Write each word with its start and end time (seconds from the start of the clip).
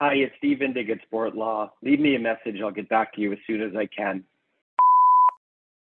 Hi, 0.00 0.14
it's 0.14 0.32
Steve 0.38 0.58
Indig 0.58 0.90
at 0.90 1.02
Sport 1.02 1.34
Law. 1.34 1.72
Leave 1.82 1.98
me 1.98 2.14
a 2.14 2.20
message. 2.20 2.60
I'll 2.62 2.70
get 2.70 2.88
back 2.88 3.12
to 3.14 3.20
you 3.20 3.32
as 3.32 3.38
soon 3.48 3.60
as 3.60 3.74
I 3.74 3.86
can. 3.86 4.22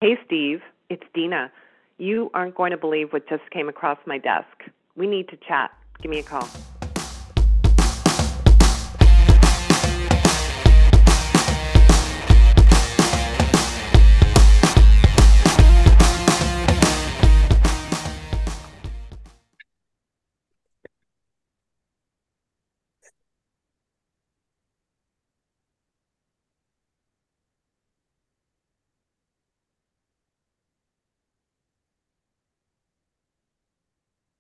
Hey, 0.02 0.18
Steve. 0.26 0.60
It's 0.90 1.04
Dina. 1.14 1.50
You 1.98 2.30
aren't 2.34 2.56
going 2.56 2.72
to 2.72 2.78
believe 2.78 3.14
what 3.14 3.30
just 3.30 3.50
came 3.52 3.70
across 3.70 3.98
my 4.06 4.18
desk. 4.18 4.70
We 4.98 5.08
need 5.08 5.30
to 5.30 5.38
chat. 5.48 5.72
Give 6.02 6.12
me 6.12 6.20
a 6.20 6.24
call. 6.24 6.46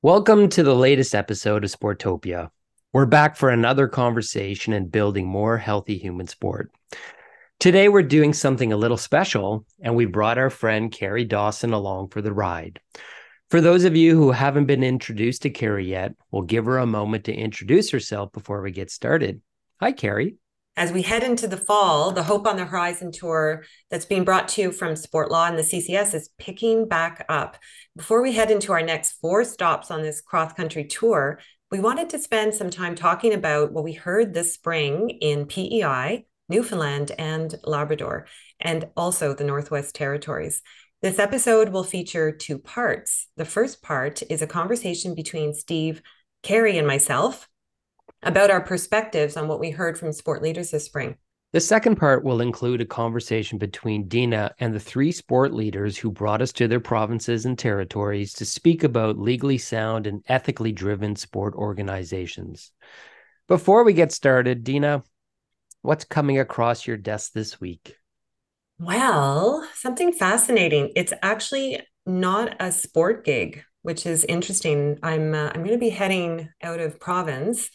Welcome 0.03 0.49
to 0.49 0.63
the 0.63 0.73
latest 0.73 1.13
episode 1.13 1.63
of 1.63 1.69
Sportopia. 1.69 2.49
We're 2.91 3.05
back 3.05 3.35
for 3.35 3.51
another 3.51 3.87
conversation 3.87 4.73
and 4.73 4.91
building 4.91 5.27
more 5.27 5.59
healthy 5.59 5.99
human 5.99 6.25
sport. 6.25 6.71
Today, 7.59 7.87
we're 7.87 8.01
doing 8.01 8.33
something 8.33 8.73
a 8.73 8.77
little 8.77 8.97
special, 8.97 9.63
and 9.79 9.95
we 9.95 10.07
brought 10.07 10.39
our 10.39 10.49
friend 10.49 10.91
Carrie 10.91 11.23
Dawson 11.23 11.71
along 11.71 12.07
for 12.07 12.23
the 12.23 12.33
ride. 12.33 12.79
For 13.51 13.61
those 13.61 13.83
of 13.83 13.95
you 13.95 14.15
who 14.15 14.31
haven't 14.31 14.65
been 14.65 14.83
introduced 14.83 15.43
to 15.43 15.51
Carrie 15.51 15.87
yet, 15.87 16.15
we'll 16.31 16.41
give 16.41 16.65
her 16.65 16.79
a 16.79 16.88
moment 16.88 17.25
to 17.25 17.35
introduce 17.35 17.91
herself 17.91 18.31
before 18.31 18.63
we 18.63 18.71
get 18.71 18.89
started. 18.89 19.39
Hi, 19.81 19.91
Carrie 19.91 20.38
as 20.77 20.91
we 20.91 21.02
head 21.02 21.23
into 21.23 21.48
the 21.48 21.57
fall, 21.57 22.11
the 22.11 22.23
Hope 22.23 22.47
on 22.47 22.55
the 22.55 22.66
Horizon 22.66 23.11
tour 23.11 23.64
that's 23.89 24.05
being 24.05 24.23
brought 24.23 24.47
to 24.50 24.61
you 24.61 24.72
from 24.72 24.95
Sport 24.95 25.30
Law 25.30 25.47
and 25.47 25.58
the 25.58 25.64
CCES 25.64 26.14
is 26.14 26.30
picking 26.38 26.88
back 26.88 27.25
up. 27.27 27.58
Before 27.95 28.22
we 28.22 28.33
head 28.33 28.50
into 28.50 28.72
our 28.72 28.81
next 28.81 29.14
four 29.14 29.44
stops 29.44 29.92
on 29.92 30.02
this 30.02 30.22
cross 30.22 30.53
country 30.53 30.86
tour, 30.86 31.39
we 31.69 31.80
wanted 31.80 32.09
to 32.09 32.19
spend 32.19 32.53
some 32.53 32.69
time 32.69 32.95
talking 32.95 33.33
about 33.33 33.73
what 33.73 33.83
we 33.83 33.94
heard 33.94 34.33
this 34.33 34.53
spring 34.53 35.09
in 35.09 35.45
PEI, 35.45 36.25
Newfoundland, 36.47 37.11
and 37.17 37.53
Labrador, 37.64 38.27
and 38.59 38.89
also 38.95 39.33
the 39.33 39.44
Northwest 39.44 39.94
Territories. 39.94 40.61
This 41.02 41.19
episode 41.19 41.69
will 41.69 41.83
feature 41.83 42.31
two 42.31 42.59
parts. 42.59 43.27
The 43.36 43.45
first 43.45 43.81
part 43.81 44.22
is 44.30 44.42
a 44.42 44.47
conversation 44.47 45.16
between 45.16 45.53
Steve, 45.53 46.02
Carrie, 46.44 46.77
and 46.77 46.88
myself 46.88 47.47
about 48.23 48.52
our 48.52 48.61
perspectives 48.61 49.38
on 49.38 49.47
what 49.47 49.59
we 49.59 49.72
heard 49.72 49.97
from 49.97 50.11
sport 50.11 50.41
leaders 50.41 50.72
this 50.72 50.86
spring. 50.86 51.16
The 51.53 51.59
second 51.59 51.97
part 51.97 52.23
will 52.23 52.39
include 52.39 52.80
a 52.80 52.86
conversation 52.86 53.58
between 53.58 54.08
Dina 54.08 54.53
and 54.59 54.73
the 54.73 54.80
three 54.80 55.11
sport 55.11 55.53
leaders 55.53 55.97
who 55.97 56.09
brought 56.09 56.42
us 56.42 56.53
to 56.53 56.67
their 56.67 56.80
provinces 56.80 57.45
and 57.45 57.59
territories 57.59 58.31
to 58.36 58.45
speak 58.45 58.86
about 58.86 59.19
legally 59.19 59.58
sound 59.58 60.08
and 60.08 60.23
ethically 60.30 60.72
driven 60.72 61.17
sport 61.17 61.53
organizations. 61.55 62.72
Before 63.49 63.83
we 63.83 63.92
get 63.92 64.14
started, 64.14 64.64
Dina, 64.64 65.03
what's 65.81 66.05
coming 66.05 66.39
across 66.39 66.88
your 66.88 66.95
desk 66.95 67.33
this 67.33 67.59
week? 67.59 67.97
Well, 68.80 69.67
something 69.75 70.14
fascinating. 70.14 70.94
It's 70.95 71.14
actually 71.22 71.81
not 72.05 72.55
a 72.61 72.72
sport 72.72 73.25
gig, 73.25 73.64
which 73.81 74.05
is 74.05 74.23
interesting. 74.23 74.99
I'm 75.03 75.36
uh, 75.36 75.52
I'm 75.53 75.64
going 75.64 75.72
to 75.72 75.77
be 75.77 75.89
heading 75.89 76.47
out 76.64 76.80
of 76.80 76.99
province 76.99 77.69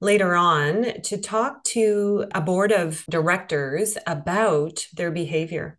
later 0.00 0.34
on 0.34 1.02
to 1.02 1.18
talk 1.18 1.62
to 1.64 2.24
a 2.34 2.40
board 2.40 2.72
of 2.72 3.04
directors 3.10 3.98
about 4.06 4.86
their 4.94 5.10
behavior. 5.10 5.78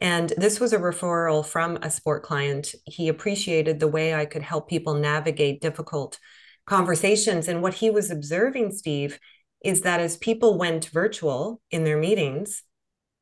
And 0.00 0.32
this 0.36 0.58
was 0.58 0.72
a 0.72 0.78
referral 0.78 1.44
from 1.44 1.78
a 1.82 1.90
sport 1.90 2.22
client. 2.22 2.74
He 2.86 3.08
appreciated 3.08 3.78
the 3.78 3.88
way 3.88 4.14
I 4.14 4.24
could 4.24 4.42
help 4.42 4.68
people 4.68 4.94
navigate 4.94 5.60
difficult 5.60 6.18
conversations. 6.66 7.48
And 7.48 7.62
what 7.62 7.74
he 7.74 7.90
was 7.90 8.10
observing, 8.10 8.72
Steve, 8.72 9.18
is 9.62 9.82
that 9.82 10.00
as 10.00 10.16
people 10.16 10.56
went 10.58 10.86
virtual 10.86 11.60
in 11.70 11.84
their 11.84 11.98
meetings, 11.98 12.62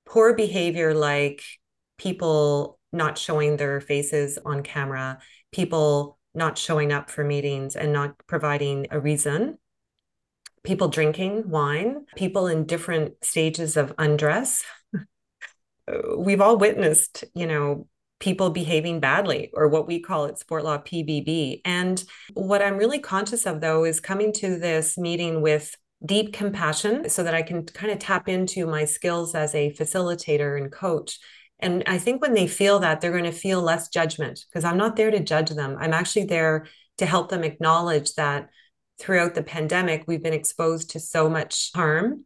poor 0.07 0.35
behavior 0.35 0.95
like 0.95 1.43
people 1.99 2.79
not 2.93 3.19
showing 3.19 3.57
their 3.57 3.81
faces 3.81 4.39
on 4.45 4.63
camera, 4.63 5.19
people 5.53 6.19
not 6.35 6.57
showing 6.57 6.93
up 6.93 7.11
for 7.11 7.25
meetings 7.25 7.75
and 7.75 7.93
not 7.93 8.15
providing 8.27 8.87
a 8.91 9.01
reason 9.01 9.59
people 10.65 10.89
drinking 10.89 11.49
wine, 11.49 12.07
people 12.17 12.47
in 12.47 12.67
different 12.67 13.15
stages 13.23 13.77
of 13.77 13.95
undress. 13.99 14.65
We've 16.17 16.41
all 16.41 16.59
witnessed, 16.59 17.25
you 17.35 17.47
know, 17.47 17.87
people 18.21 18.51
behaving 18.51 19.01
badly 19.01 19.51
or 19.55 19.69
what 19.69 19.87
we 19.87 20.01
call 20.01 20.25
it 20.25 20.39
sport 20.39 20.65
law 20.65 20.79
PBB. 20.79 21.61
And 21.65 22.03
what 22.35 22.63
I'm 22.63 22.77
really 22.77 22.99
conscious 22.99 23.47
of 23.47 23.61
though 23.61 23.85
is 23.85 24.01
coming 24.01 24.33
to 24.35 24.59
this 24.59 24.99
meeting 24.99 25.41
with 25.41 25.75
deep 26.05 26.33
compassion 26.33 27.09
so 27.09 27.23
that 27.23 27.35
I 27.35 27.43
can 27.43 27.65
kind 27.65 27.93
of 27.93 27.99
tap 27.99 28.29
into 28.29 28.67
my 28.67 28.85
skills 28.85 29.35
as 29.35 29.55
a 29.55 29.73
facilitator 29.73 30.61
and 30.61 30.71
coach. 30.71 31.19
And 31.61 31.83
I 31.87 31.99
think 31.99 32.23
when 32.23 32.35
they 32.35 32.47
feel 32.47 32.79
that, 32.81 33.01
they're 33.01 33.13
going 33.13 33.25
to 33.25 33.33
feel 33.33 33.61
less 33.61 33.89
judgment 33.89 34.41
because 34.49 34.65
I'm 34.65 34.79
not 34.79 34.97
there 34.97 35.11
to 35.11 35.21
judge 35.21 35.51
them. 35.51 35.77
I'm 35.79 35.93
actually 35.93 36.27
there 36.27 36.67
to 36.99 37.07
help 37.07 37.31
them 37.31 37.45
acknowledge 37.45 38.15
that 38.15 38.49
throughout 38.99 39.35
the 39.35 39.43
pandemic, 39.43 40.05
we've 40.07 40.23
been 40.23 40.33
exposed 40.33 40.91
to 40.91 41.01
so 41.01 41.29
much 41.29 41.71
harm 41.75 42.25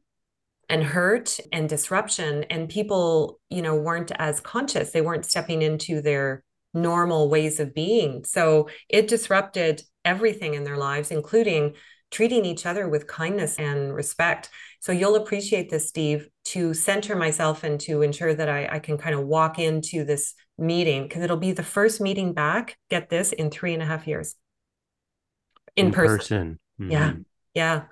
and 0.69 0.83
hurt 0.83 1.39
and 1.53 1.69
disruption. 1.69 2.45
And 2.45 2.69
people 2.69 3.41
you 3.51 3.63
know 3.63 3.77
weren't 3.77 4.13
as 4.19 4.41
conscious. 4.41 4.91
They 4.91 5.01
weren't 5.01 5.27
stepping 5.27 5.63
into 5.63 6.01
their 6.01 6.45
normal 6.75 7.29
ways 7.29 7.61
of 7.61 7.75
being. 7.75 8.25
So 8.25 8.69
it 8.89 9.09
disrupted 9.09 9.83
everything 10.05 10.55
in 10.55 10.65
their 10.65 10.79
lives 10.79 11.11
including 11.11 11.75
treating 12.11 12.45
each 12.45 12.67
other 12.67 12.89
with 12.89 13.07
kindness 13.07 13.59
and 13.59 13.95
respect. 13.95 14.51
So 14.81 14.93
you'll 14.93 15.15
appreciate 15.15 15.71
this 15.71 15.89
steve 15.89 16.29
to 16.45 16.75
center 16.75 17.15
myself 17.17 17.65
and 17.65 17.79
to 17.81 18.03
ensure 18.03 18.35
that 18.35 18.49
i, 18.49 18.69
I 18.73 18.79
can 18.79 18.99
kind 18.99 19.15
of 19.15 19.27
walk 19.27 19.59
into 19.59 20.05
this 20.05 20.35
meeting 20.59 21.05
because 21.05 21.23
it'll 21.23 21.37
be 21.37 21.53
the 21.53 21.63
first 21.63 22.01
meeting 22.01 22.35
back 22.35 22.77
get 22.91 23.09
this 23.09 23.33
in 23.33 23.51
three 23.51 23.75
and 23.75 23.83
a 23.83 23.87
half 23.87 24.07
years 24.07 24.35
in, 25.77 25.87
in 25.87 25.93
person. 25.93 26.19
person. 26.19 26.59
Mm-hmm. 26.81 26.91
Yeah. 26.91 27.13
Yeah. 27.55 27.83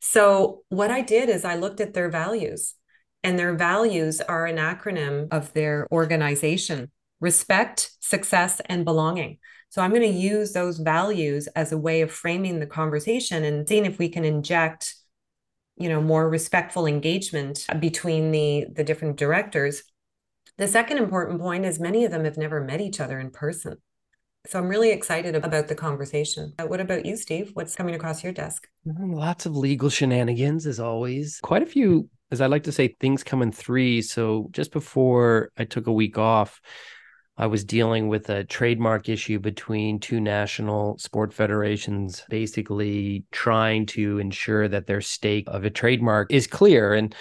So 0.00 0.62
what 0.68 0.90
I 0.90 1.00
did 1.00 1.28
is 1.28 1.44
I 1.44 1.56
looked 1.56 1.80
at 1.80 1.94
their 1.94 2.10
values, 2.10 2.74
and 3.22 3.38
their 3.38 3.54
values 3.54 4.20
are 4.20 4.46
an 4.46 4.56
acronym 4.56 5.28
of 5.32 5.52
their 5.52 5.88
organization 5.90 6.90
respect, 7.18 7.92
success, 8.00 8.60
and 8.66 8.84
belonging. 8.84 9.38
So 9.70 9.80
I'm 9.82 9.90
going 9.90 10.02
to 10.02 10.08
use 10.08 10.52
those 10.52 10.78
values 10.78 11.48
as 11.48 11.72
a 11.72 11.78
way 11.78 12.02
of 12.02 12.12
framing 12.12 12.60
the 12.60 12.66
conversation 12.66 13.42
and 13.42 13.66
seeing 13.66 13.86
if 13.86 13.98
we 13.98 14.10
can 14.10 14.24
inject 14.24 14.94
you 15.76 15.88
know 15.88 16.00
more 16.00 16.28
respectful 16.28 16.86
engagement 16.86 17.66
between 17.80 18.30
the 18.30 18.66
the 18.74 18.84
different 18.84 19.16
directors 19.16 19.82
the 20.58 20.66
second 20.66 20.98
important 20.98 21.40
point 21.40 21.64
is 21.64 21.78
many 21.78 22.04
of 22.04 22.10
them 22.10 22.24
have 22.24 22.38
never 22.38 22.62
met 22.62 22.80
each 22.80 22.98
other 22.98 23.20
in 23.20 23.30
person 23.30 23.76
so 24.48 24.58
I'm 24.58 24.68
really 24.68 24.90
excited 24.90 25.34
about 25.34 25.68
the 25.68 25.74
conversation. 25.74 26.52
Uh, 26.58 26.64
what 26.64 26.80
about 26.80 27.04
you, 27.04 27.16
Steve? 27.16 27.50
What's 27.54 27.74
coming 27.74 27.94
across 27.94 28.22
your 28.22 28.32
desk? 28.32 28.68
Mm, 28.86 29.14
lots 29.14 29.46
of 29.46 29.56
legal 29.56 29.88
shenanigans, 29.88 30.66
as 30.66 30.80
always. 30.80 31.40
Quite 31.42 31.62
a 31.62 31.66
few, 31.66 32.08
as 32.30 32.40
I 32.40 32.46
like 32.46 32.64
to 32.64 32.72
say, 32.72 32.88
things 33.00 33.24
come 33.24 33.42
in 33.42 33.52
three. 33.52 34.02
So 34.02 34.48
just 34.52 34.72
before 34.72 35.50
I 35.56 35.64
took 35.64 35.86
a 35.86 35.92
week 35.92 36.18
off, 36.18 36.60
I 37.38 37.46
was 37.46 37.64
dealing 37.64 38.08
with 38.08 38.30
a 38.30 38.44
trademark 38.44 39.08
issue 39.10 39.38
between 39.38 40.00
two 40.00 40.20
national 40.20 40.96
sport 40.98 41.34
federations, 41.34 42.24
basically 42.30 43.24
trying 43.30 43.84
to 43.86 44.18
ensure 44.18 44.68
that 44.68 44.86
their 44.86 45.02
stake 45.02 45.44
of 45.48 45.64
a 45.64 45.70
trademark 45.70 46.32
is 46.32 46.46
clear. 46.46 46.94
And 46.94 47.14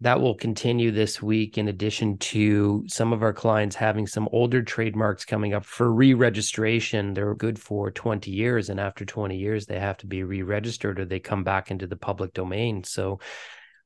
that 0.00 0.20
will 0.20 0.34
continue 0.34 0.92
this 0.92 1.20
week, 1.20 1.58
in 1.58 1.66
addition 1.66 2.18
to 2.18 2.84
some 2.86 3.12
of 3.12 3.22
our 3.22 3.32
clients 3.32 3.74
having 3.74 4.06
some 4.06 4.28
older 4.30 4.62
trademarks 4.62 5.24
coming 5.24 5.54
up 5.54 5.64
for 5.64 5.92
re 5.92 6.14
registration. 6.14 7.14
They're 7.14 7.34
good 7.34 7.58
for 7.58 7.90
20 7.90 8.30
years. 8.30 8.68
And 8.68 8.78
after 8.78 9.04
20 9.04 9.36
years, 9.36 9.66
they 9.66 9.80
have 9.80 9.96
to 9.98 10.06
be 10.06 10.22
re 10.22 10.42
registered 10.42 11.00
or 11.00 11.04
they 11.04 11.18
come 11.18 11.42
back 11.42 11.72
into 11.72 11.88
the 11.88 11.96
public 11.96 12.32
domain. 12.32 12.84
So 12.84 13.18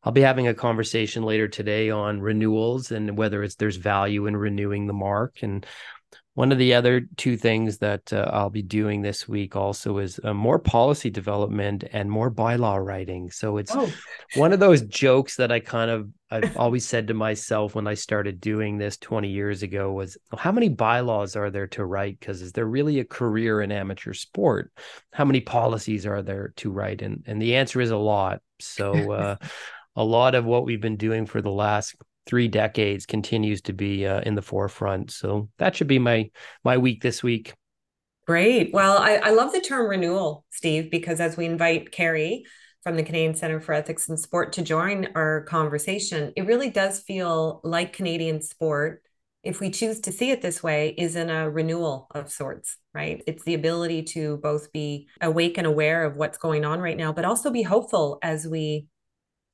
I'll 0.05 0.13
be 0.13 0.21
having 0.21 0.49
a 0.49 0.55
conversation 0.55 1.23
later 1.23 1.49
today 1.49 1.89
on 1.89 2.21
renewals 2.21 2.91
and 2.91 3.17
whether 3.17 3.43
it's 3.43 3.55
there's 3.55 3.77
value 3.77 4.27
in 4.27 4.37
renewing 4.37 4.87
the 4.87 4.93
mark. 4.93 5.37
And 5.43 5.65
one 6.35 6.51
of 6.51 6.57
the 6.57 6.73
other 6.73 7.03
two 7.19 7.37
things 7.37 7.79
that 7.79 8.11
uh, 8.11 8.31
I'll 8.33 8.49
be 8.49 8.63
doing 8.63 9.03
this 9.03 9.29
week 9.29 9.55
also 9.55 9.99
is 9.99 10.19
uh, 10.25 10.33
more 10.33 10.59
policy 10.59 11.11
development 11.11 11.85
and 11.93 12.11
more 12.11 12.31
bylaw 12.31 12.83
writing. 12.83 13.31
So 13.31 13.59
it's 13.59 13.75
oh. 13.75 13.93
one 14.37 14.55
of 14.55 14.61
those 14.61 14.81
jokes 14.83 15.37
that 15.37 15.53
I 15.53 15.61
kind 15.61 15.91
of 15.91 16.09
I've 16.31 16.57
always 16.57 16.87
said 16.87 17.09
to 17.09 17.15
myself 17.15 17.75
when 17.75 17.87
I 17.87 17.93
started 17.93 18.41
doing 18.41 18.79
this 18.79 18.97
20 18.97 19.29
years 19.29 19.63
ago 19.63 19.93
was 19.93 20.17
how 20.35 20.53
many 20.53 20.71
bylaws 20.71 21.37
are 21.37 21.51
there 21.51 21.67
to 21.69 21.85
write 21.85 22.19
because 22.19 22.41
is 22.41 22.53
there 22.53 22.65
really 22.65 23.01
a 23.01 23.05
career 23.05 23.61
in 23.61 23.71
amateur 23.71 24.15
sport? 24.15 24.73
How 25.13 25.27
many 25.27 25.43
policies 25.43 26.07
are 26.07 26.23
there 26.23 26.55
to 26.57 26.71
write 26.71 27.03
and 27.03 27.25
and 27.27 27.43
the 27.43 27.57
answer 27.57 27.83
is 27.83 27.91
a 27.91 27.97
lot. 27.99 28.41
So 28.59 29.13
uh, 29.13 29.37
a 29.97 30.05
lot 30.05 30.35
of 30.35 30.47
what 30.47 30.65
we've 30.65 30.81
been 30.81 30.97
doing 30.97 31.27
for 31.27 31.43
the 31.43 31.51
last 31.51 31.95
three 32.27 32.49
decades 32.49 33.07
continues 33.07 33.61
to 33.63 33.73
be 33.73 34.07
uh, 34.07 34.21
in 34.21 34.35
the 34.35 34.43
forefront. 34.43 35.11
So 35.11 35.49
that 35.59 35.77
should 35.77 35.89
be 35.89 35.99
my 35.99 36.31
my 36.65 36.79
week 36.79 37.03
this 37.03 37.23
week. 37.23 37.55
Great. 38.27 38.73
Well, 38.73 38.99
I, 38.99 39.17
I 39.17 39.31
love 39.31 39.53
the 39.53 39.61
term 39.61 39.89
renewal, 39.89 40.45
Steve, 40.51 40.91
because 40.91 41.21
as 41.21 41.37
we 41.37 41.45
invite 41.45 41.91
Carrie 41.91 42.45
from 42.83 42.97
the 42.97 43.03
Canadian 43.03 43.35
Center 43.35 43.61
for 43.61 43.73
Ethics 43.73 44.09
in 44.09 44.17
Sport 44.17 44.53
to 44.55 44.63
join 44.63 45.09
our 45.17 45.43
conversation, 45.43 46.33
it 46.37 46.47
really 46.47 46.71
does 46.71 47.01
feel 47.01 47.61
like 47.65 47.93
Canadian 47.93 48.41
sport, 48.41 49.03
if 49.43 49.59
we 49.59 49.71
choose 49.71 50.01
to 50.03 50.13
see 50.13 50.31
it 50.31 50.41
this 50.41 50.63
way, 50.63 50.95
is 50.97 51.17
in 51.17 51.31
a 51.31 51.51
renewal 51.51 52.07
of 52.13 52.31
sorts, 52.31 52.77
right? 52.95 53.23
It's 53.27 53.43
the 53.43 53.55
ability 53.55 54.05
to 54.05 54.37
both 54.37 54.73
be 54.73 55.09
awake 55.21 55.59
and 55.59 55.67
aware 55.67 56.05
of 56.05 56.17
what's 56.17 56.39
going 56.39 56.65
on 56.65 56.79
right 56.79 56.97
now, 56.97 57.13
but 57.13 57.25
also 57.25 57.51
be 57.51 57.63
hopeful 57.63 58.21
as 58.23 58.47
we 58.47 58.87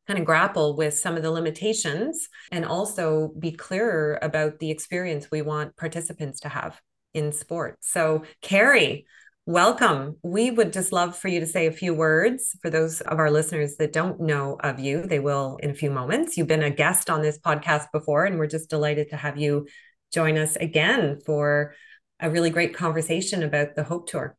kind 0.08 0.18
of 0.18 0.24
grapple 0.24 0.74
with 0.74 0.94
some 0.94 1.16
of 1.16 1.22
the 1.22 1.30
limitations 1.30 2.28
and 2.50 2.64
also 2.64 3.28
be 3.38 3.52
clearer 3.52 4.18
about 4.22 4.58
the 4.58 4.70
experience 4.70 5.30
we 5.30 5.42
want 5.42 5.76
participants 5.76 6.40
to 6.40 6.48
have 6.48 6.80
in 7.12 7.30
sport. 7.30 7.76
So, 7.82 8.22
Carrie, 8.40 9.04
welcome. 9.44 10.16
We 10.22 10.50
would 10.50 10.72
just 10.72 10.92
love 10.92 11.14
for 11.14 11.28
you 11.28 11.40
to 11.40 11.46
say 11.46 11.66
a 11.66 11.72
few 11.72 11.92
words 11.92 12.56
for 12.62 12.70
those 12.70 13.02
of 13.02 13.18
our 13.18 13.30
listeners 13.30 13.76
that 13.76 13.92
don't 13.92 14.18
know 14.18 14.56
of 14.60 14.80
you. 14.80 15.02
They 15.02 15.20
will 15.20 15.58
in 15.62 15.70
a 15.70 15.74
few 15.74 15.90
moments. 15.90 16.38
You've 16.38 16.46
been 16.46 16.62
a 16.62 16.70
guest 16.70 17.10
on 17.10 17.20
this 17.20 17.38
podcast 17.38 17.92
before, 17.92 18.24
and 18.24 18.38
we're 18.38 18.46
just 18.46 18.70
delighted 18.70 19.10
to 19.10 19.16
have 19.16 19.36
you 19.36 19.66
join 20.10 20.38
us 20.38 20.56
again 20.56 21.18
for 21.26 21.74
a 22.18 22.30
really 22.30 22.50
great 22.50 22.74
conversation 22.74 23.42
about 23.42 23.74
the 23.74 23.84
Hope 23.84 24.08
Tour. 24.08 24.37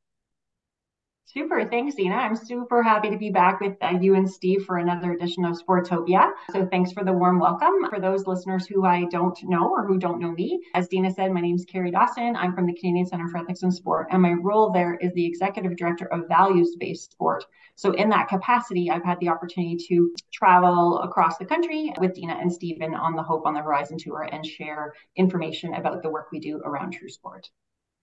Super. 1.31 1.69
Thanks, 1.69 1.93
Dina. 1.93 2.15
I'm 2.15 2.35
super 2.35 2.81
happy 2.81 3.11
to 3.11 3.17
be 3.17 3.29
back 3.29 3.61
with 3.61 3.77
uh, 3.83 3.93
you 4.01 4.15
and 4.15 4.27
Steve 4.27 4.65
for 4.65 4.77
another 4.77 5.11
edition 5.13 5.45
of 5.45 5.61
Sportopia. 5.61 6.31
So 6.51 6.65
thanks 6.65 6.91
for 6.91 7.03
the 7.03 7.13
warm 7.13 7.37
welcome. 7.37 7.87
For 7.87 7.99
those 7.99 8.25
listeners 8.25 8.65
who 8.65 8.83
I 8.83 9.05
don't 9.11 9.37
know 9.43 9.69
or 9.69 9.85
who 9.85 9.99
don't 9.99 10.19
know 10.19 10.31
me, 10.31 10.59
as 10.73 10.87
Dina 10.87 11.11
said, 11.11 11.31
my 11.31 11.39
name 11.39 11.53
is 11.53 11.65
Carrie 11.65 11.91
Dawson. 11.91 12.35
I'm 12.35 12.55
from 12.55 12.65
the 12.65 12.73
Canadian 12.73 13.05
Center 13.05 13.27
for 13.27 13.37
Ethics 13.37 13.61
in 13.61 13.71
Sport, 13.71 14.07
and 14.09 14.23
my 14.23 14.33
role 14.41 14.71
there 14.71 14.95
is 14.95 15.13
the 15.13 15.23
Executive 15.23 15.77
Director 15.77 16.11
of 16.11 16.27
Values 16.27 16.75
Based 16.79 17.11
Sport. 17.11 17.45
So 17.75 17.91
in 17.91 18.09
that 18.09 18.27
capacity, 18.27 18.89
I've 18.89 19.05
had 19.05 19.19
the 19.19 19.29
opportunity 19.29 19.77
to 19.87 20.11
travel 20.33 20.97
across 21.01 21.37
the 21.37 21.45
country 21.45 21.93
with 21.99 22.15
Dina 22.15 22.39
and 22.41 22.51
Stephen 22.51 22.95
on 22.95 23.15
the 23.15 23.21
Hope 23.21 23.45
on 23.45 23.53
the 23.53 23.61
Horizon 23.61 23.99
tour 23.99 24.27
and 24.31 24.43
share 24.43 24.95
information 25.15 25.75
about 25.75 26.01
the 26.01 26.09
work 26.09 26.29
we 26.31 26.39
do 26.39 26.59
around 26.65 26.93
true 26.93 27.09
sport. 27.09 27.51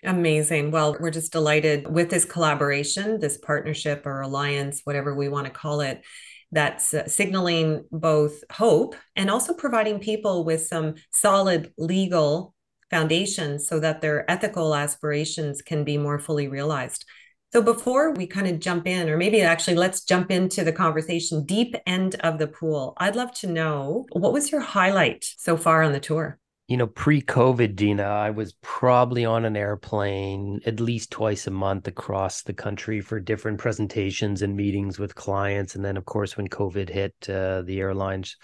Amazing. 0.04 0.70
Well, 0.70 0.96
we're 1.00 1.10
just 1.10 1.32
delighted 1.32 1.88
with 1.92 2.10
this 2.10 2.24
collaboration, 2.24 3.18
this 3.18 3.38
partnership 3.38 4.06
or 4.06 4.20
alliance, 4.20 4.82
whatever 4.84 5.14
we 5.14 5.28
want 5.28 5.46
to 5.46 5.52
call 5.52 5.80
it, 5.80 6.04
that's 6.52 6.94
uh, 6.94 7.08
signaling 7.08 7.84
both 7.90 8.44
hope 8.52 8.94
and 9.16 9.30
also 9.30 9.52
providing 9.52 9.98
people 9.98 10.44
with 10.44 10.66
some 10.66 10.94
solid 11.10 11.72
legal 11.76 12.54
foundations 12.90 13.66
so 13.66 13.80
that 13.80 14.00
their 14.00 14.30
ethical 14.30 14.74
aspirations 14.74 15.60
can 15.60 15.82
be 15.82 15.98
more 15.98 16.18
fully 16.18 16.46
realized. 16.46 17.04
So 17.52 17.62
before 17.62 18.12
we 18.12 18.26
kind 18.26 18.46
of 18.46 18.60
jump 18.60 18.86
in, 18.86 19.08
or 19.08 19.16
maybe 19.16 19.40
actually 19.40 19.76
let's 19.76 20.04
jump 20.04 20.30
into 20.30 20.62
the 20.62 20.72
conversation, 20.72 21.44
deep 21.44 21.74
end 21.86 22.16
of 22.20 22.38
the 22.38 22.46
pool, 22.46 22.94
I'd 22.98 23.16
love 23.16 23.32
to 23.40 23.46
know 23.46 24.06
what 24.12 24.32
was 24.32 24.52
your 24.52 24.60
highlight 24.60 25.24
so 25.38 25.56
far 25.56 25.82
on 25.82 25.92
the 25.92 26.00
tour? 26.00 26.38
You 26.68 26.76
know, 26.76 26.86
pre 26.88 27.22
COVID, 27.22 27.76
Dina, 27.76 28.02
I 28.02 28.30
was 28.30 28.54
probably 28.60 29.24
on 29.24 29.44
an 29.44 29.56
airplane 29.56 30.60
at 30.66 30.80
least 30.80 31.12
twice 31.12 31.46
a 31.46 31.50
month 31.52 31.86
across 31.86 32.42
the 32.42 32.54
country 32.54 33.00
for 33.00 33.20
different 33.20 33.58
presentations 33.58 34.42
and 34.42 34.56
meetings 34.56 34.98
with 34.98 35.14
clients. 35.14 35.76
And 35.76 35.84
then, 35.84 35.96
of 35.96 36.06
course, 36.06 36.36
when 36.36 36.48
COVID 36.48 36.88
hit, 36.88 37.14
uh, 37.28 37.62
the 37.62 37.78
airlines 37.78 38.36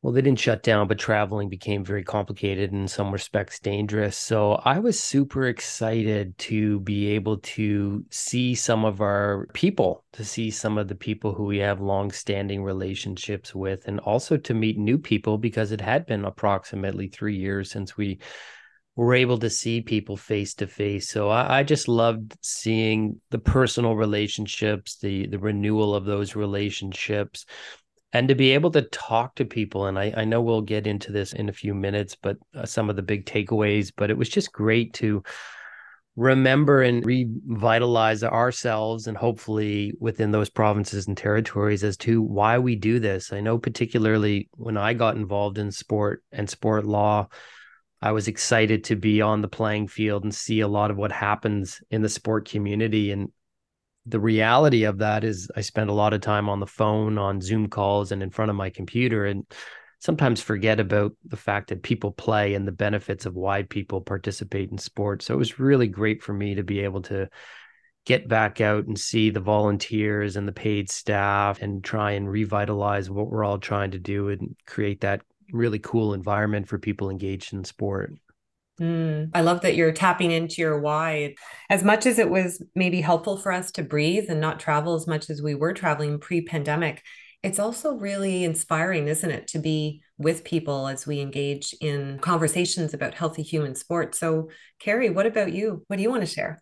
well, 0.00 0.12
they 0.12 0.22
didn't 0.22 0.38
shut 0.38 0.62
down, 0.62 0.86
but 0.86 0.98
traveling 0.98 1.48
became 1.48 1.84
very 1.84 2.04
complicated 2.04 2.70
and 2.70 2.82
in 2.82 2.88
some 2.88 3.10
respects 3.10 3.58
dangerous. 3.58 4.16
So 4.16 4.52
I 4.64 4.78
was 4.78 4.98
super 4.98 5.46
excited 5.48 6.38
to 6.38 6.78
be 6.80 7.08
able 7.08 7.38
to 7.38 8.04
see 8.08 8.54
some 8.54 8.84
of 8.84 9.00
our 9.00 9.48
people, 9.54 10.04
to 10.12 10.24
see 10.24 10.52
some 10.52 10.78
of 10.78 10.86
the 10.86 10.94
people 10.94 11.34
who 11.34 11.46
we 11.46 11.58
have 11.58 11.80
long-standing 11.80 12.62
relationships 12.62 13.56
with, 13.56 13.88
and 13.88 13.98
also 14.00 14.36
to 14.36 14.54
meet 14.54 14.78
new 14.78 14.98
people 14.98 15.36
because 15.36 15.72
it 15.72 15.80
had 15.80 16.06
been 16.06 16.24
approximately 16.24 17.08
three 17.08 17.36
years 17.36 17.68
since 17.68 17.96
we 17.96 18.20
were 18.94 19.14
able 19.14 19.38
to 19.38 19.50
see 19.50 19.80
people 19.80 20.16
face 20.16 20.54
to 20.54 20.68
face. 20.68 21.08
So 21.08 21.28
I, 21.28 21.58
I, 21.58 21.62
just 21.64 21.88
loved 21.88 22.36
seeing 22.42 23.20
the 23.30 23.38
personal 23.38 23.94
relationships, 23.94 24.96
the 24.98 25.28
the 25.28 25.38
renewal 25.38 25.94
of 25.94 26.04
those 26.04 26.34
relationships, 26.34 27.46
and 28.12 28.28
to 28.28 28.34
be 28.34 28.52
able 28.52 28.70
to 28.70 28.82
talk 28.82 29.34
to 29.34 29.44
people 29.44 29.86
and 29.86 29.98
I, 29.98 30.12
I 30.16 30.24
know 30.24 30.40
we'll 30.40 30.62
get 30.62 30.86
into 30.86 31.12
this 31.12 31.32
in 31.32 31.48
a 31.48 31.52
few 31.52 31.74
minutes 31.74 32.16
but 32.20 32.36
uh, 32.54 32.64
some 32.66 32.88
of 32.90 32.96
the 32.96 33.02
big 33.02 33.26
takeaways 33.26 33.92
but 33.94 34.10
it 34.10 34.16
was 34.16 34.28
just 34.28 34.52
great 34.52 34.94
to 34.94 35.22
remember 36.18 36.82
and 36.82 37.06
revitalize 37.06 38.24
ourselves 38.24 39.06
and 39.06 39.16
hopefully 39.16 39.92
within 40.00 40.32
those 40.32 40.50
provinces 40.50 41.06
and 41.06 41.16
territories 41.16 41.84
as 41.84 41.96
to 41.96 42.20
why 42.20 42.58
we 42.58 42.74
do 42.74 42.98
this. 42.98 43.32
I 43.32 43.40
know 43.40 43.56
particularly 43.56 44.48
when 44.56 44.76
i 44.76 44.94
got 44.94 45.14
involved 45.14 45.58
in 45.58 45.70
sport 45.70 46.24
and 46.32 46.50
sport 46.50 46.84
law 46.84 47.28
i 48.02 48.10
was 48.10 48.26
excited 48.26 48.82
to 48.84 48.96
be 48.96 49.22
on 49.22 49.42
the 49.42 49.48
playing 49.48 49.86
field 49.86 50.24
and 50.24 50.34
see 50.34 50.58
a 50.58 50.66
lot 50.66 50.90
of 50.90 50.96
what 50.96 51.12
happens 51.12 51.80
in 51.88 52.02
the 52.02 52.08
sport 52.08 52.48
community. 52.48 53.12
And 53.12 53.30
the 54.08 54.20
reality 54.20 54.84
of 54.84 54.98
that 54.98 55.24
is 55.24 55.50
I 55.56 55.60
spend 55.60 55.90
a 55.90 55.94
lot 55.94 56.12
of 56.12 56.20
time 56.20 56.48
on 56.48 56.60
the 56.60 56.66
phone, 56.66 57.18
on 57.18 57.40
Zoom 57.40 57.68
calls, 57.68 58.12
and 58.12 58.22
in 58.22 58.30
front 58.30 58.50
of 58.50 58.56
my 58.56 58.70
computer, 58.70 59.26
and 59.26 59.44
sometimes 60.00 60.40
forget 60.40 60.80
about 60.80 61.12
the 61.24 61.36
fact 61.36 61.68
that 61.68 61.82
people 61.82 62.12
play 62.12 62.54
and 62.54 62.66
the 62.66 62.72
benefits 62.72 63.26
of 63.26 63.34
why 63.34 63.64
people 63.64 64.00
participate 64.00 64.70
in 64.70 64.78
sports. 64.78 65.26
So 65.26 65.34
it 65.34 65.38
was 65.38 65.58
really 65.58 65.88
great 65.88 66.22
for 66.22 66.32
me 66.32 66.54
to 66.54 66.62
be 66.62 66.80
able 66.80 67.02
to 67.02 67.28
get 68.06 68.28
back 68.28 68.60
out 68.60 68.86
and 68.86 68.98
see 68.98 69.30
the 69.30 69.40
volunteers 69.40 70.36
and 70.36 70.48
the 70.48 70.52
paid 70.52 70.88
staff 70.88 71.60
and 71.60 71.84
try 71.84 72.12
and 72.12 72.30
revitalize 72.30 73.10
what 73.10 73.28
we're 73.28 73.44
all 73.44 73.58
trying 73.58 73.90
to 73.90 73.98
do 73.98 74.28
and 74.28 74.56
create 74.66 75.02
that 75.02 75.20
really 75.52 75.78
cool 75.78 76.14
environment 76.14 76.68
for 76.68 76.78
people 76.78 77.10
engaged 77.10 77.52
in 77.52 77.64
sport. 77.64 78.14
Mm, 78.80 79.30
I 79.34 79.40
love 79.40 79.62
that 79.62 79.74
you're 79.74 79.92
tapping 79.92 80.30
into 80.30 80.60
your 80.62 80.78
why. 80.78 81.34
As 81.68 81.82
much 81.82 82.06
as 82.06 82.18
it 82.18 82.30
was 82.30 82.62
maybe 82.74 83.00
helpful 83.00 83.36
for 83.36 83.50
us 83.50 83.72
to 83.72 83.82
breathe 83.82 84.26
and 84.28 84.40
not 84.40 84.60
travel 84.60 84.94
as 84.94 85.06
much 85.06 85.30
as 85.30 85.42
we 85.42 85.54
were 85.54 85.72
traveling 85.72 86.20
pre 86.20 86.42
pandemic, 86.42 87.02
it's 87.42 87.58
also 87.58 87.94
really 87.94 88.44
inspiring, 88.44 89.08
isn't 89.08 89.30
it, 89.30 89.48
to 89.48 89.58
be 89.58 90.02
with 90.16 90.44
people 90.44 90.86
as 90.88 91.06
we 91.06 91.20
engage 91.20 91.74
in 91.80 92.18
conversations 92.20 92.94
about 92.94 93.14
healthy 93.14 93.42
human 93.42 93.74
sport. 93.74 94.14
So, 94.14 94.50
Carrie, 94.78 95.10
what 95.10 95.26
about 95.26 95.52
you? 95.52 95.84
What 95.88 95.96
do 95.96 96.02
you 96.02 96.10
want 96.10 96.22
to 96.22 96.26
share? 96.26 96.60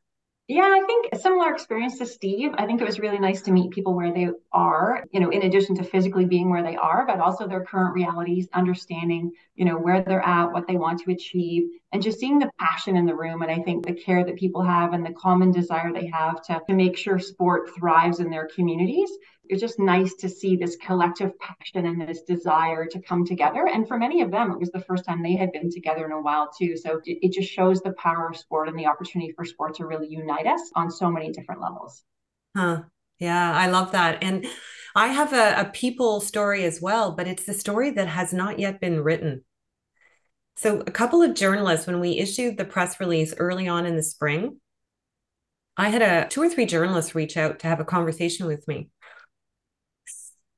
Yeah, 0.49 0.62
I 0.62 0.85
think 0.87 1.09
a 1.12 1.19
similar 1.19 1.53
experience 1.53 1.99
to 1.99 2.07
Steve. 2.07 2.53
I 2.57 2.67
think 2.67 2.81
it 2.81 2.87
was 2.87 3.00
really 3.00 3.19
nice 3.19 3.43
to 3.43 3.50
meet 3.50 3.73
people 3.73 3.95
where 3.95 4.12
they 4.12 4.29
are, 4.53 5.03
you 5.11 5.19
know, 5.19 5.29
in 5.31 5.43
addition 5.43 5.75
to 5.75 5.83
physically 5.83 6.25
being 6.25 6.50
where 6.50 6.62
they 6.62 6.76
are, 6.76 7.05
but 7.05 7.19
also 7.19 7.49
their 7.49 7.65
current 7.65 7.95
realities, 7.95 8.47
understanding, 8.53 9.33
you 9.57 9.65
know, 9.65 9.76
where 9.76 10.03
they're 10.03 10.25
at, 10.25 10.53
what 10.53 10.69
they 10.69 10.76
want 10.76 11.00
to 11.00 11.11
achieve, 11.11 11.65
and 11.91 12.00
just 12.00 12.21
seeing 12.21 12.38
the 12.38 12.49
passion 12.61 12.97
in 12.97 13.07
the 13.07 13.15
room. 13.15 13.43
And 13.43 13.50
I 13.50 13.59
think 13.59 13.85
the 13.85 13.95
care 13.95 14.25
that 14.25 14.37
people 14.37 14.62
have 14.62 14.93
and 14.93 15.05
the 15.05 15.15
common 15.15 15.50
desire 15.50 15.93
they 15.93 16.07
have 16.07 16.41
to, 16.43 16.61
to 16.69 16.75
make 16.75 16.97
sure 16.97 17.19
sport 17.19 17.71
thrives 17.76 18.21
in 18.21 18.31
their 18.31 18.47
communities 18.47 19.11
it's 19.49 19.61
just 19.61 19.79
nice 19.79 20.15
to 20.15 20.29
see 20.29 20.57
this 20.57 20.76
collective 20.76 21.33
passion 21.38 21.87
and 21.87 22.00
this 22.00 22.23
desire 22.23 22.87
to 22.87 23.00
come 23.00 23.25
together. 23.25 23.69
And 23.73 23.87
for 23.87 23.99
many 23.99 24.23
of 24.23 24.31
them, 24.31 24.50
it 24.50 24.59
was 24.59 24.71
the 24.71 24.81
first 24.81 25.05
time 25.05 25.23
they 25.23 25.37
had 25.37 25.53
been 25.53 25.71
together 25.71 26.05
in 26.05 26.12
a 26.12 26.21
while 26.21 26.50
too. 26.57 26.76
So 26.76 27.00
it, 27.05 27.19
it 27.23 27.33
just 27.33 27.50
shows 27.50 27.81
the 27.81 27.93
power 27.93 28.29
of 28.29 28.37
sport 28.37 28.69
and 28.69 28.79
the 28.79 28.87
opportunity 28.87 29.33
for 29.33 29.45
sport 29.45 29.75
to 29.76 29.87
really 29.87 30.09
unite 30.09 30.47
us 30.47 30.61
on 30.75 30.91
so 30.91 31.11
many 31.11 31.33
different 31.33 31.61
levels. 31.61 32.03
Huh. 32.57 32.83
Yeah, 33.19 33.53
I 33.53 33.69
love 33.69 33.93
that. 33.93 34.23
And 34.23 34.47
I 34.95 35.09
have 35.09 35.33
a, 35.33 35.61
a 35.61 35.71
people 35.73 36.21
story 36.21 36.65
as 36.65 36.81
well, 36.81 37.12
but 37.12 37.26
it's 37.26 37.45
the 37.45 37.55
story 37.55 37.91
that 37.93 38.09
has 38.09 38.33
not 38.33 38.59
yet 38.59 38.81
been 38.81 39.03
written. 39.03 39.45
So, 40.57 40.81
a 40.81 40.91
couple 40.91 41.21
of 41.21 41.35
journalists, 41.35 41.87
when 41.87 42.00
we 42.00 42.19
issued 42.19 42.57
the 42.57 42.65
press 42.65 42.99
release 42.99 43.35
early 43.37 43.69
on 43.69 43.85
in 43.85 43.97
the 43.97 44.03
spring, 44.03 44.59
I 45.76 45.91
had 45.91 46.00
a 46.00 46.29
two 46.29 46.43
or 46.43 46.49
three 46.49 46.65
journalists 46.65 47.15
reach 47.15 47.37
out 47.37 47.59
to 47.59 47.69
have 47.69 47.81
a 47.81 47.85
conversation 47.85 48.47
with 48.47 48.67
me. 48.67 48.88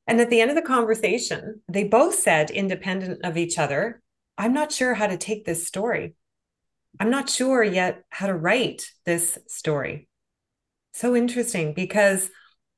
And 0.09 0.23
at 0.23 0.31
the 0.31 0.41
end 0.41 0.51
of 0.51 0.57
the 0.57 0.63
conversation, 0.63 1.61
they 1.69 1.85
both 1.85 2.15
said, 2.15 2.51
independent 2.51 3.21
of 3.25 3.37
each 3.37 3.59
other, 3.59 4.03
I'm 4.39 4.55
not 4.55 4.73
sure 4.73 4.95
how 4.95 5.07
to 5.07 5.19
take 5.19 5.45
this 5.45 5.67
story. 5.67 6.15
I'm 6.99 7.11
not 7.11 7.29
sure 7.29 7.63
yet 7.63 8.03
how 8.09 8.27
to 8.27 8.35
write 8.35 8.91
this 9.05 9.39
story. 9.47 10.09
So 10.95 11.15
interesting 11.15 11.75
because 11.75 12.31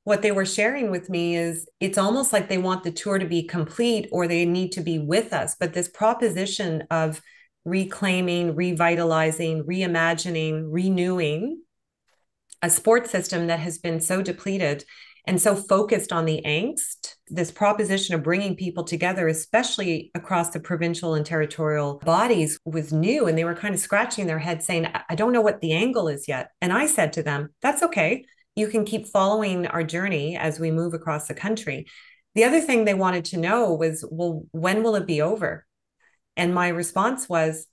what 0.03 0.21
they 0.21 0.31
were 0.31 0.45
sharing 0.45 0.91
with 0.91 1.09
me 1.09 1.37
is 1.37 1.67
it's 1.79 1.97
almost 1.97 2.33
like 2.33 2.49
they 2.49 2.57
want 2.57 2.83
the 2.83 2.91
tour 2.91 3.17
to 3.17 3.25
be 3.25 3.43
complete 3.43 4.09
or 4.11 4.27
they 4.27 4.45
need 4.45 4.73
to 4.73 4.81
be 4.81 4.99
with 4.99 5.31
us. 5.31 5.55
But 5.57 5.73
this 5.73 5.87
proposition 5.87 6.83
of 6.91 7.21
reclaiming, 7.63 8.55
revitalizing, 8.55 9.63
reimagining, 9.63 10.65
renewing 10.67 11.61
a 12.61 12.69
sports 12.69 13.09
system 13.09 13.47
that 13.47 13.59
has 13.59 13.77
been 13.77 13.99
so 14.01 14.21
depleted 14.21 14.83
and 15.25 15.41
so 15.41 15.55
focused 15.55 16.11
on 16.11 16.25
the 16.25 16.41
angst, 16.45 17.15
this 17.27 17.51
proposition 17.51 18.15
of 18.15 18.23
bringing 18.23 18.55
people 18.55 18.83
together, 18.83 19.27
especially 19.27 20.11
across 20.15 20.49
the 20.49 20.59
provincial 20.59 21.13
and 21.13 21.25
territorial 21.25 21.99
bodies, 22.05 22.59
was 22.65 22.91
new. 22.91 23.27
And 23.27 23.37
they 23.37 23.45
were 23.45 23.55
kind 23.55 23.73
of 23.73 23.79
scratching 23.79 24.27
their 24.27 24.39
head 24.39 24.63
saying, 24.63 24.87
I 25.09 25.15
don't 25.15 25.33
know 25.33 25.41
what 25.41 25.61
the 25.61 25.73
angle 25.73 26.07
is 26.07 26.27
yet. 26.27 26.51
And 26.61 26.73
I 26.73 26.87
said 26.87 27.13
to 27.13 27.23
them, 27.23 27.49
That's 27.61 27.83
okay 27.83 28.25
you 28.55 28.67
can 28.67 28.85
keep 28.85 29.07
following 29.07 29.67
our 29.67 29.83
journey 29.83 30.37
as 30.37 30.59
we 30.59 30.71
move 30.71 30.93
across 30.93 31.27
the 31.27 31.33
country. 31.33 31.87
The 32.35 32.43
other 32.43 32.61
thing 32.61 32.85
they 32.85 32.93
wanted 32.93 33.25
to 33.25 33.37
know 33.37 33.73
was, 33.73 34.05
well, 34.09 34.45
when 34.51 34.83
will 34.83 34.95
it 34.95 35.07
be 35.07 35.21
over? 35.21 35.65
And 36.37 36.53
my 36.53 36.69
response 36.69 37.27
was, 37.29 37.67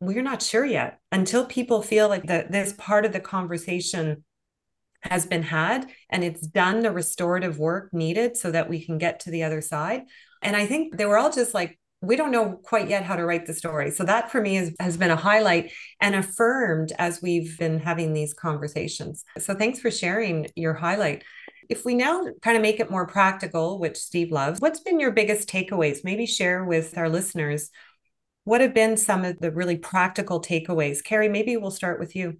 we're 0.00 0.22
not 0.22 0.42
sure 0.42 0.64
yet 0.64 1.00
until 1.10 1.46
people 1.46 1.80
feel 1.80 2.08
like 2.08 2.26
that 2.26 2.52
this 2.52 2.74
part 2.76 3.06
of 3.06 3.12
the 3.12 3.20
conversation 3.20 4.24
has 5.10 5.26
been 5.26 5.42
had 5.42 5.90
and 6.10 6.22
it's 6.22 6.46
done 6.46 6.80
the 6.80 6.90
restorative 6.90 7.58
work 7.58 7.92
needed 7.92 8.36
so 8.36 8.50
that 8.50 8.68
we 8.68 8.84
can 8.84 8.98
get 8.98 9.20
to 9.20 9.30
the 9.30 9.42
other 9.42 9.60
side. 9.60 10.02
And 10.42 10.56
I 10.56 10.66
think 10.66 10.96
they 10.96 11.06
were 11.06 11.18
all 11.18 11.30
just 11.30 11.54
like, 11.54 11.78
we 12.02 12.16
don't 12.16 12.30
know 12.30 12.60
quite 12.62 12.88
yet 12.88 13.04
how 13.04 13.16
to 13.16 13.24
write 13.24 13.46
the 13.46 13.54
story. 13.54 13.90
So 13.90 14.04
that 14.04 14.30
for 14.30 14.40
me 14.40 14.58
is, 14.58 14.74
has 14.78 14.96
been 14.96 15.10
a 15.10 15.16
highlight 15.16 15.72
and 16.00 16.14
affirmed 16.14 16.92
as 16.98 17.22
we've 17.22 17.58
been 17.58 17.80
having 17.80 18.12
these 18.12 18.34
conversations. 18.34 19.24
So 19.38 19.54
thanks 19.54 19.80
for 19.80 19.90
sharing 19.90 20.46
your 20.54 20.74
highlight. 20.74 21.24
If 21.68 21.84
we 21.84 21.94
now 21.94 22.26
kind 22.42 22.56
of 22.56 22.62
make 22.62 22.80
it 22.80 22.90
more 22.90 23.06
practical, 23.06 23.78
which 23.80 23.96
Steve 23.96 24.30
loves, 24.30 24.60
what's 24.60 24.80
been 24.80 25.00
your 25.00 25.10
biggest 25.10 25.48
takeaways? 25.48 26.04
Maybe 26.04 26.26
share 26.26 26.64
with 26.64 26.96
our 26.96 27.08
listeners 27.08 27.70
what 28.44 28.60
have 28.60 28.74
been 28.74 28.96
some 28.96 29.24
of 29.24 29.40
the 29.40 29.50
really 29.50 29.76
practical 29.76 30.40
takeaways? 30.40 31.02
Carrie, 31.02 31.28
maybe 31.28 31.56
we'll 31.56 31.72
start 31.72 31.98
with 31.98 32.14
you. 32.14 32.36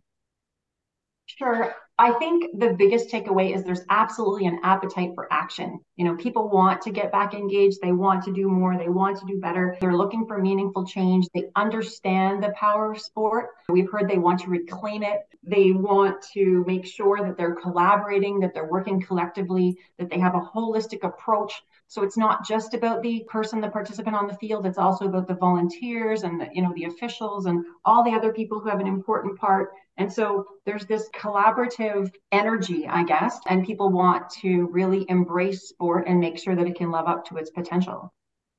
Sure. 1.27 1.75
I 1.99 2.13
think 2.13 2.59
the 2.59 2.75
biggest 2.75 3.09
takeaway 3.09 3.55
is 3.55 3.65
there's 3.65 3.85
absolutely 3.89 4.47
an 4.47 4.61
appetite 4.63 5.13
for 5.15 5.33
action. 5.33 5.81
You 5.97 6.05
know, 6.05 6.17
people 6.17 6.51
want 6.51 6.83
to 6.83 6.91
get 6.91 7.11
back 7.11 7.33
engaged. 7.33 7.79
They 7.81 7.93
want 7.93 8.23
to 8.25 8.35
do 8.35 8.49
more. 8.49 8.77
They 8.77 8.91
want 8.91 9.19
to 9.21 9.27
do 9.27 9.41
better. 9.41 9.77
They're 9.81 9.97
looking 9.97 10.27
for 10.27 10.37
meaningful 10.37 10.87
change. 10.87 11.27
They 11.33 11.45
understand 11.57 12.43
the 12.43 12.53
power 12.55 12.93
of 12.93 13.01
sport. 13.01 13.51
We've 13.71 13.91
heard 13.91 14.09
they 14.09 14.19
want 14.19 14.41
to 14.41 14.51
reclaim 14.51 15.03
it. 15.03 15.21
They 15.43 15.73
want 15.73 16.23
to 16.35 16.65
make 16.67 16.85
sure 16.85 17.27
that 17.27 17.39
they're 17.39 17.55
collaborating, 17.55 18.41
that 18.41 18.53
they're 18.53 18.71
working 18.71 19.01
collectively, 19.01 19.79
that 19.99 20.11
they 20.11 20.19
have 20.19 20.35
a 20.35 20.41
holistic 20.41 21.03
approach 21.03 21.63
so 21.89 22.03
it's 22.03 22.17
not 22.17 22.45
just 22.45 22.75
about 22.75 23.03
the 23.03 23.25
person, 23.29 23.61
the 23.61 23.69
participant 23.69 24.17
on 24.17 24.27
the 24.27 24.35
field. 24.35 24.67
It's 24.67 24.79
also 24.79 25.07
about 25.07 25.29
the 25.29 25.35
volunteers 25.35 26.25
and 26.25 26.41
the, 26.41 26.49
you 26.53 26.63
know 26.63 26.73
the 26.75 26.85
officials 26.85 27.47
and 27.47 27.65
all 27.85 28.03
the 28.03 28.11
other 28.11 28.33
people 28.33 28.59
who 28.59 28.69
have 28.69 28.81
an 28.81 28.89
important 28.89 29.39
part. 29.39 29.71
And 29.99 30.13
so 30.13 30.47
there's 30.67 30.87
this 30.87 31.09
collaborative 31.15 32.13
energy, 32.33 32.87
I 32.87 33.05
guess, 33.05 33.39
and 33.49 33.65
people 33.67 33.91
want 33.91 34.29
to 34.43 34.69
really 34.71 35.07
embrace 35.09 35.69
sport 35.69 36.07
and 36.07 36.21
make 36.21 36.39
sure 36.39 36.55
that 36.55 36.67
it 36.67 36.77
can 36.77 36.91
live 36.91 37.07
up 37.07 37.27
to 37.29 37.37
its 37.37 37.51
potential. 37.51 38.13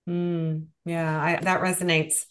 Mm, 0.10 0.67
yeah, 0.86 1.22
I, 1.22 1.39
that 1.44 1.62
resonates. 1.62 2.25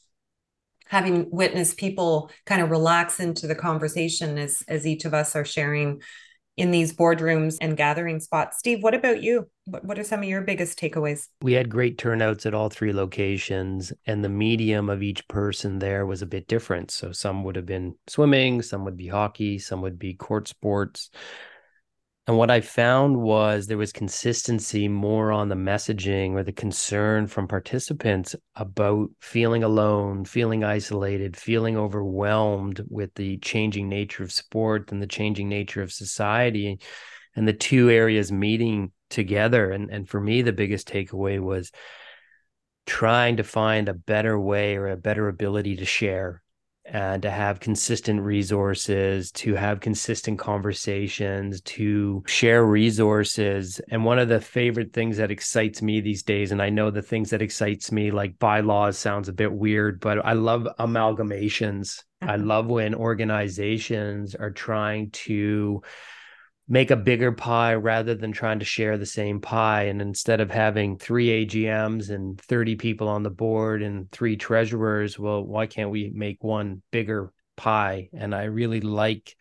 Having 0.88 1.30
witnessed 1.32 1.78
people 1.78 2.30
kind 2.44 2.62
of 2.62 2.70
relax 2.70 3.18
into 3.18 3.48
the 3.48 3.56
conversation 3.56 4.38
as 4.38 4.62
as 4.68 4.86
each 4.86 5.04
of 5.04 5.14
us 5.14 5.34
are 5.34 5.44
sharing 5.44 6.00
in 6.56 6.70
these 6.70 6.94
boardrooms 6.94 7.58
and 7.60 7.76
gathering 7.76 8.18
spots. 8.18 8.58
Steve, 8.58 8.82
what 8.82 8.94
about 8.94 9.22
you? 9.22 9.48
What, 9.66 9.84
what 9.84 9.98
are 9.98 10.04
some 10.04 10.20
of 10.20 10.28
your 10.28 10.40
biggest 10.40 10.78
takeaways? 10.78 11.28
We 11.42 11.52
had 11.52 11.68
great 11.68 11.98
turnouts 11.98 12.46
at 12.46 12.54
all 12.54 12.70
three 12.70 12.92
locations, 12.92 13.92
and 14.06 14.24
the 14.24 14.28
medium 14.28 14.88
of 14.88 15.02
each 15.02 15.26
person 15.28 15.78
there 15.78 16.06
was 16.06 16.22
a 16.22 16.26
bit 16.26 16.48
different. 16.48 16.90
So 16.90 17.12
some 17.12 17.44
would 17.44 17.56
have 17.56 17.66
been 17.66 17.94
swimming, 18.06 18.62
some 18.62 18.84
would 18.84 18.96
be 18.96 19.08
hockey, 19.08 19.58
some 19.58 19.82
would 19.82 19.98
be 19.98 20.14
court 20.14 20.48
sports. 20.48 21.10
And 22.26 22.36
what 22.36 22.50
I 22.50 22.60
found 22.60 23.16
was 23.22 23.66
there 23.66 23.78
was 23.78 23.92
consistency 23.92 24.88
more 24.88 25.30
on 25.30 25.48
the 25.48 25.54
messaging 25.54 26.32
or 26.32 26.42
the 26.42 26.52
concern 26.52 27.28
from 27.28 27.46
participants 27.46 28.34
about 28.56 29.10
feeling 29.20 29.62
alone, 29.62 30.24
feeling 30.24 30.64
isolated, 30.64 31.36
feeling 31.36 31.76
overwhelmed 31.76 32.84
with 32.88 33.14
the 33.14 33.36
changing 33.38 33.88
nature 33.88 34.24
of 34.24 34.32
sport 34.32 34.90
and 34.90 35.00
the 35.00 35.06
changing 35.06 35.48
nature 35.48 35.82
of 35.82 35.92
society, 35.92 36.80
and 37.36 37.46
the 37.46 37.52
two 37.52 37.90
areas 37.90 38.32
meeting 38.32 38.90
together. 39.08 39.70
And, 39.70 39.88
and 39.92 40.08
for 40.08 40.20
me, 40.20 40.42
the 40.42 40.52
biggest 40.52 40.88
takeaway 40.88 41.38
was 41.38 41.70
trying 42.86 43.36
to 43.36 43.44
find 43.44 43.88
a 43.88 43.94
better 43.94 44.38
way 44.38 44.74
or 44.74 44.88
a 44.88 44.96
better 44.96 45.28
ability 45.28 45.76
to 45.76 45.84
share 45.84 46.42
and 46.88 47.22
to 47.22 47.30
have 47.30 47.60
consistent 47.60 48.20
resources, 48.20 49.32
to 49.32 49.54
have 49.54 49.80
consistent 49.80 50.38
conversations, 50.38 51.60
to 51.62 52.22
share 52.26 52.64
resources. 52.64 53.80
And 53.90 54.04
one 54.04 54.18
of 54.18 54.28
the 54.28 54.40
favorite 54.40 54.92
things 54.92 55.16
that 55.16 55.30
excites 55.30 55.82
me 55.82 56.00
these 56.00 56.22
days, 56.22 56.52
and 56.52 56.62
I 56.62 56.70
know 56.70 56.90
the 56.90 57.02
things 57.02 57.30
that 57.30 57.42
excites 57.42 57.90
me, 57.90 58.10
like 58.10 58.38
bylaws 58.38 58.98
sounds 58.98 59.28
a 59.28 59.32
bit 59.32 59.52
weird, 59.52 60.00
but 60.00 60.24
I 60.24 60.34
love 60.34 60.66
amalgamations. 60.78 62.02
I 62.22 62.34
uh-huh. 62.34 62.44
love 62.44 62.66
when 62.66 62.94
organizations 62.94 64.34
are 64.34 64.50
trying 64.50 65.10
to 65.10 65.82
make 66.68 66.90
a 66.90 66.96
bigger 66.96 67.30
pie 67.30 67.74
rather 67.74 68.14
than 68.14 68.32
trying 68.32 68.58
to 68.58 68.64
share 68.64 68.98
the 68.98 69.06
same 69.06 69.40
pie. 69.40 69.84
And 69.84 70.02
instead 70.02 70.40
of 70.40 70.50
having 70.50 70.98
three 70.98 71.46
AGMs 71.46 72.10
and 72.10 72.40
30 72.40 72.76
people 72.76 73.08
on 73.08 73.22
the 73.22 73.30
board 73.30 73.82
and 73.82 74.10
three 74.10 74.36
treasurers, 74.36 75.18
well, 75.18 75.44
why 75.44 75.66
can't 75.66 75.90
we 75.90 76.10
make 76.12 76.42
one 76.42 76.82
bigger 76.90 77.32
pie? 77.56 78.08
And 78.12 78.34
I 78.34 78.44
really 78.44 78.80
like 78.80 79.36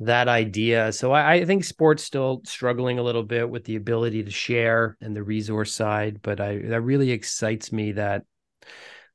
that 0.00 0.28
idea. 0.28 0.92
So 0.92 1.12
I, 1.12 1.34
I 1.34 1.44
think 1.44 1.62
sports 1.62 2.02
still 2.02 2.40
struggling 2.44 2.98
a 2.98 3.02
little 3.02 3.22
bit 3.22 3.48
with 3.48 3.64
the 3.64 3.76
ability 3.76 4.24
to 4.24 4.30
share 4.30 4.96
and 5.00 5.14
the 5.14 5.22
resource 5.22 5.72
side, 5.72 6.20
but 6.22 6.40
I 6.40 6.58
that 6.58 6.80
really 6.80 7.10
excites 7.10 7.70
me 7.70 7.92
that 7.92 8.24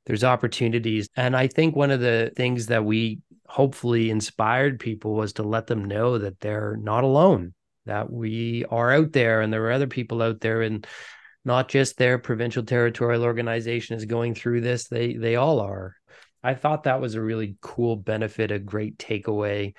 there's 0.06 0.24
opportunities. 0.24 1.08
And 1.16 1.36
I 1.36 1.48
think 1.48 1.74
one 1.74 1.90
of 1.90 2.00
the 2.00 2.32
things 2.36 2.66
that 2.66 2.84
we 2.84 3.18
hopefully 3.48 4.10
inspired 4.10 4.80
people 4.80 5.14
was 5.14 5.34
to 5.34 5.42
let 5.42 5.66
them 5.66 5.84
know 5.84 6.18
that 6.18 6.40
they're 6.40 6.76
not 6.80 7.04
alone, 7.04 7.54
that 7.86 8.10
we 8.10 8.64
are 8.70 8.92
out 8.92 9.12
there 9.12 9.40
and 9.40 9.52
there 9.52 9.64
are 9.66 9.72
other 9.72 9.86
people 9.86 10.22
out 10.22 10.40
there 10.40 10.62
and 10.62 10.86
not 11.44 11.68
just 11.68 11.96
their 11.96 12.18
provincial 12.18 12.64
territorial 12.64 13.22
organization 13.22 13.96
is 13.96 14.04
going 14.04 14.34
through 14.34 14.60
this, 14.60 14.88
they 14.88 15.14
they 15.14 15.36
all 15.36 15.60
are. 15.60 15.94
I 16.42 16.54
thought 16.54 16.84
that 16.84 17.00
was 17.00 17.14
a 17.14 17.20
really 17.20 17.56
cool 17.60 17.96
benefit, 17.96 18.50
a 18.50 18.58
great 18.58 18.98
takeaway 18.98 19.74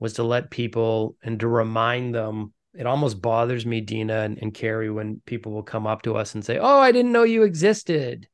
was 0.00 0.14
to 0.14 0.22
let 0.22 0.50
people 0.50 1.16
and 1.22 1.38
to 1.40 1.48
remind 1.48 2.14
them 2.14 2.52
it 2.76 2.86
almost 2.86 3.22
bothers 3.22 3.64
me, 3.64 3.80
Dina 3.80 4.22
and, 4.22 4.38
and 4.38 4.52
Carrie, 4.52 4.90
when 4.90 5.22
people 5.26 5.52
will 5.52 5.62
come 5.62 5.86
up 5.86 6.02
to 6.02 6.16
us 6.16 6.34
and 6.34 6.44
say, 6.44 6.58
Oh, 6.58 6.78
I 6.78 6.90
didn't 6.90 7.12
know 7.12 7.22
you 7.22 7.44
existed 7.44 8.28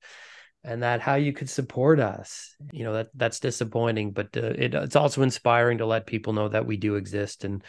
and 0.63 0.83
that 0.83 1.01
how 1.01 1.15
you 1.15 1.33
could 1.33 1.49
support 1.49 2.01
us. 2.01 2.55
You 2.73 2.85
know 2.85 2.93
that 2.95 3.09
that's 3.15 3.41
disappointing 3.41 4.13
but 4.13 4.37
uh, 4.37 4.53
it, 4.57 4.75
it's 4.75 4.97
also 4.97 5.23
inspiring 5.23 5.79
to 5.79 5.87
let 5.87 6.07
people 6.07 6.33
know 6.33 6.49
that 6.49 6.67
we 6.67 6.77
do 6.77 6.97
exist. 6.97 7.45
And 7.45 7.65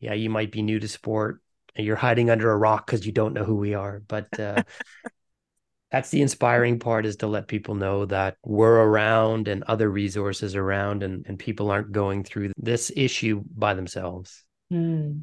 yeah 0.00 0.14
you 0.14 0.30
might 0.30 0.52
be 0.52 0.62
new 0.62 0.80
to 0.80 0.88
sport 0.88 1.40
and 1.76 1.86
you're 1.86 1.96
hiding 1.96 2.30
under 2.30 2.50
a 2.50 2.56
rock 2.56 2.86
because 2.86 3.06
you 3.06 3.12
don't 3.12 3.34
know 3.34 3.44
who 3.44 3.56
we 3.56 3.74
are. 3.74 4.02
But 4.06 4.38
uh, 4.38 4.62
that's 5.90 6.10
the 6.10 6.22
inspiring 6.22 6.78
part 6.78 7.06
is 7.06 7.16
to 7.16 7.26
let 7.26 7.48
people 7.48 7.74
know 7.74 8.06
that 8.06 8.36
we're 8.44 8.82
around 8.82 9.48
and 9.48 9.62
other 9.64 9.90
resources 9.90 10.56
around 10.56 11.02
and, 11.02 11.24
and 11.26 11.38
people 11.38 11.70
aren't 11.70 11.92
going 11.92 12.24
through 12.24 12.52
this 12.56 12.92
issue 12.94 13.42
by 13.56 13.74
themselves. 13.74 14.44
Mm. 14.72 15.22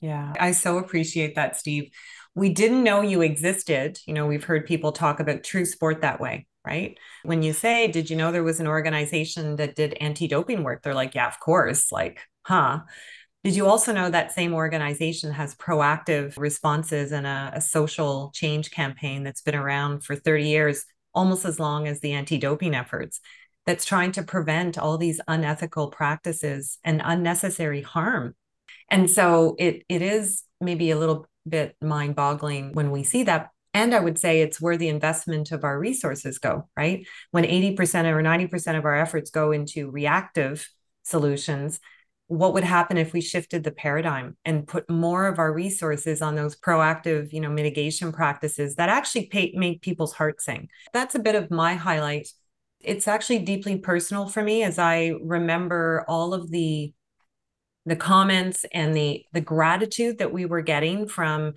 yeah. 0.00 0.32
I 0.38 0.52
so 0.52 0.78
appreciate 0.78 1.34
that 1.36 1.56
steve. 1.56 1.90
We 2.34 2.50
didn't 2.50 2.84
know 2.84 3.02
you 3.02 3.20
existed. 3.22 3.98
You 4.06 4.14
know 4.14 4.26
we've 4.26 4.44
heard 4.44 4.66
people 4.66 4.92
talk 4.92 5.20
about 5.20 5.44
true 5.44 5.64
sport 5.64 6.02
that 6.02 6.20
way 6.20 6.46
right? 6.64 6.98
When 7.24 7.42
you 7.42 7.52
say, 7.52 7.88
Did 7.88 8.10
you 8.10 8.16
know 8.16 8.32
there 8.32 8.44
was 8.44 8.60
an 8.60 8.66
organization 8.66 9.56
that 9.56 9.74
did 9.74 9.94
anti 10.00 10.28
doping 10.28 10.62
work? 10.64 10.82
They're 10.82 10.94
like, 10.94 11.14
Yeah, 11.14 11.28
of 11.28 11.40
course. 11.40 11.92
Like, 11.92 12.20
huh. 12.42 12.80
Did 13.44 13.56
you 13.56 13.66
also 13.66 13.92
know 13.92 14.08
that 14.08 14.32
same 14.32 14.54
organization 14.54 15.32
has 15.32 15.56
proactive 15.56 16.38
responses 16.38 17.10
and 17.10 17.26
a, 17.26 17.52
a 17.54 17.60
social 17.60 18.30
change 18.32 18.70
campaign 18.70 19.24
that's 19.24 19.42
been 19.42 19.56
around 19.56 20.04
for 20.04 20.14
30 20.14 20.48
years, 20.48 20.84
almost 21.12 21.44
as 21.44 21.58
long 21.58 21.88
as 21.88 22.00
the 22.00 22.12
anti 22.12 22.38
doping 22.38 22.74
efforts? 22.74 23.20
That's 23.66 23.84
trying 23.84 24.12
to 24.12 24.22
prevent 24.22 24.78
all 24.78 24.96
these 24.98 25.20
unethical 25.28 25.88
practices 25.90 26.78
and 26.84 27.02
unnecessary 27.04 27.82
harm. 27.82 28.34
And 28.88 29.10
so 29.10 29.56
it 29.58 29.84
it 29.88 30.02
is 30.02 30.44
maybe 30.60 30.90
a 30.90 30.98
little 30.98 31.26
bit 31.48 31.76
mind 31.80 32.14
boggling 32.14 32.72
when 32.72 32.90
we 32.90 33.02
see 33.02 33.24
that 33.24 33.50
And 33.74 33.94
I 33.94 34.00
would 34.00 34.18
say 34.18 34.40
it's 34.40 34.60
where 34.60 34.76
the 34.76 34.88
investment 34.88 35.50
of 35.50 35.64
our 35.64 35.78
resources 35.78 36.38
go, 36.38 36.68
right? 36.76 37.06
When 37.30 37.44
80% 37.44 38.04
or 38.04 38.22
90% 38.22 38.78
of 38.78 38.84
our 38.84 38.96
efforts 38.96 39.30
go 39.30 39.52
into 39.52 39.90
reactive 39.90 40.68
solutions, 41.04 41.80
what 42.32 42.54
would 42.54 42.64
happen 42.64 42.96
if 42.96 43.12
we 43.12 43.20
shifted 43.20 43.62
the 43.62 43.70
paradigm 43.70 44.36
and 44.46 44.66
put 44.66 44.88
more 44.88 45.26
of 45.26 45.38
our 45.38 45.52
resources 45.52 46.22
on 46.22 46.34
those 46.34 46.56
proactive 46.56 47.30
you 47.30 47.40
know 47.40 47.50
mitigation 47.50 48.10
practices 48.10 48.76
that 48.76 48.88
actually 48.88 49.26
pay, 49.26 49.52
make 49.54 49.82
people's 49.82 50.14
hearts 50.14 50.46
sing 50.46 50.68
that's 50.94 51.14
a 51.14 51.18
bit 51.18 51.34
of 51.34 51.50
my 51.50 51.74
highlight 51.74 52.28
it's 52.80 53.06
actually 53.06 53.40
deeply 53.40 53.76
personal 53.76 54.28
for 54.28 54.42
me 54.42 54.62
as 54.62 54.78
i 54.78 55.12
remember 55.22 56.06
all 56.08 56.32
of 56.32 56.50
the 56.50 56.94
the 57.84 57.96
comments 57.96 58.64
and 58.72 58.96
the 58.96 59.24
the 59.32 59.40
gratitude 59.40 60.18
that 60.18 60.32
we 60.32 60.46
were 60.46 60.62
getting 60.62 61.06
from 61.06 61.52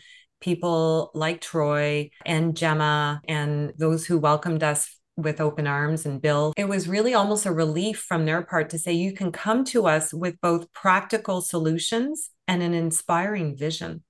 people 0.46 1.10
like 1.16 1.42
troy 1.42 2.08
and 2.24 2.56
gemma 2.56 3.20
and 3.28 3.74
those 3.80 4.06
who 4.06 4.20
welcomed 4.20 4.64
us 4.64 4.96
with 5.18 5.42
open 5.42 5.66
arms 5.66 6.06
and 6.06 6.22
Bill. 6.22 6.54
It 6.58 6.68
was 6.68 6.88
really 6.88 7.14
almost 7.14 7.46
a 7.46 7.52
relief 7.52 8.00
from 8.00 8.26
their 8.26 8.44
part 8.44 8.70
to 8.72 8.80
say, 8.80 8.92
you 8.92 9.14
can 9.14 9.32
come 9.32 9.64
to 9.66 9.88
us 9.88 10.14
with 10.14 10.40
both 10.42 10.72
practical 10.74 11.42
solutions 11.42 12.30
and 12.48 12.62
an 12.62 12.74
inspiring 12.74 13.56
vision 13.58 14.04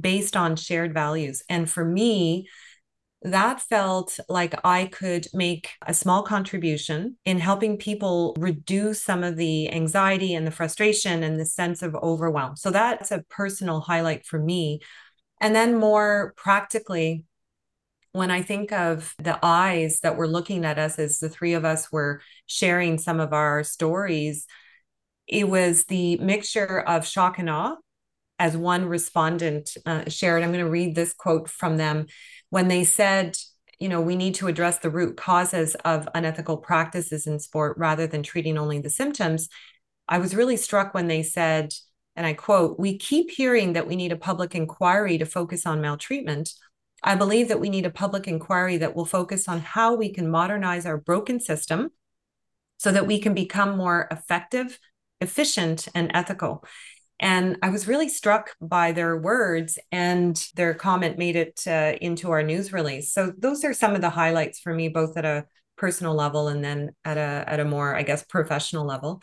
based 0.00 0.36
on 0.36 0.56
shared 0.56 0.94
values. 0.94 1.42
And 1.48 1.68
for 1.70 1.84
me, 1.84 2.48
that 3.22 3.60
felt 3.60 4.18
like 4.28 4.54
I 4.64 4.86
could 4.86 5.26
make 5.34 5.70
a 5.86 5.92
small 5.92 6.22
contribution 6.22 7.16
in 7.24 7.38
helping 7.38 7.76
people 7.76 8.34
reduce 8.38 9.02
some 9.02 9.24
of 9.24 9.36
the 9.36 9.70
anxiety 9.72 10.34
and 10.34 10.46
the 10.46 10.52
frustration 10.52 11.22
and 11.22 11.38
the 11.38 11.44
sense 11.46 11.82
of 11.82 11.96
overwhelm. 11.96 12.56
So 12.56 12.70
that's 12.70 13.10
a 13.10 13.24
personal 13.28 13.80
highlight 13.80 14.24
for 14.24 14.38
me. 14.38 14.80
And 15.40 15.54
then 15.54 15.76
more 15.76 16.34
practically, 16.36 17.24
when 18.12 18.30
I 18.30 18.42
think 18.42 18.72
of 18.72 19.14
the 19.18 19.38
eyes 19.42 20.00
that 20.00 20.16
were 20.16 20.26
looking 20.26 20.64
at 20.64 20.78
us 20.78 20.98
as 20.98 21.18
the 21.18 21.28
three 21.28 21.54
of 21.54 21.64
us 21.64 21.92
were 21.92 22.20
sharing 22.46 22.98
some 22.98 23.20
of 23.20 23.32
our 23.32 23.62
stories, 23.62 24.46
it 25.26 25.48
was 25.48 25.84
the 25.84 26.16
mixture 26.16 26.80
of 26.80 27.06
shock 27.06 27.38
and 27.38 27.50
awe. 27.50 27.76
As 28.40 28.56
one 28.56 28.86
respondent 28.86 29.76
uh, 29.84 30.08
shared, 30.08 30.42
I'm 30.42 30.52
going 30.52 30.64
to 30.64 30.70
read 30.70 30.94
this 30.94 31.12
quote 31.12 31.50
from 31.50 31.76
them 31.76 32.06
when 32.50 32.68
they 32.68 32.84
said, 32.84 33.36
you 33.78 33.88
know, 33.88 34.00
we 34.00 34.16
need 34.16 34.36
to 34.36 34.48
address 34.48 34.78
the 34.78 34.90
root 34.90 35.16
causes 35.16 35.74
of 35.84 36.08
unethical 36.14 36.56
practices 36.56 37.26
in 37.26 37.38
sport 37.38 37.76
rather 37.78 38.06
than 38.06 38.22
treating 38.22 38.56
only 38.56 38.80
the 38.80 38.90
symptoms. 38.90 39.48
I 40.08 40.18
was 40.18 40.34
really 40.34 40.56
struck 40.56 40.94
when 40.94 41.08
they 41.08 41.22
said, 41.22 41.74
and 42.18 42.26
I 42.26 42.34
quote, 42.34 42.78
we 42.78 42.98
keep 42.98 43.30
hearing 43.30 43.72
that 43.72 43.86
we 43.86 43.96
need 43.96 44.12
a 44.12 44.16
public 44.16 44.54
inquiry 44.54 45.16
to 45.18 45.24
focus 45.24 45.64
on 45.64 45.80
maltreatment 45.80 46.52
I 47.02 47.14
believe 47.14 47.48
that 47.48 47.60
we 47.60 47.70
need 47.70 47.86
a 47.86 47.90
public 47.90 48.26
inquiry 48.26 48.78
that 48.78 48.96
will 48.96 49.06
focus 49.06 49.48
on 49.48 49.60
how 49.60 49.94
we 49.94 50.12
can 50.12 50.28
modernize 50.28 50.84
our 50.84 50.96
broken 50.98 51.40
system 51.40 51.90
so 52.78 52.92
that 52.92 53.06
we 53.06 53.20
can 53.20 53.34
become 53.34 53.76
more 53.76 54.08
effective, 54.10 54.78
efficient, 55.20 55.88
and 55.94 56.10
ethical. 56.14 56.64
And 57.20 57.56
I 57.62 57.70
was 57.70 57.88
really 57.88 58.08
struck 58.08 58.54
by 58.60 58.92
their 58.92 59.16
words, 59.16 59.78
and 59.90 60.40
their 60.54 60.74
comment 60.74 61.18
made 61.18 61.34
it 61.34 61.60
uh, 61.66 61.94
into 62.00 62.30
our 62.30 62.44
news 62.44 62.72
release. 62.72 63.12
So 63.12 63.32
those 63.36 63.64
are 63.64 63.74
some 63.74 63.94
of 63.94 64.00
the 64.00 64.10
highlights 64.10 64.60
for 64.60 64.72
me, 64.72 64.88
both 64.88 65.16
at 65.16 65.24
a 65.24 65.46
personal 65.76 66.14
level 66.14 66.48
and 66.48 66.64
then 66.64 66.90
at 67.04 67.16
a 67.16 67.44
at 67.46 67.60
a 67.60 67.64
more, 67.64 67.94
I 67.94 68.02
guess, 68.02 68.24
professional 68.24 68.84
level. 68.84 69.22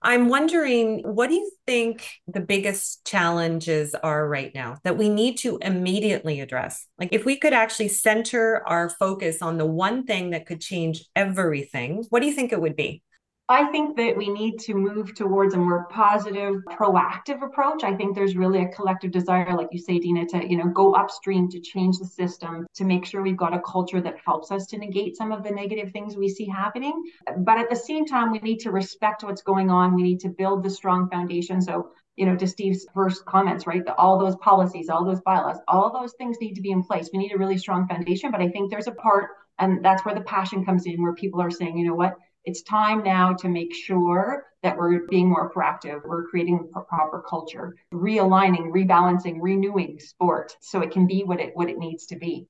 I'm 0.00 0.28
wondering, 0.28 1.02
what 1.02 1.28
do 1.28 1.34
you 1.34 1.50
think 1.66 2.08
the 2.28 2.40
biggest 2.40 3.04
challenges 3.04 3.94
are 3.96 4.28
right 4.28 4.54
now 4.54 4.76
that 4.84 4.96
we 4.96 5.08
need 5.08 5.38
to 5.38 5.58
immediately 5.60 6.40
address? 6.40 6.86
Like, 6.98 7.08
if 7.12 7.24
we 7.24 7.36
could 7.36 7.52
actually 7.52 7.88
center 7.88 8.62
our 8.66 8.90
focus 8.90 9.42
on 9.42 9.58
the 9.58 9.66
one 9.66 10.04
thing 10.04 10.30
that 10.30 10.46
could 10.46 10.60
change 10.60 11.04
everything, 11.16 12.04
what 12.10 12.20
do 12.20 12.26
you 12.26 12.32
think 12.32 12.52
it 12.52 12.60
would 12.60 12.76
be? 12.76 13.02
I 13.50 13.64
think 13.70 13.96
that 13.96 14.14
we 14.14 14.28
need 14.28 14.58
to 14.60 14.74
move 14.74 15.14
towards 15.14 15.54
a 15.54 15.56
more 15.56 15.86
positive, 15.88 16.56
proactive 16.66 17.42
approach. 17.42 17.82
I 17.82 17.96
think 17.96 18.14
there's 18.14 18.36
really 18.36 18.62
a 18.62 18.68
collective 18.68 19.10
desire, 19.10 19.56
like 19.56 19.68
you 19.72 19.78
say, 19.78 19.98
Dina, 19.98 20.26
to 20.26 20.46
you 20.46 20.58
know 20.58 20.68
go 20.68 20.94
upstream 20.94 21.48
to 21.50 21.60
change 21.60 21.98
the 21.98 22.04
system, 22.04 22.66
to 22.74 22.84
make 22.84 23.06
sure 23.06 23.22
we've 23.22 23.38
got 23.38 23.54
a 23.54 23.60
culture 23.60 24.02
that 24.02 24.16
helps 24.22 24.50
us 24.50 24.66
to 24.66 24.78
negate 24.78 25.16
some 25.16 25.32
of 25.32 25.42
the 25.42 25.50
negative 25.50 25.92
things 25.92 26.14
we 26.14 26.28
see 26.28 26.46
happening. 26.46 27.02
But 27.38 27.56
at 27.56 27.70
the 27.70 27.76
same 27.76 28.04
time, 28.04 28.32
we 28.32 28.38
need 28.40 28.58
to 28.60 28.70
respect 28.70 29.22
what's 29.22 29.42
going 29.42 29.70
on. 29.70 29.94
We 29.94 30.02
need 30.02 30.20
to 30.20 30.28
build 30.28 30.62
the 30.62 30.70
strong 30.70 31.08
foundation. 31.08 31.62
So 31.62 31.92
you 32.16 32.26
know, 32.26 32.36
to 32.36 32.48
Steve's 32.48 32.84
first 32.92 33.24
comments, 33.24 33.64
right? 33.64 33.84
The, 33.84 33.94
all 33.94 34.18
those 34.18 34.34
policies, 34.36 34.88
all 34.88 35.04
those 35.04 35.20
bylaws, 35.20 35.58
all 35.68 35.92
those 35.92 36.14
things 36.14 36.36
need 36.40 36.54
to 36.54 36.60
be 36.60 36.72
in 36.72 36.82
place. 36.82 37.10
We 37.12 37.20
need 37.20 37.32
a 37.32 37.38
really 37.38 37.56
strong 37.56 37.86
foundation. 37.86 38.32
But 38.32 38.40
I 38.40 38.48
think 38.48 38.70
there's 38.70 38.88
a 38.88 38.92
part, 38.92 39.30
and 39.60 39.84
that's 39.84 40.04
where 40.04 40.16
the 40.16 40.22
passion 40.22 40.64
comes 40.64 40.84
in, 40.84 41.00
where 41.00 41.14
people 41.14 41.40
are 41.40 41.50
saying, 41.50 41.78
you 41.78 41.86
know 41.86 41.94
what, 41.94 42.16
it's 42.44 42.62
time 42.62 43.02
now 43.02 43.34
to 43.34 43.48
make 43.48 43.74
sure 43.74 44.44
that 44.62 44.76
we're 44.76 45.06
being 45.06 45.28
more 45.28 45.52
proactive. 45.52 46.00
We're 46.04 46.26
creating 46.26 46.68
a 46.74 46.80
proper 46.80 47.22
culture, 47.28 47.76
realigning, 47.92 48.72
rebalancing, 48.72 49.38
renewing 49.40 50.00
sport 50.00 50.56
so 50.60 50.80
it 50.80 50.90
can 50.90 51.06
be 51.06 51.22
what 51.24 51.40
it 51.40 51.50
what 51.54 51.68
it 51.68 51.78
needs 51.78 52.06
to 52.06 52.16
be. 52.16 52.48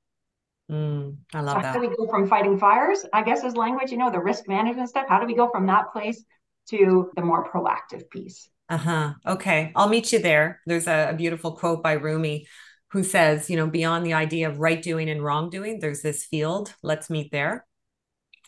Mm, 0.70 1.16
I 1.34 1.40
love 1.40 1.56
so 1.56 1.62
that. 1.62 1.74
How 1.74 1.80
do 1.80 1.80
we 1.80 1.96
go 1.96 2.06
from 2.08 2.28
fighting 2.28 2.58
fires? 2.58 3.04
I 3.12 3.22
guess 3.22 3.42
is 3.42 3.56
language, 3.56 3.90
you 3.90 3.98
know, 3.98 4.10
the 4.10 4.20
risk 4.20 4.48
management 4.48 4.88
stuff. 4.88 5.06
How 5.08 5.20
do 5.20 5.26
we 5.26 5.34
go 5.34 5.50
from 5.50 5.66
that 5.66 5.92
place 5.92 6.22
to 6.70 7.10
the 7.16 7.22
more 7.22 7.50
proactive 7.50 8.08
piece? 8.10 8.48
Uh 8.68 8.76
huh. 8.76 9.14
Okay, 9.26 9.72
I'll 9.74 9.88
meet 9.88 10.12
you 10.12 10.18
there. 10.18 10.60
There's 10.66 10.86
a, 10.86 11.10
a 11.10 11.14
beautiful 11.14 11.52
quote 11.52 11.82
by 11.82 11.92
Rumi 11.92 12.46
who 12.90 13.02
says, 13.02 13.50
you 13.50 13.56
know, 13.56 13.66
beyond 13.66 14.04
the 14.04 14.14
idea 14.14 14.48
of 14.48 14.58
right 14.58 14.80
doing 14.80 15.08
and 15.10 15.22
wrong 15.22 15.50
doing, 15.50 15.80
there's 15.80 16.02
this 16.02 16.24
field. 16.24 16.74
Let's 16.82 17.10
meet 17.10 17.32
there. 17.32 17.66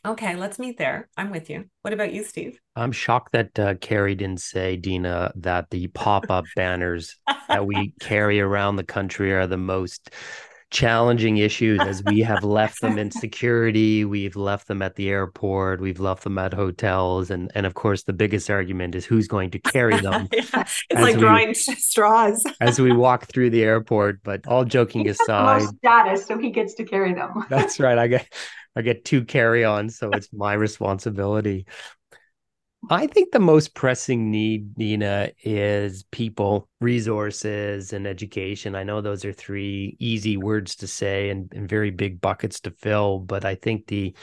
Okay, 0.07 0.35
let's 0.35 0.59
meet 0.59 0.79
there. 0.79 1.11
I'm 1.17 1.31
with 1.31 1.51
you. 1.51 1.67
What 1.83 1.93
about 1.93 2.13
you, 2.13 2.25
Steve? 2.25 2.59
I'm 2.75 2.93
shocked 2.93 3.33
that 3.33 3.59
uh, 3.59 3.75
Carrie 3.75 4.15
didn't 4.15 4.41
say, 4.41 4.77
Dina, 4.77 5.31
that 5.37 5.69
the 5.71 5.89
pop 5.89 6.31
up 6.31 6.47
banners 6.57 7.17
that 7.49 7.67
we 7.67 7.93
carry 8.01 8.41
around 8.41 8.77
the 8.77 8.85
country 8.85 9.35
are 9.35 9.47
the 9.47 9.59
most 9.59 10.11
challenging 10.71 11.39
issues 11.39 11.81
as 11.81 12.03
we 12.05 12.21
have 12.21 12.45
left 12.59 12.81
them 12.81 12.99
in 12.99 13.11
security 13.11 14.05
we've 14.05 14.37
left 14.37 14.69
them 14.69 14.83
at 14.83 14.95
the 14.97 15.09
airport 15.09 15.81
we've 15.81 16.01
left 16.01 16.25
them 16.25 16.39
at 16.39 16.55
hotels 16.55 17.31
and 17.31 17.51
and 17.55 17.67
of 17.67 17.75
course 17.75 18.05
the 18.05 18.13
biggest 18.13 18.49
argument 18.49 18.95
is 18.95 19.05
who's 19.05 19.27
going 19.27 19.51
to 19.51 19.59
carry 19.59 19.99
them 20.01 20.29
yeah, 20.33 20.65
it's 20.89 21.01
like 21.01 21.17
we, 21.17 21.21
drawing 21.21 21.55
straws 21.55 22.45
as 22.61 22.81
we 22.81 22.93
walk 22.97 23.27
through 23.27 23.51
the 23.51 23.63
airport 23.63 24.23
but 24.23 24.47
all 24.47 24.65
joking 24.65 25.09
aside 25.09 25.63
status 25.79 26.27
so 26.27 26.39
he 26.39 26.51
gets 26.51 26.75
to 26.75 26.85
carry 26.85 27.15
them 27.15 27.45
that's 27.49 27.81
right 27.81 27.99
i 27.99 28.07
get 28.07 28.27
I 28.77 28.83
get 28.83 29.05
two 29.05 29.25
carry 29.25 29.65
ons, 29.65 29.99
so 29.99 30.11
it's 30.11 30.33
my 30.33 30.53
responsibility. 30.53 31.67
I 32.89 33.07
think 33.07 33.31
the 33.31 33.41
most 33.41 33.75
pressing 33.75 34.31
need, 34.31 34.75
Dina, 34.75 35.31
is 35.43 36.05
people, 36.05 36.69
resources, 36.81 37.93
and 37.93 38.07
education. 38.07 38.75
I 38.75 38.85
know 38.85 39.01
those 39.01 39.25
are 39.25 39.33
three 39.33 39.97
easy 39.99 40.37
words 40.37 40.77
to 40.77 40.87
say 40.87 41.29
and, 41.29 41.53
and 41.53 41.69
very 41.69 41.91
big 41.91 42.21
buckets 42.21 42.61
to 42.61 42.71
fill, 42.71 43.19
but 43.19 43.45
I 43.45 43.55
think 43.55 43.87
the 43.87 44.15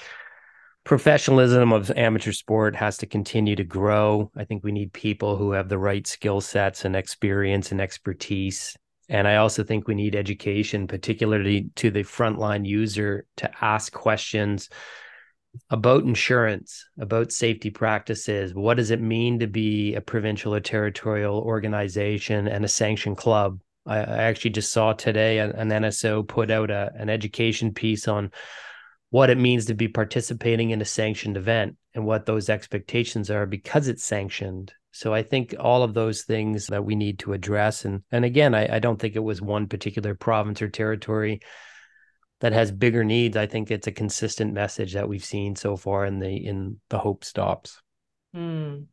professionalism 0.83 1.71
of 1.71 1.91
amateur 1.91 2.31
sport 2.31 2.75
has 2.75 2.97
to 2.97 3.05
continue 3.05 3.55
to 3.55 3.63
grow. 3.63 4.31
I 4.35 4.45
think 4.45 4.63
we 4.63 4.71
need 4.71 4.91
people 4.91 5.37
who 5.37 5.51
have 5.51 5.69
the 5.69 5.77
right 5.77 6.07
skill 6.07 6.41
sets 6.41 6.83
and 6.83 6.95
experience 6.95 7.71
and 7.71 7.79
expertise 7.79 8.75
and 9.09 9.27
I 9.27 9.37
also 9.37 9.63
think 9.63 9.87
we 9.87 9.95
need 9.95 10.15
education, 10.15 10.87
particularly 10.87 11.69
to 11.75 11.89
the 11.91 12.03
frontline 12.03 12.65
user, 12.65 13.25
to 13.37 13.49
ask 13.61 13.93
questions 13.93 14.69
about 15.69 16.03
insurance, 16.03 16.85
about 16.99 17.31
safety 17.31 17.69
practices. 17.69 18.53
What 18.53 18.77
does 18.77 18.91
it 18.91 19.01
mean 19.01 19.39
to 19.39 19.47
be 19.47 19.95
a 19.95 20.01
provincial 20.01 20.53
or 20.53 20.59
territorial 20.59 21.39
organization 21.39 22.47
and 22.47 22.65
a 22.65 22.69
sanctioned 22.69 23.17
club? 23.17 23.59
I, 23.85 23.97
I 23.97 24.23
actually 24.23 24.51
just 24.51 24.71
saw 24.71 24.93
today 24.93 25.39
an, 25.39 25.51
an 25.51 25.69
NSO 25.69 26.27
put 26.27 26.51
out 26.51 26.71
a, 26.71 26.91
an 26.95 27.09
education 27.09 27.73
piece 27.73 28.07
on 28.07 28.31
what 29.09 29.29
it 29.29 29.37
means 29.37 29.65
to 29.65 29.73
be 29.73 29.87
participating 29.87 30.71
in 30.71 30.81
a 30.81 30.85
sanctioned 30.85 31.37
event 31.37 31.77
and 31.93 32.05
what 32.05 32.25
those 32.25 32.49
expectations 32.49 33.29
are 33.31 33.45
because 33.45 33.87
it's 33.87 34.03
sanctioned 34.03 34.73
so 34.97 35.13
I 35.13 35.21
think 35.21 35.53
all 35.59 35.83
of 35.83 35.93
those 35.93 36.23
things 36.23 36.65
that 36.67 36.83
we 36.83 36.95
need 36.95 37.19
to 37.19 37.33
address, 37.33 37.85
and 37.85 38.01
and 38.11 38.25
again, 38.25 38.55
I, 38.55 38.77
I 38.77 38.79
don't 38.79 38.99
think 38.99 39.15
it 39.15 39.19
was 39.19 39.39
one 39.39 39.67
particular 39.67 40.15
province 40.15 40.59
or 40.59 40.69
territory 40.69 41.41
that 42.39 42.53
has 42.53 42.71
bigger 42.71 43.03
needs. 43.03 43.35
I 43.35 43.47
think 43.47 43.71
it's 43.71 43.87
a 43.87 43.91
consistent 43.91 44.53
message 44.53 44.93
that 44.93 45.09
we've 45.09 45.25
seen 45.25 45.55
so 45.55 45.75
far 45.75 46.05
in 46.05 46.19
the 46.19 46.29
in 46.29 46.79
the 46.89 46.99
hope 46.99 47.23
stops. 47.23 47.81
Mm. 48.35 48.85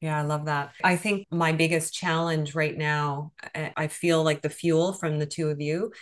Yeah, 0.00 0.18
I 0.18 0.22
love 0.22 0.46
that. 0.46 0.72
I 0.82 0.96
think 0.96 1.26
my 1.30 1.52
biggest 1.52 1.92
challenge 1.92 2.54
right 2.54 2.76
now, 2.76 3.32
I 3.54 3.88
feel 3.88 4.24
like 4.24 4.40
the 4.40 4.48
fuel 4.48 4.94
from 4.94 5.18
the 5.18 5.26
two 5.26 5.50
of 5.50 5.60
you 5.60 5.92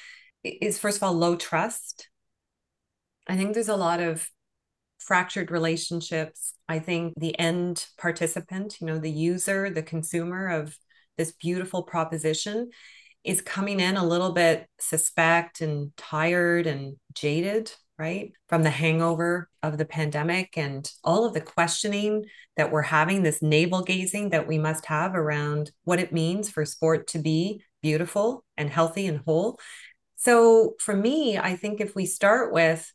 is 0.45 0.79
first 0.79 0.99
of 0.99 1.03
all 1.03 1.15
low 1.15 1.35
trust. 1.35 2.09
I 3.27 3.37
think 3.37 3.55
there's 3.55 3.69
a 3.69 3.77
lot 3.77 4.01
of 4.01 4.29
fractured 5.01 5.51
relationships. 5.51 6.55
I 6.69 6.79
think 6.79 7.15
the 7.17 7.37
end 7.41 7.87
participant, 7.99 8.77
you 8.81 8.87
know, 8.87 8.99
the 8.99 9.11
user, 9.11 9.69
the 9.69 9.83
consumer 9.83 10.49
of 10.49 10.77
this 11.17 11.33
beautiful 11.33 11.83
proposition 11.83 12.71
is 13.29 13.41
coming 13.41 13.79
in 13.79 13.97
a 13.97 14.07
little 14.07 14.33
bit 14.33 14.67
suspect 14.81 15.61
and 15.61 15.95
tired 15.97 16.67
and 16.67 16.97
jaded, 17.13 17.71
right? 17.99 18.33
From 18.49 18.63
the 18.63 18.71
hangover 18.71 19.51
of 19.63 19.77
the 19.77 19.85
pandemic 19.85 20.57
and 20.57 20.91
all 21.05 21.25
of 21.25 21.35
the 21.35 21.41
questioning 21.41 22.25
that 22.57 22.73
we're 22.73 22.83
having, 22.83 23.23
this 23.23 23.43
navel 23.43 23.83
gazing 23.83 24.31
that 24.31 24.49
we 24.49 24.59
must 24.59 24.87
have 24.87 25.15
around 25.15 25.71
what 25.85 26.01
it 26.01 26.13
means 26.13 26.49
for 26.49 26.65
sport 26.65 27.07
to 27.09 27.19
be 27.19 27.63
beautiful 27.83 28.45
and 28.57 28.71
healthy 28.71 29.07
and 29.07 29.21
whole. 29.27 29.61
So 30.17 30.75
for 30.81 30.97
me, 30.97 31.39
I 31.39 31.55
think 31.55 31.81
if 31.81 31.95
we 31.95 32.07
start 32.07 32.53
with 32.53 32.91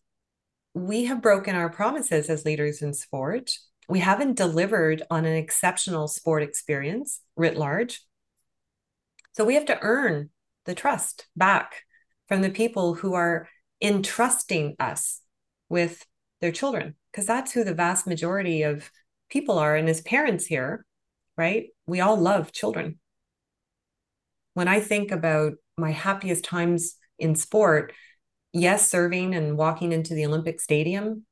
we 0.73 1.05
have 1.05 1.21
broken 1.21 1.55
our 1.55 1.69
promises 1.69 2.29
as 2.29 2.45
leaders 2.45 2.81
in 2.81 2.93
sport. 2.93 3.51
We 3.87 3.99
haven't 3.99 4.37
delivered 4.37 5.03
on 5.11 5.25
an 5.25 5.35
exceptional 5.35 6.07
sport 6.07 6.41
experience 6.41 7.21
writ 7.35 7.57
large. 7.57 8.01
So 9.33 9.43
we 9.43 9.55
have 9.55 9.65
to 9.65 9.79
earn 9.81 10.29
the 10.65 10.75
trust 10.75 11.27
back 11.35 11.83
from 12.27 12.41
the 12.41 12.49
people 12.49 12.93
who 12.93 13.13
are 13.13 13.47
entrusting 13.81 14.75
us 14.79 15.21
with 15.69 16.05
their 16.39 16.51
children, 16.51 16.95
because 17.11 17.25
that's 17.25 17.51
who 17.51 17.63
the 17.63 17.73
vast 17.73 18.07
majority 18.07 18.63
of 18.63 18.89
people 19.29 19.57
are. 19.57 19.75
And 19.75 19.89
as 19.89 20.01
parents 20.01 20.45
here, 20.45 20.85
right, 21.37 21.67
we 21.85 21.99
all 21.99 22.17
love 22.17 22.51
children. 22.51 22.99
When 24.53 24.67
I 24.67 24.79
think 24.79 25.11
about 25.11 25.53
my 25.77 25.91
happiest 25.91 26.45
times 26.45 26.95
in 27.17 27.35
sport, 27.35 27.93
yes, 28.51 28.87
serving 28.87 29.33
and 29.33 29.57
walking 29.57 29.91
into 29.91 30.13
the 30.13 30.25
Olympic 30.25 30.61
Stadium, 30.61 31.25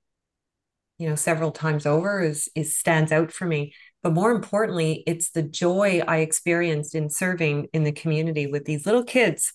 you 0.98 1.08
know, 1.10 1.16
several 1.16 1.52
times 1.52 1.86
over 1.86 2.22
is 2.22 2.50
is 2.56 2.78
stands 2.78 3.12
out 3.12 3.32
for 3.32 3.46
me. 3.46 3.74
But 4.04 4.14
more 4.14 4.32
importantly, 4.32 5.04
it's 5.06 5.30
the 5.30 5.44
joy 5.44 6.02
I 6.08 6.18
experienced 6.18 6.96
in 6.96 7.10
serving 7.10 7.68
in 7.74 7.84
the 7.84 7.92
community 7.92 8.48
with 8.48 8.66
these 8.66 8.86
little 8.86 9.04
kids 9.04 9.54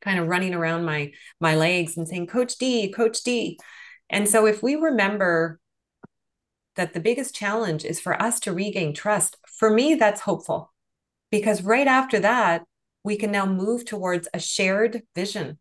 kind 0.00 0.18
of 0.18 0.26
running 0.26 0.52
around 0.52 0.84
my 0.84 1.12
my 1.40 1.54
legs 1.54 1.96
and 1.96 2.08
saying 2.08 2.26
coach 2.26 2.58
d 2.58 2.90
coach 2.90 3.22
d. 3.22 3.58
And 4.10 4.28
so 4.28 4.46
if 4.46 4.62
we 4.62 4.74
remember 4.74 5.60
that 6.76 6.94
the 6.94 7.00
biggest 7.00 7.34
challenge 7.34 7.84
is 7.84 8.00
for 8.00 8.20
us 8.20 8.40
to 8.40 8.52
regain 8.52 8.94
trust 8.94 9.36
for 9.46 9.70
me 9.70 9.94
that's 9.94 10.22
hopeful 10.22 10.72
because 11.30 11.62
right 11.62 11.86
after 11.86 12.18
that 12.20 12.62
we 13.04 13.16
can 13.16 13.30
now 13.30 13.46
move 13.46 13.84
towards 13.84 14.28
a 14.32 14.38
shared 14.40 15.02
vision 15.14 15.58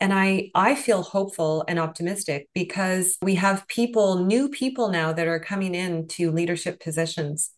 and 0.00 0.12
i 0.12 0.50
i 0.54 0.74
feel 0.74 1.02
hopeful 1.02 1.64
and 1.68 1.78
optimistic 1.78 2.48
because 2.54 3.16
we 3.22 3.34
have 3.34 3.66
people 3.68 4.24
new 4.24 4.48
people 4.48 4.88
now 4.88 5.12
that 5.12 5.28
are 5.28 5.40
coming 5.40 5.74
in 5.74 6.06
to 6.06 6.30
leadership 6.30 6.80
positions 6.80 7.50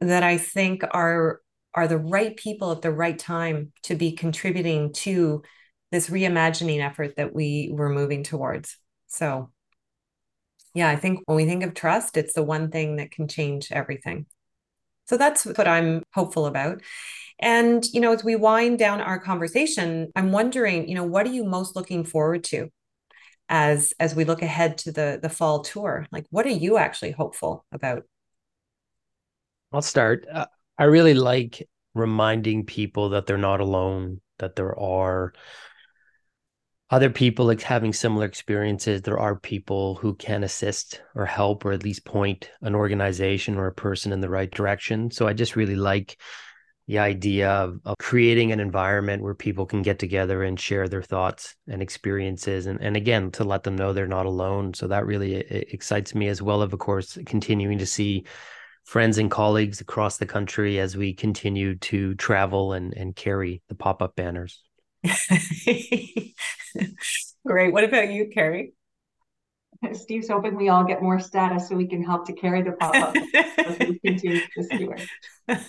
that 0.00 0.22
i 0.22 0.36
think 0.36 0.82
are 0.92 1.40
are 1.74 1.86
the 1.86 1.98
right 1.98 2.36
people 2.36 2.72
at 2.72 2.82
the 2.82 2.90
right 2.90 3.18
time 3.18 3.72
to 3.84 3.94
be 3.94 4.12
contributing 4.12 4.92
to 4.92 5.42
this 5.90 6.08
reimagining 6.08 6.80
effort 6.80 7.16
that 7.16 7.34
we 7.34 7.70
were 7.72 7.88
moving 7.88 8.22
towards. 8.22 8.76
So 9.06 9.50
yeah 10.72 10.88
i 10.88 10.96
think 10.96 11.20
when 11.26 11.36
we 11.36 11.46
think 11.46 11.64
of 11.64 11.74
trust 11.74 12.16
it's 12.16 12.32
the 12.32 12.44
one 12.44 12.70
thing 12.70 12.96
that 12.96 13.10
can 13.10 13.28
change 13.28 13.68
everything. 13.72 14.26
So 15.06 15.16
that's 15.16 15.44
what 15.44 15.66
i'm 15.66 16.02
hopeful 16.14 16.46
about 16.46 16.82
and, 17.40 17.84
you 17.92 18.00
know, 18.00 18.12
as 18.12 18.22
we 18.22 18.36
wind 18.36 18.78
down 18.78 19.00
our 19.00 19.18
conversation, 19.18 20.12
I'm 20.14 20.30
wondering, 20.30 20.88
you 20.88 20.94
know, 20.94 21.04
what 21.04 21.26
are 21.26 21.30
you 21.30 21.44
most 21.44 21.74
looking 21.74 22.04
forward 22.04 22.44
to 22.44 22.68
as 23.48 23.92
as 23.98 24.14
we 24.14 24.24
look 24.24 24.42
ahead 24.42 24.78
to 24.78 24.92
the 24.92 25.18
the 25.20 25.28
fall 25.28 25.62
tour? 25.62 26.06
Like 26.12 26.26
what 26.30 26.46
are 26.46 26.50
you 26.50 26.76
actually 26.76 27.12
hopeful 27.12 27.64
about? 27.72 28.04
I'll 29.72 29.82
start. 29.82 30.26
Uh, 30.30 30.46
I 30.78 30.84
really 30.84 31.14
like 31.14 31.66
reminding 31.94 32.66
people 32.66 33.10
that 33.10 33.26
they're 33.26 33.38
not 33.38 33.60
alone, 33.60 34.20
that 34.38 34.56
there 34.56 34.78
are 34.78 35.32
other 36.90 37.10
people 37.10 37.46
like 37.46 37.62
having 37.62 37.92
similar 37.92 38.26
experiences 38.26 39.02
there 39.02 39.18
are 39.18 39.36
people 39.36 39.94
who 39.94 40.12
can 40.16 40.42
assist 40.42 41.00
or 41.14 41.24
help 41.24 41.64
or 41.64 41.70
at 41.70 41.84
least 41.84 42.04
point 42.04 42.50
an 42.62 42.74
organization 42.74 43.56
or 43.56 43.68
a 43.68 43.72
person 43.72 44.12
in 44.12 44.20
the 44.20 44.28
right 44.28 44.50
direction 44.50 45.08
so 45.08 45.28
i 45.28 45.32
just 45.32 45.54
really 45.54 45.76
like 45.76 46.18
the 46.90 46.98
idea 46.98 47.48
of, 47.48 47.78
of 47.84 47.94
creating 48.00 48.50
an 48.50 48.58
environment 48.58 49.22
where 49.22 49.32
people 49.32 49.64
can 49.64 49.80
get 49.80 50.00
together 50.00 50.42
and 50.42 50.58
share 50.58 50.88
their 50.88 51.04
thoughts 51.04 51.54
and 51.68 51.80
experiences 51.80 52.66
and, 52.66 52.80
and 52.80 52.96
again 52.96 53.30
to 53.30 53.44
let 53.44 53.62
them 53.62 53.76
know 53.76 53.92
they're 53.92 54.08
not 54.08 54.26
alone. 54.26 54.74
So 54.74 54.88
that 54.88 55.06
really 55.06 55.34
excites 55.36 56.16
me 56.16 56.26
as 56.26 56.42
well 56.42 56.62
of 56.62 56.76
course 56.76 57.16
continuing 57.26 57.78
to 57.78 57.86
see 57.86 58.24
friends 58.84 59.18
and 59.18 59.30
colleagues 59.30 59.80
across 59.80 60.18
the 60.18 60.26
country 60.26 60.80
as 60.80 60.96
we 60.96 61.14
continue 61.14 61.76
to 61.76 62.16
travel 62.16 62.72
and, 62.72 62.92
and 62.94 63.14
carry 63.14 63.62
the 63.68 63.76
pop-up 63.76 64.16
banners. 64.16 64.60
Great. 67.46 67.72
What 67.72 67.84
about 67.84 68.10
you 68.10 68.30
carrie? 68.34 68.72
Steve's 69.92 70.28
hoping 70.28 70.56
we 70.56 70.70
all 70.70 70.82
get 70.82 71.00
more 71.00 71.20
status 71.20 71.68
so 71.68 71.76
we 71.76 71.86
can 71.86 72.02
help 72.02 72.26
to 72.26 72.32
carry 72.32 72.62
the 72.62 72.72
pop-up 72.72 73.14
as 73.58 73.78
we 73.78 74.00
continue 74.00 74.40
this 74.56 74.66
tour. 74.68 74.96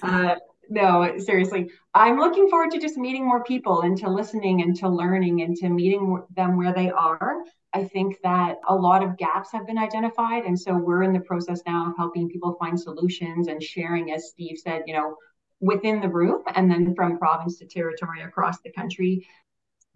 Uh, 0.01 0.35
no, 0.71 1.17
seriously. 1.17 1.69
I'm 1.93 2.17
looking 2.17 2.49
forward 2.49 2.71
to 2.71 2.79
just 2.79 2.95
meeting 2.95 3.27
more 3.27 3.43
people 3.43 3.81
and 3.81 3.97
to 3.97 4.09
listening 4.09 4.61
and 4.61 4.73
to 4.77 4.87
learning 4.87 5.41
and 5.41 5.53
to 5.57 5.67
meeting 5.67 6.23
them 6.33 6.55
where 6.55 6.73
they 6.73 6.89
are. 6.89 7.43
I 7.73 7.83
think 7.83 8.15
that 8.23 8.55
a 8.69 8.73
lot 8.73 9.03
of 9.03 9.17
gaps 9.17 9.51
have 9.51 9.67
been 9.67 9.77
identified. 9.77 10.45
And 10.45 10.57
so 10.57 10.73
we're 10.73 11.03
in 11.03 11.11
the 11.11 11.19
process 11.19 11.61
now 11.67 11.89
of 11.89 11.97
helping 11.97 12.29
people 12.29 12.55
find 12.57 12.79
solutions 12.79 13.49
and 13.49 13.61
sharing, 13.61 14.13
as 14.13 14.29
Steve 14.29 14.57
said, 14.57 14.83
you 14.87 14.93
know, 14.93 15.17
within 15.59 15.99
the 15.99 16.07
room 16.07 16.41
and 16.55 16.71
then 16.71 16.95
from 16.95 17.17
province 17.17 17.59
to 17.59 17.65
territory 17.65 18.21
across 18.21 18.61
the 18.61 18.71
country 18.71 19.27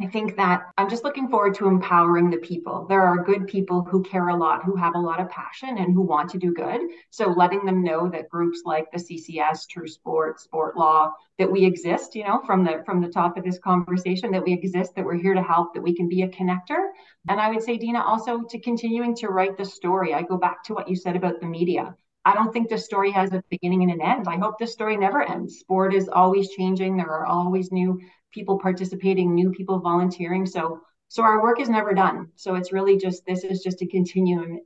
I 0.02 0.08
think 0.08 0.36
that 0.36 0.74
I'm 0.78 0.90
just 0.90 1.06
looking 1.06 1.30
forward 1.30 1.56
to 1.56 1.70
empowering 1.70 2.30
the 2.30 2.38
people. 2.38 2.86
There 2.90 3.02
are 3.02 3.24
good 3.24 3.48
people 3.48 3.82
who 3.82 4.04
care 4.04 4.28
a 4.28 4.36
lot, 4.36 4.66
who 4.66 4.76
have 4.76 4.94
a 4.94 5.00
lot 5.00 5.22
of 5.22 5.30
passion 5.30 5.78
and 5.78 5.94
who 5.94 6.02
want 6.02 6.30
to 6.32 6.38
do 6.38 6.54
good. 6.54 6.82
So 7.12 7.30
letting 7.30 7.64
them 7.64 7.82
know 7.82 8.10
that 8.10 8.28
groups 8.28 8.64
like 8.66 8.92
the 8.92 9.00
CCES, 9.00 9.70
True 9.70 9.88
Sport, 9.88 10.42
Sport 10.42 10.76
Law, 10.76 11.14
that 11.40 11.50
we 11.50 11.64
exist, 11.64 12.14
you 12.14 12.26
know, 12.26 12.42
from 12.46 12.66
the 12.66 12.84
from 12.86 13.00
the 13.00 13.08
top 13.08 13.38
of 13.38 13.46
this 13.46 13.58
conversation, 13.60 14.32
that 14.32 14.44
we 14.44 14.52
exist, 14.52 14.96
that 14.96 15.06
we're 15.06 15.16
here 15.16 15.34
to 15.34 15.42
help, 15.42 15.74
that 15.74 15.84
we 15.84 15.96
can 15.96 16.10
be 16.10 16.24
a 16.24 16.30
connector. 16.30 16.90
And 17.30 17.40
I 17.40 17.50
would 17.50 17.64
say, 17.64 17.78
Dina, 17.78 18.04
also 18.04 18.42
to 18.50 18.60
continuing 18.60 19.16
to 19.16 19.30
write 19.30 19.56
the 19.56 19.66
story. 19.66 20.14
I 20.14 20.24
go 20.24 20.38
back 20.38 20.62
to 20.66 20.74
what 20.74 20.90
you 20.90 20.98
said 20.98 21.16
about 21.16 21.40
the 21.40 21.48
media. 21.48 21.96
I 22.26 22.34
don't 22.34 22.52
think 22.52 22.70
the 22.70 22.78
story 22.78 23.12
has 23.12 23.32
a 23.32 23.44
beginning 23.50 23.84
and 23.84 23.92
an 23.94 24.02
end. 24.02 24.28
I 24.28 24.38
hope 24.38 24.58
the 24.60 24.68
story 24.68 24.98
never 24.98 25.22
ends. 25.22 25.60
Sport 25.60 25.94
is 25.94 26.10
always 26.10 26.50
changing. 26.50 26.98
There 26.98 27.10
are 27.10 27.28
always 27.28 27.72
new 27.72 28.02
people 28.36 28.60
participating, 28.60 29.34
new 29.34 29.52
people 29.52 29.80
volunteering. 29.80 30.46
So 30.46 30.82
so 31.08 31.24
our 31.24 31.42
work 31.42 31.60
is 31.62 31.70
never 31.70 31.94
done. 31.94 32.28
So 32.36 32.56
it's 32.56 32.74
really 32.74 32.98
just 32.98 33.26
this 33.26 33.44
is 33.44 33.64
just 33.64 33.82
a 33.82 33.88
continuum 33.88 34.60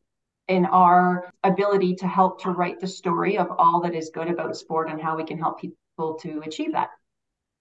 in 0.48 0.66
our 0.66 1.32
ability 1.44 1.96
to 1.96 2.08
help 2.08 2.42
to 2.42 2.50
write 2.50 2.80
the 2.80 2.88
story 2.88 3.38
of 3.38 3.48
all 3.58 3.82
that 3.82 3.94
is 3.94 4.10
good 4.12 4.28
about 4.28 4.58
sport 4.58 4.90
and 4.90 5.00
how 5.00 5.16
we 5.16 5.24
can 5.24 5.38
help 5.38 5.62
people 5.62 6.16
to 6.22 6.42
achieve 6.46 6.72
that. 6.72 6.90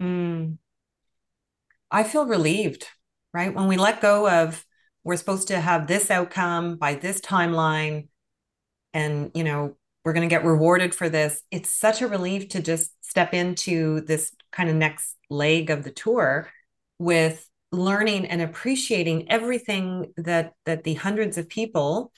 Mm. 0.02 0.56
I 1.90 2.02
feel 2.02 2.26
relieved, 2.26 2.86
right? 3.34 3.54
When 3.54 3.68
we 3.68 3.76
let 3.76 4.00
go 4.00 4.28
of 4.28 4.64
we're 5.04 5.16
supposed 5.16 5.48
to 5.48 5.60
have 5.60 5.86
this 5.86 6.10
outcome 6.10 6.76
by 6.76 6.94
this 6.94 7.20
timeline 7.20 8.08
and 8.92 9.30
you 9.34 9.44
know 9.44 9.76
we're 10.08 10.14
going 10.14 10.26
to 10.26 10.34
get 10.34 10.42
rewarded 10.42 10.94
for 10.94 11.10
this. 11.10 11.42
It's 11.50 11.68
such 11.68 12.00
a 12.00 12.08
relief 12.08 12.48
to 12.50 12.62
just 12.62 12.92
step 13.04 13.34
into 13.34 14.00
this 14.00 14.34
kind 14.50 14.70
of 14.70 14.74
next 14.74 15.14
leg 15.28 15.68
of 15.68 15.84
the 15.84 15.90
tour 15.90 16.48
with 16.98 17.46
learning 17.72 18.24
and 18.24 18.40
appreciating 18.40 19.30
everything 19.30 20.14
that 20.16 20.54
that 20.64 20.84
the 20.84 20.94
hundreds 20.94 21.36
of 21.36 21.50
people 21.50 22.10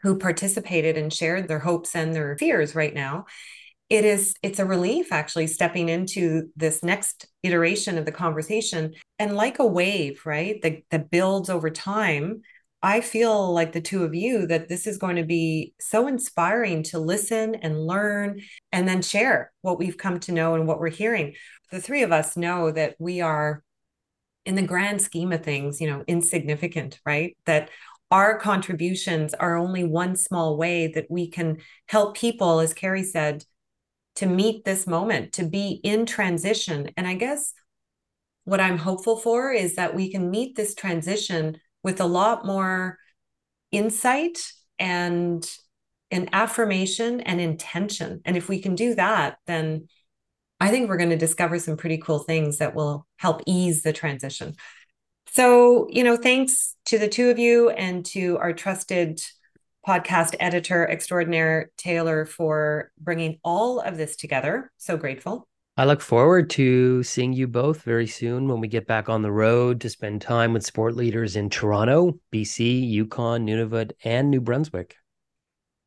who 0.00 0.18
participated 0.18 0.98
and 0.98 1.12
shared 1.12 1.46
their 1.46 1.60
hopes 1.60 1.94
and 1.94 2.12
their 2.12 2.36
fears 2.38 2.74
right 2.74 2.92
now. 2.92 3.26
It 3.88 4.04
is 4.04 4.34
it's 4.42 4.58
a 4.58 4.66
relief 4.66 5.12
actually 5.12 5.46
stepping 5.46 5.88
into 5.88 6.48
this 6.56 6.82
next 6.82 7.28
iteration 7.44 7.98
of 7.98 8.04
the 8.04 8.10
conversation. 8.10 8.94
And 9.20 9.36
like 9.36 9.60
a 9.60 9.64
wave 9.66 10.22
right 10.26 10.60
that, 10.62 10.78
that 10.90 11.08
builds 11.08 11.50
over 11.50 11.70
time 11.70 12.42
I 12.82 13.00
feel 13.00 13.52
like 13.52 13.72
the 13.72 13.80
two 13.80 14.02
of 14.02 14.14
you 14.14 14.46
that 14.48 14.68
this 14.68 14.88
is 14.88 14.98
going 14.98 15.16
to 15.16 15.24
be 15.24 15.72
so 15.78 16.08
inspiring 16.08 16.82
to 16.84 16.98
listen 16.98 17.54
and 17.54 17.86
learn 17.86 18.40
and 18.72 18.88
then 18.88 19.02
share 19.02 19.52
what 19.60 19.78
we've 19.78 19.96
come 19.96 20.18
to 20.20 20.32
know 20.32 20.54
and 20.54 20.66
what 20.66 20.80
we're 20.80 20.88
hearing. 20.88 21.34
The 21.70 21.80
three 21.80 22.02
of 22.02 22.10
us 22.10 22.36
know 22.36 22.72
that 22.72 22.96
we 22.98 23.20
are, 23.20 23.62
in 24.44 24.56
the 24.56 24.62
grand 24.62 25.00
scheme 25.00 25.30
of 25.30 25.44
things, 25.44 25.80
you 25.80 25.88
know, 25.88 26.02
insignificant, 26.08 26.98
right? 27.06 27.36
That 27.46 27.70
our 28.10 28.38
contributions 28.38 29.32
are 29.32 29.56
only 29.56 29.84
one 29.84 30.16
small 30.16 30.56
way 30.56 30.88
that 30.88 31.06
we 31.08 31.30
can 31.30 31.58
help 31.86 32.16
people, 32.16 32.58
as 32.58 32.74
Carrie 32.74 33.04
said, 33.04 33.44
to 34.16 34.26
meet 34.26 34.64
this 34.64 34.86
moment, 34.86 35.32
to 35.34 35.44
be 35.44 35.80
in 35.84 36.04
transition. 36.04 36.90
And 36.96 37.06
I 37.06 37.14
guess 37.14 37.54
what 38.44 38.60
I'm 38.60 38.76
hopeful 38.76 39.16
for 39.16 39.52
is 39.52 39.76
that 39.76 39.94
we 39.94 40.10
can 40.10 40.30
meet 40.30 40.56
this 40.56 40.74
transition 40.74 41.58
with 41.82 42.00
a 42.00 42.06
lot 42.06 42.46
more 42.46 42.98
insight 43.70 44.38
and 44.78 45.48
an 46.10 46.28
affirmation 46.32 47.20
and 47.20 47.40
intention. 47.40 48.20
And 48.24 48.36
if 48.36 48.48
we 48.48 48.60
can 48.60 48.74
do 48.74 48.94
that, 48.94 49.38
then 49.46 49.88
I 50.60 50.68
think 50.68 50.88
we're 50.88 50.98
going 50.98 51.10
to 51.10 51.16
discover 51.16 51.58
some 51.58 51.76
pretty 51.76 51.98
cool 51.98 52.20
things 52.20 52.58
that 52.58 52.74
will 52.74 53.06
help 53.16 53.42
ease 53.46 53.82
the 53.82 53.92
transition. 53.92 54.54
So, 55.28 55.88
you 55.90 56.04
know, 56.04 56.16
thanks 56.16 56.76
to 56.86 56.98
the 56.98 57.08
two 57.08 57.30
of 57.30 57.38
you 57.38 57.70
and 57.70 58.04
to 58.06 58.36
our 58.38 58.52
trusted 58.52 59.22
podcast 59.86 60.36
editor 60.38 60.88
extraordinaire, 60.88 61.70
Taylor, 61.76 62.26
for 62.26 62.92
bringing 63.00 63.40
all 63.42 63.80
of 63.80 63.96
this 63.96 64.14
together. 64.14 64.70
So 64.76 64.96
grateful. 64.96 65.48
I 65.82 65.84
look 65.84 66.00
forward 66.00 66.48
to 66.50 67.02
seeing 67.02 67.32
you 67.32 67.48
both 67.48 67.82
very 67.82 68.06
soon 68.06 68.46
when 68.46 68.60
we 68.60 68.68
get 68.68 68.86
back 68.86 69.08
on 69.08 69.22
the 69.22 69.32
road 69.32 69.80
to 69.80 69.90
spend 69.90 70.22
time 70.22 70.52
with 70.52 70.64
sport 70.64 70.94
leaders 70.94 71.34
in 71.34 71.50
Toronto, 71.50 72.20
BC, 72.32 72.88
Yukon, 72.88 73.44
Nunavut, 73.44 73.90
and 74.04 74.30
New 74.30 74.40
Brunswick. 74.40 74.94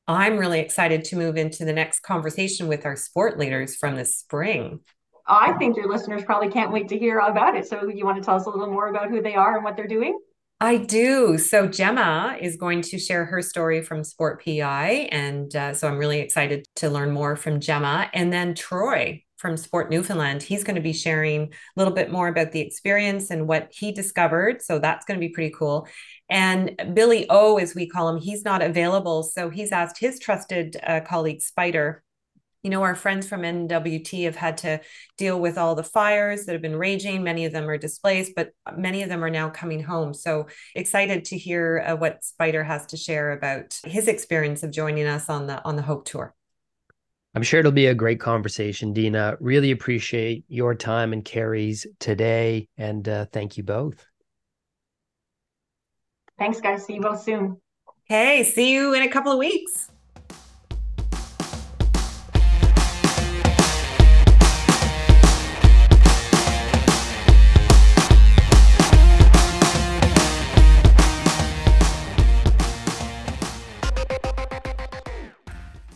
I'm 0.06 0.38
really 0.38 0.60
excited 0.60 1.06
to 1.06 1.16
move 1.16 1.38
into 1.38 1.64
the 1.64 1.72
next 1.72 2.02
conversation 2.02 2.68
with 2.68 2.86
our 2.86 2.98
sport 2.98 3.40
leaders 3.40 3.78
from 3.78 3.96
the 3.96 4.04
spring. 4.04 4.82
I 5.28 5.54
think 5.54 5.78
your 5.78 5.90
listeners 5.90 6.26
probably 6.26 6.50
can't 6.50 6.74
wait 6.74 6.90
to 6.90 7.00
hear 7.00 7.20
about 7.20 7.56
it. 7.56 7.66
So, 7.66 7.88
you 7.88 8.04
want 8.04 8.18
to 8.18 8.22
tell 8.22 8.36
us 8.36 8.48
a 8.48 8.50
little 8.50 8.68
more 8.68 8.90
about 8.90 9.10
who 9.10 9.22
they 9.22 9.36
are 9.36 9.56
and 9.56 9.64
what 9.64 9.78
they're 9.78 9.88
doing? 9.88 10.20
I 10.60 10.76
do. 10.76 11.38
So 11.38 11.68
Gemma 11.68 12.38
is 12.42 12.58
going 12.58 12.82
to 12.82 13.00
share 13.00 13.24
her 13.26 13.42
story 13.42 13.82
from 13.82 14.04
Sport 14.04 14.42
PEI. 14.42 15.08
And 15.12 15.54
uh, 15.56 15.74
so 15.74 15.88
I'm 15.88 15.98
really 15.98 16.20
excited 16.20 16.66
to 16.78 16.90
learn 16.90 17.12
more 17.12 17.36
from 17.36 17.60
Gemma. 17.60 18.10
And 18.14 18.32
then 18.32 18.56
Troy 18.56 19.25
from 19.46 19.58
Sport 19.58 19.92
Newfoundland, 19.92 20.42
he's 20.42 20.64
going 20.64 20.76
to 20.76 20.82
be 20.82 20.92
sharing 20.92 21.44
a 21.44 21.50
little 21.76 21.94
bit 21.94 22.12
more 22.12 22.28
about 22.28 22.52
the 22.52 22.62
experience 22.62 23.30
and 23.30 23.48
what 23.48 23.68
he 23.72 23.92
discovered. 23.92 24.64
So 24.64 24.80
that's 24.80 25.06
going 25.06 25.20
to 25.20 25.28
be 25.28 25.32
pretty 25.32 25.54
cool. 25.56 25.88
And 26.32 26.76
Billy 26.96 27.28
O, 27.30 27.58
as 27.58 27.76
we 27.76 27.88
call 27.88 28.10
him, 28.10 28.20
he's 28.20 28.44
not 28.44 28.64
available. 28.64 29.22
So 29.22 29.52
he's 29.52 29.72
asked 29.72 30.00
his 30.00 30.18
trusted 30.18 30.78
uh, 30.82 31.02
colleague, 31.02 31.44
Spider, 31.44 32.02
you 32.64 32.72
know, 32.72 32.82
our 32.82 32.96
friends 32.96 33.28
from 33.28 33.44
NWT 33.44 34.24
have 34.24 34.36
had 34.36 34.58
to 34.58 34.82
deal 35.20 35.40
with 35.40 35.56
all 35.56 35.76
the 35.76 35.84
fires 35.84 36.46
that 36.46 36.54
have 36.54 36.64
been 36.64 36.76
raging. 36.76 37.22
Many 37.22 37.46
of 37.46 37.54
them 37.54 37.70
are 37.70 37.78
displaced, 37.78 38.32
but 38.36 38.54
many 38.76 39.04
of 39.04 39.10
them 39.10 39.24
are 39.24 39.30
now 39.30 39.52
coming 39.52 39.84
home. 39.84 40.16
So 40.16 40.48
excited 40.74 41.26
to 41.26 41.38
hear 41.38 41.86
uh, 41.86 41.96
what 41.96 42.24
Spider 42.24 42.64
has 42.64 42.88
to 42.88 42.98
share 42.98 43.34
about 43.34 43.78
his 43.84 44.08
experience 44.08 44.64
of 44.64 44.72
joining 44.72 45.06
us 45.06 45.30
on 45.30 45.46
the 45.46 45.64
on 45.64 45.76
the 45.76 45.84
Hope 45.84 46.06
Tour. 46.06 46.34
I'm 47.36 47.44
sure 47.44 47.60
it'll 47.60 47.74
be 47.74 47.88
a 47.88 47.94
great 47.94 48.22
conversation, 48.22 48.94
Dina. 48.94 49.36
Really 49.42 49.72
appreciate 49.72 50.46
your 50.48 50.74
time 50.74 51.12
and 51.12 51.24
Carrie's 51.24 51.86
today, 52.00 52.70
and 52.78 53.08
uh, 53.10 53.26
thank 53.34 53.58
you 53.58 53.64
both. 53.64 54.06
Thanks, 56.40 56.62
guys. 56.62 56.86
See 56.86 56.94
you 56.94 57.02
both 57.02 57.22
soon. 57.22 57.58
Hey, 58.06 58.44
see 58.44 58.74
you 58.74 58.94
in 58.94 59.02
a 59.02 59.10
couple 59.10 59.34
of 59.34 59.38
weeks. 59.38 59.90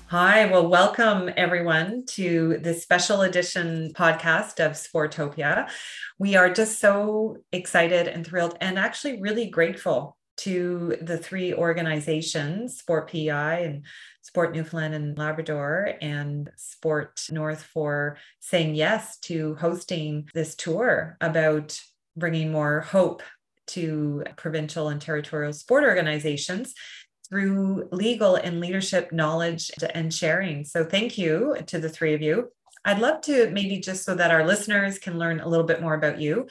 Hi, 0.09 0.47
well, 0.47 0.67
welcome 0.67 1.29
everyone 1.37 2.03
to 2.13 2.57
this 2.63 2.81
special 2.81 3.21
edition 3.21 3.93
podcast 3.93 4.59
of 4.59 4.71
Sportopia. 4.71 5.69
We 6.17 6.35
are 6.35 6.51
just 6.51 6.79
so 6.79 7.37
excited 7.51 8.07
and 8.07 8.25
thrilled 8.25 8.57
and 8.59 8.79
actually 8.79 9.21
really 9.21 9.51
grateful 9.51 10.17
to 10.37 10.97
the 10.99 11.19
three 11.19 11.53
organizations, 11.53 12.79
Sport 12.79 13.11
PEI 13.11 13.65
and 13.65 13.85
Sport 14.23 14.55
Newfoundland 14.55 14.95
and 14.95 15.15
Labrador 15.15 15.93
and 16.01 16.49
Sport 16.55 17.21
North 17.29 17.61
for 17.61 18.17
saying 18.39 18.73
yes 18.73 19.19
to 19.19 19.53
hosting 19.61 20.27
this 20.33 20.55
tour 20.55 21.17
about 21.21 21.79
bringing 22.17 22.51
more 22.51 22.81
hope 22.81 23.21
to 23.67 24.23
provincial 24.37 24.87
and 24.87 24.99
territorial 24.99 25.53
sport 25.53 25.83
organizations 25.83 26.73
through 27.29 27.87
legal 27.91 28.35
and 28.35 28.59
leadership 28.59 29.11
knowledge 29.11 29.71
and 29.93 30.13
sharing. 30.13 30.65
So, 30.65 30.83
thank 30.83 31.17
you 31.17 31.57
to 31.67 31.79
the 31.79 31.89
three 31.89 32.13
of 32.13 32.21
you. 32.21 32.51
I'd 32.85 32.99
love 32.99 33.21
to 33.21 33.49
maybe 33.51 33.79
just 33.79 34.05
so 34.05 34.15
that 34.15 34.31
our 34.31 34.45
listeners 34.45 34.99
can 34.99 35.19
learn 35.19 35.39
a 35.41 35.47
little 35.47 35.65
bit 35.65 35.81
more 35.81 35.95
about 35.95 36.19
you. 36.19 36.47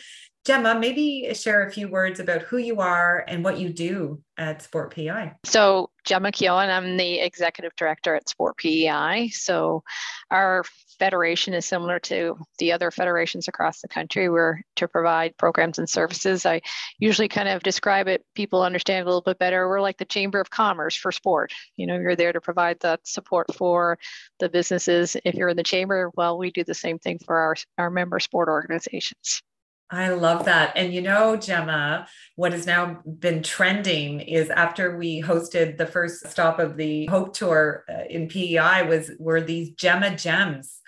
Gemma, 0.49 0.79
maybe 0.79 1.29
share 1.35 1.67
a 1.67 1.71
few 1.71 1.89
words 1.89 2.21
about 2.21 2.41
who 2.41 2.57
you 2.57 2.81
are 2.81 3.23
and 3.29 3.45
what 3.45 3.59
you 3.59 3.69
do 3.69 4.23
at 4.39 4.63
Sport 4.63 4.95
PEI. 4.95 5.35
So, 5.45 5.91
Gemma 6.05 6.33
Keown, 6.33 6.71
I'm 6.71 6.97
the 6.97 7.21
executive 7.21 7.77
director 7.77 8.15
at 8.15 8.31
Sport 8.31 8.57
PEI. 8.57 9.29
So, 9.29 9.83
our 10.31 10.65
federation 10.99 11.53
is 11.53 11.67
similar 11.67 11.99
to 11.99 12.39
the 12.59 12.73
other 12.73 12.91
federations 12.91 13.47
across 13.47 13.83
the 13.83 13.89
country. 13.89 14.31
We're 14.31 14.63
to 14.77 14.89
provide 14.89 15.37
programs 15.37 15.79
and 15.79 15.87
services. 15.87 16.47
I 16.47 16.63
usually 16.99 17.29
kind 17.29 17.51
of 17.51 17.63
describe 17.63 18.09
it, 18.09 18.25
people 18.35 18.63
understand 18.63 19.03
a 19.03 19.07
little 19.07 19.21
bit 19.21 19.39
better. 19.39 19.69
We're 19.69 19.83
like 19.83 19.99
the 19.99 20.07
Chamber 20.07 20.41
of 20.41 20.49
Commerce 20.49 20.97
for 20.97 21.13
sport. 21.13 21.53
You 21.77 21.87
know, 21.87 21.99
you're 21.99 22.17
there 22.17 22.33
to 22.33 22.41
provide 22.41 22.81
that 22.81 23.07
support 23.07 23.55
for 23.55 23.99
the 24.39 24.49
businesses. 24.49 25.15
If 25.27 25.35
you're 25.35 25.51
in 25.51 25.59
the 25.59 25.63
chamber, 25.63 26.11
well, 26.17 26.39
we 26.39 26.51
do 26.51 26.65
the 26.65 26.73
same 26.73 26.99
thing 26.99 27.19
for 27.19 27.37
our, 27.37 27.55
our 27.77 27.91
member 27.91 28.19
sport 28.19 28.49
organizations. 28.49 29.43
I 29.91 30.11
love 30.11 30.45
that. 30.45 30.73
And 30.77 30.93
you 30.93 31.01
know, 31.01 31.37
Gemma, 31.37 32.07
what 32.37 32.53
has 32.53 32.67
now 32.67 33.01
been 33.07 33.43
trending 33.43 34.21
is 34.21 34.51
after 34.51 34.99
we 34.99 35.23
hosted 35.23 35.79
the 35.79 35.87
first 35.87 36.29
stop 36.29 36.59
of 36.59 36.77
the 36.77 37.07
Hope 37.07 37.35
Tour 37.35 37.85
uh, 37.89 38.05
in 38.09 38.29
PEI 38.29 38.83
was 38.83 39.11
were 39.19 39.41
these 39.41 39.71
Gemma 39.71 40.15
gems, 40.15 40.81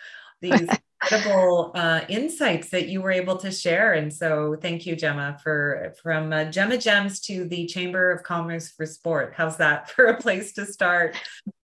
these 0.43 0.69
incredible 1.03 1.73
uh, 1.75 2.01
insights 2.09 2.71
that 2.71 2.89
you 2.89 3.01
were 3.01 3.11
able 3.11 3.37
to 3.37 3.51
share. 3.51 3.95
And 3.95 4.13
so, 4.13 4.57
thank 4.61 4.87
you, 4.87 4.97
Gemma, 4.97 5.39
for 5.43 5.95
from 6.03 6.33
uh, 6.33 6.45
Gemma 6.45 6.77
Gems 6.77 7.21
to 7.21 7.47
the 7.47 7.67
Chamber 7.67 8.13
of 8.13 8.23
Commerce 8.23 8.71
for 8.71 8.87
Sport. 8.87 9.35
How's 9.37 9.57
that 9.59 9.91
for 9.95 10.07
a 10.07 10.21
place 10.21 10.53
to 10.55 10.67
start? 10.67 11.17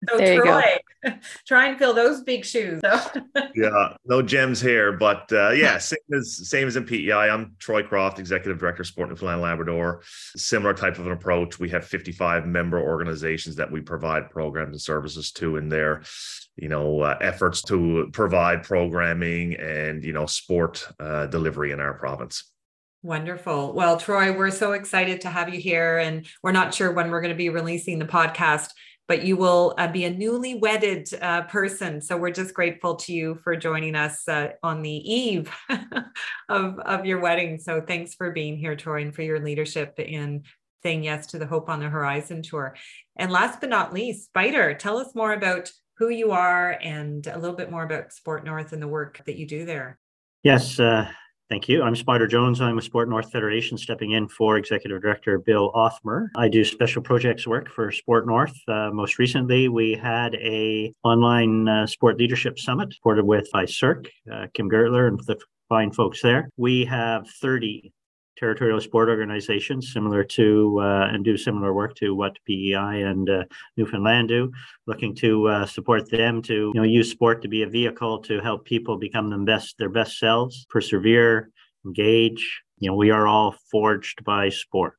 So, 0.08 0.18
there 0.18 0.42
Troy, 0.42 0.62
try 1.46 1.66
and 1.66 1.78
fill 1.78 1.94
those 1.94 2.22
big 2.22 2.44
shoes. 2.44 2.80
yeah, 3.54 3.96
no 4.04 4.22
gems 4.22 4.60
here, 4.60 4.92
but 4.92 5.30
uh, 5.32 5.50
yeah, 5.50 5.78
same 5.78 5.98
as 6.16 6.48
same 6.48 6.68
as 6.68 6.76
in 6.76 6.84
PEI. 6.84 7.30
I'm 7.30 7.56
Troy 7.58 7.82
Croft, 7.82 8.18
Executive 8.18 8.58
Director, 8.58 8.82
of 8.82 8.86
Sport 8.86 9.08
Newfoundland 9.08 9.42
Labrador. 9.42 10.02
Similar 10.36 10.74
type 10.74 10.98
of 10.98 11.06
an 11.06 11.12
approach. 11.12 11.58
We 11.58 11.70
have 11.70 11.84
55 11.84 12.46
member 12.46 12.80
organizations 12.80 13.56
that 13.56 13.70
we 13.70 13.80
provide 13.80 14.30
programs 14.30 14.72
and 14.72 14.80
services 14.80 15.32
to 15.32 15.56
in 15.56 15.68
their, 15.68 16.02
you 16.56 16.68
know, 16.68 17.00
uh, 17.00 17.18
efforts 17.20 17.62
to 17.62 18.08
provide 18.12 18.62
programming 18.62 19.54
and 19.56 20.04
you 20.04 20.12
know 20.12 20.26
sport 20.26 20.86
uh, 21.00 21.26
delivery 21.26 21.72
in 21.72 21.80
our 21.80 21.94
province. 21.94 22.50
Wonderful. 23.02 23.72
Well, 23.72 23.98
Troy, 23.98 24.36
we're 24.36 24.50
so 24.50 24.72
excited 24.72 25.20
to 25.22 25.28
have 25.28 25.52
you 25.52 25.60
here, 25.60 25.98
and 25.98 26.26
we're 26.42 26.52
not 26.52 26.74
sure 26.74 26.92
when 26.92 27.10
we're 27.10 27.20
going 27.20 27.34
to 27.34 27.36
be 27.36 27.50
releasing 27.50 27.98
the 27.98 28.06
podcast 28.06 28.70
but 29.08 29.24
you 29.24 29.36
will 29.36 29.74
uh, 29.78 29.88
be 29.88 30.04
a 30.04 30.10
newly 30.10 30.56
wedded 30.56 31.08
uh, 31.22 31.42
person. 31.42 32.00
So 32.00 32.16
we're 32.16 32.30
just 32.30 32.54
grateful 32.54 32.96
to 32.96 33.12
you 33.12 33.36
for 33.36 33.56
joining 33.56 33.94
us 33.94 34.26
uh, 34.28 34.48
on 34.62 34.82
the 34.82 34.90
eve 34.90 35.50
of, 36.48 36.78
of 36.80 37.06
your 37.06 37.20
wedding. 37.20 37.58
So 37.58 37.80
thanks 37.80 38.14
for 38.14 38.32
being 38.32 38.56
here, 38.56 38.74
Troy, 38.74 39.02
and 39.02 39.14
for 39.14 39.22
your 39.22 39.40
leadership 39.40 39.98
in 39.98 40.42
saying 40.82 41.04
yes 41.04 41.28
to 41.28 41.38
the 41.38 41.46
Hope 41.46 41.68
on 41.68 41.80
the 41.80 41.88
Horizon 41.88 42.42
tour. 42.42 42.76
And 43.16 43.30
last 43.30 43.60
but 43.60 43.70
not 43.70 43.94
least, 43.94 44.26
Spider, 44.26 44.74
tell 44.74 44.98
us 44.98 45.14
more 45.14 45.32
about 45.32 45.70
who 45.98 46.08
you 46.08 46.32
are 46.32 46.78
and 46.82 47.26
a 47.26 47.38
little 47.38 47.56
bit 47.56 47.70
more 47.70 47.84
about 47.84 48.12
Sport 48.12 48.44
North 48.44 48.72
and 48.72 48.82
the 48.82 48.88
work 48.88 49.22
that 49.26 49.36
you 49.36 49.46
do 49.46 49.64
there. 49.64 49.98
Yes, 50.42 50.78
uh, 50.78 51.08
Thank 51.48 51.68
you. 51.68 51.80
I'm 51.84 51.94
Spider 51.94 52.26
Jones. 52.26 52.60
I'm 52.60 52.78
a 52.78 52.82
Sport 52.82 53.08
North 53.08 53.30
Federation 53.30 53.78
stepping 53.78 54.10
in 54.12 54.26
for 54.26 54.56
Executive 54.56 55.00
Director 55.00 55.38
Bill 55.38 55.70
Othmer. 55.74 56.26
I 56.34 56.48
do 56.48 56.64
special 56.64 57.02
projects 57.02 57.46
work 57.46 57.68
for 57.68 57.92
Sport 57.92 58.26
North. 58.26 58.56
Uh, 58.66 58.90
most 58.92 59.20
recently, 59.20 59.68
we 59.68 59.92
had 59.92 60.34
a 60.34 60.92
online 61.04 61.68
uh, 61.68 61.86
sport 61.86 62.18
leadership 62.18 62.58
summit 62.58 62.92
supported 62.94 63.24
with 63.24 63.48
by 63.52 63.64
SIRC, 63.64 64.08
uh, 64.32 64.46
Kim 64.54 64.68
Gertler 64.68 65.06
and 65.06 65.20
the 65.20 65.38
fine 65.68 65.92
folks 65.92 66.20
there. 66.20 66.50
We 66.56 66.84
have 66.86 67.28
30 67.40 67.92
territorial 68.36 68.80
sport 68.80 69.08
organizations 69.08 69.92
similar 69.92 70.22
to 70.22 70.78
uh, 70.80 71.08
and 71.12 71.24
do 71.24 71.36
similar 71.36 71.72
work 71.72 71.94
to 71.96 72.14
what 72.14 72.38
PEI 72.46 73.02
and 73.02 73.28
uh, 73.30 73.44
Newfoundland 73.76 74.28
do, 74.28 74.52
looking 74.86 75.14
to 75.16 75.48
uh, 75.48 75.66
support 75.66 76.10
them 76.10 76.42
to 76.42 76.72
you 76.74 76.80
know 76.80 76.82
use 76.82 77.10
sport 77.10 77.42
to 77.42 77.48
be 77.48 77.62
a 77.62 77.68
vehicle 77.68 78.18
to 78.20 78.40
help 78.40 78.64
people 78.64 78.96
become 78.96 79.30
them 79.30 79.44
best 79.44 79.76
their 79.78 79.88
best 79.88 80.18
selves, 80.18 80.66
persevere, 80.68 81.50
engage. 81.84 82.62
You 82.78 82.90
know, 82.90 82.96
we 82.96 83.10
are 83.10 83.26
all 83.26 83.54
forged 83.70 84.24
by 84.24 84.50
sport. 84.50 84.98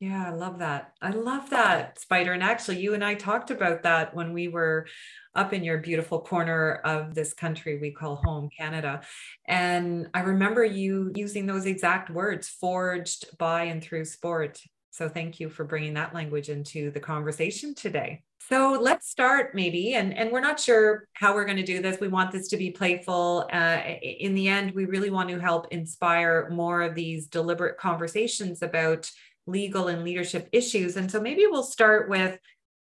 Yeah, 0.00 0.26
I 0.26 0.34
love 0.34 0.58
that. 0.58 0.92
I 1.00 1.10
love 1.10 1.50
that, 1.50 1.98
Spider. 1.98 2.32
And 2.32 2.42
actually, 2.42 2.80
you 2.80 2.94
and 2.94 3.04
I 3.04 3.14
talked 3.14 3.50
about 3.50 3.84
that 3.84 4.14
when 4.14 4.32
we 4.32 4.48
were 4.48 4.86
up 5.34 5.52
in 5.52 5.64
your 5.64 5.78
beautiful 5.78 6.20
corner 6.20 6.74
of 6.84 7.14
this 7.14 7.32
country 7.32 7.78
we 7.80 7.90
call 7.92 8.16
home, 8.16 8.50
Canada. 8.56 9.00
And 9.46 10.08
I 10.12 10.20
remember 10.20 10.64
you 10.64 11.12
using 11.14 11.46
those 11.46 11.66
exact 11.66 12.10
words 12.10 12.48
forged 12.48 13.38
by 13.38 13.64
and 13.64 13.82
through 13.82 14.04
sport. 14.04 14.60
So 14.90 15.08
thank 15.08 15.40
you 15.40 15.48
for 15.48 15.64
bringing 15.64 15.94
that 15.94 16.14
language 16.14 16.48
into 16.48 16.90
the 16.90 17.00
conversation 17.00 17.74
today. 17.74 18.22
So 18.48 18.78
let's 18.78 19.08
start 19.08 19.54
maybe, 19.54 19.94
and, 19.94 20.12
and 20.16 20.30
we're 20.30 20.40
not 20.40 20.60
sure 20.60 21.08
how 21.14 21.34
we're 21.34 21.46
going 21.46 21.56
to 21.56 21.62
do 21.64 21.80
this. 21.80 21.98
We 21.98 22.08
want 22.08 22.30
this 22.30 22.48
to 22.48 22.58
be 22.58 22.70
playful. 22.70 23.48
Uh, 23.50 23.78
in 24.02 24.34
the 24.34 24.48
end, 24.48 24.72
we 24.72 24.84
really 24.84 25.08
want 25.08 25.30
to 25.30 25.40
help 25.40 25.68
inspire 25.72 26.50
more 26.50 26.82
of 26.82 26.94
these 26.94 27.26
deliberate 27.26 27.78
conversations 27.78 28.60
about 28.60 29.10
legal 29.46 29.88
and 29.88 30.04
leadership 30.04 30.48
issues. 30.52 30.96
And 30.96 31.10
so 31.10 31.20
maybe 31.20 31.46
we'll 31.46 31.62
start 31.62 32.08
with 32.08 32.38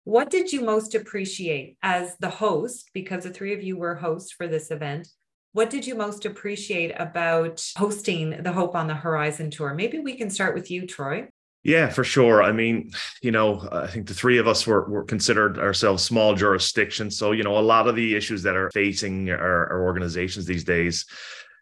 what 0.04 0.30
did 0.30 0.54
you 0.54 0.62
most 0.62 0.96
appreciate 0.96 1.78
as 1.84 2.16
the 2.18 2.30
host, 2.30 2.90
because 2.94 3.24
the 3.24 3.30
three 3.30 3.54
of 3.54 3.62
you 3.62 3.78
were 3.78 3.96
hosts 3.96 4.32
for 4.32 4.48
this 4.48 4.72
event? 4.72 5.08
What 5.54 5.70
did 5.70 5.88
you 5.88 5.96
most 5.96 6.26
appreciate 6.26 6.92
about 6.98 7.64
hosting 7.78 8.42
the 8.44 8.54
Hope 8.54 8.76
on 8.76 8.88
the 8.88 8.96
Horizon 8.96 9.52
tour? 9.52 9.74
Maybe 9.74 10.00
we 10.00 10.16
can 10.16 10.30
start 10.30 10.56
with 10.56 10.70
you, 10.72 10.86
Troy. 10.86 11.28
Yeah, 11.64 11.90
for 11.90 12.06
sure. 12.06 12.42
I 12.42 12.54
mean, 12.54 12.92
you 13.22 13.32
know, 13.32 13.68
I 13.72 13.88
think 13.88 14.08
the 14.08 14.14
three 14.14 14.38
of 14.38 14.48
us 14.48 14.66
were, 14.66 14.88
were 14.88 15.04
considered 15.04 15.60
ourselves 15.60 16.04
small 16.04 16.36
jurisdictions. 16.36 17.18
So, 17.18 17.34
you 17.34 17.44
know, 17.44 17.58
a 17.58 17.60
lot 17.60 17.88
of 17.88 17.96
the 17.96 18.16
issues 18.16 18.44
that 18.44 18.56
are 18.56 18.72
facing 18.72 19.30
our, 19.30 19.68
our 19.74 19.82
organizations 19.84 20.46
these 20.46 20.64
days, 20.64 21.06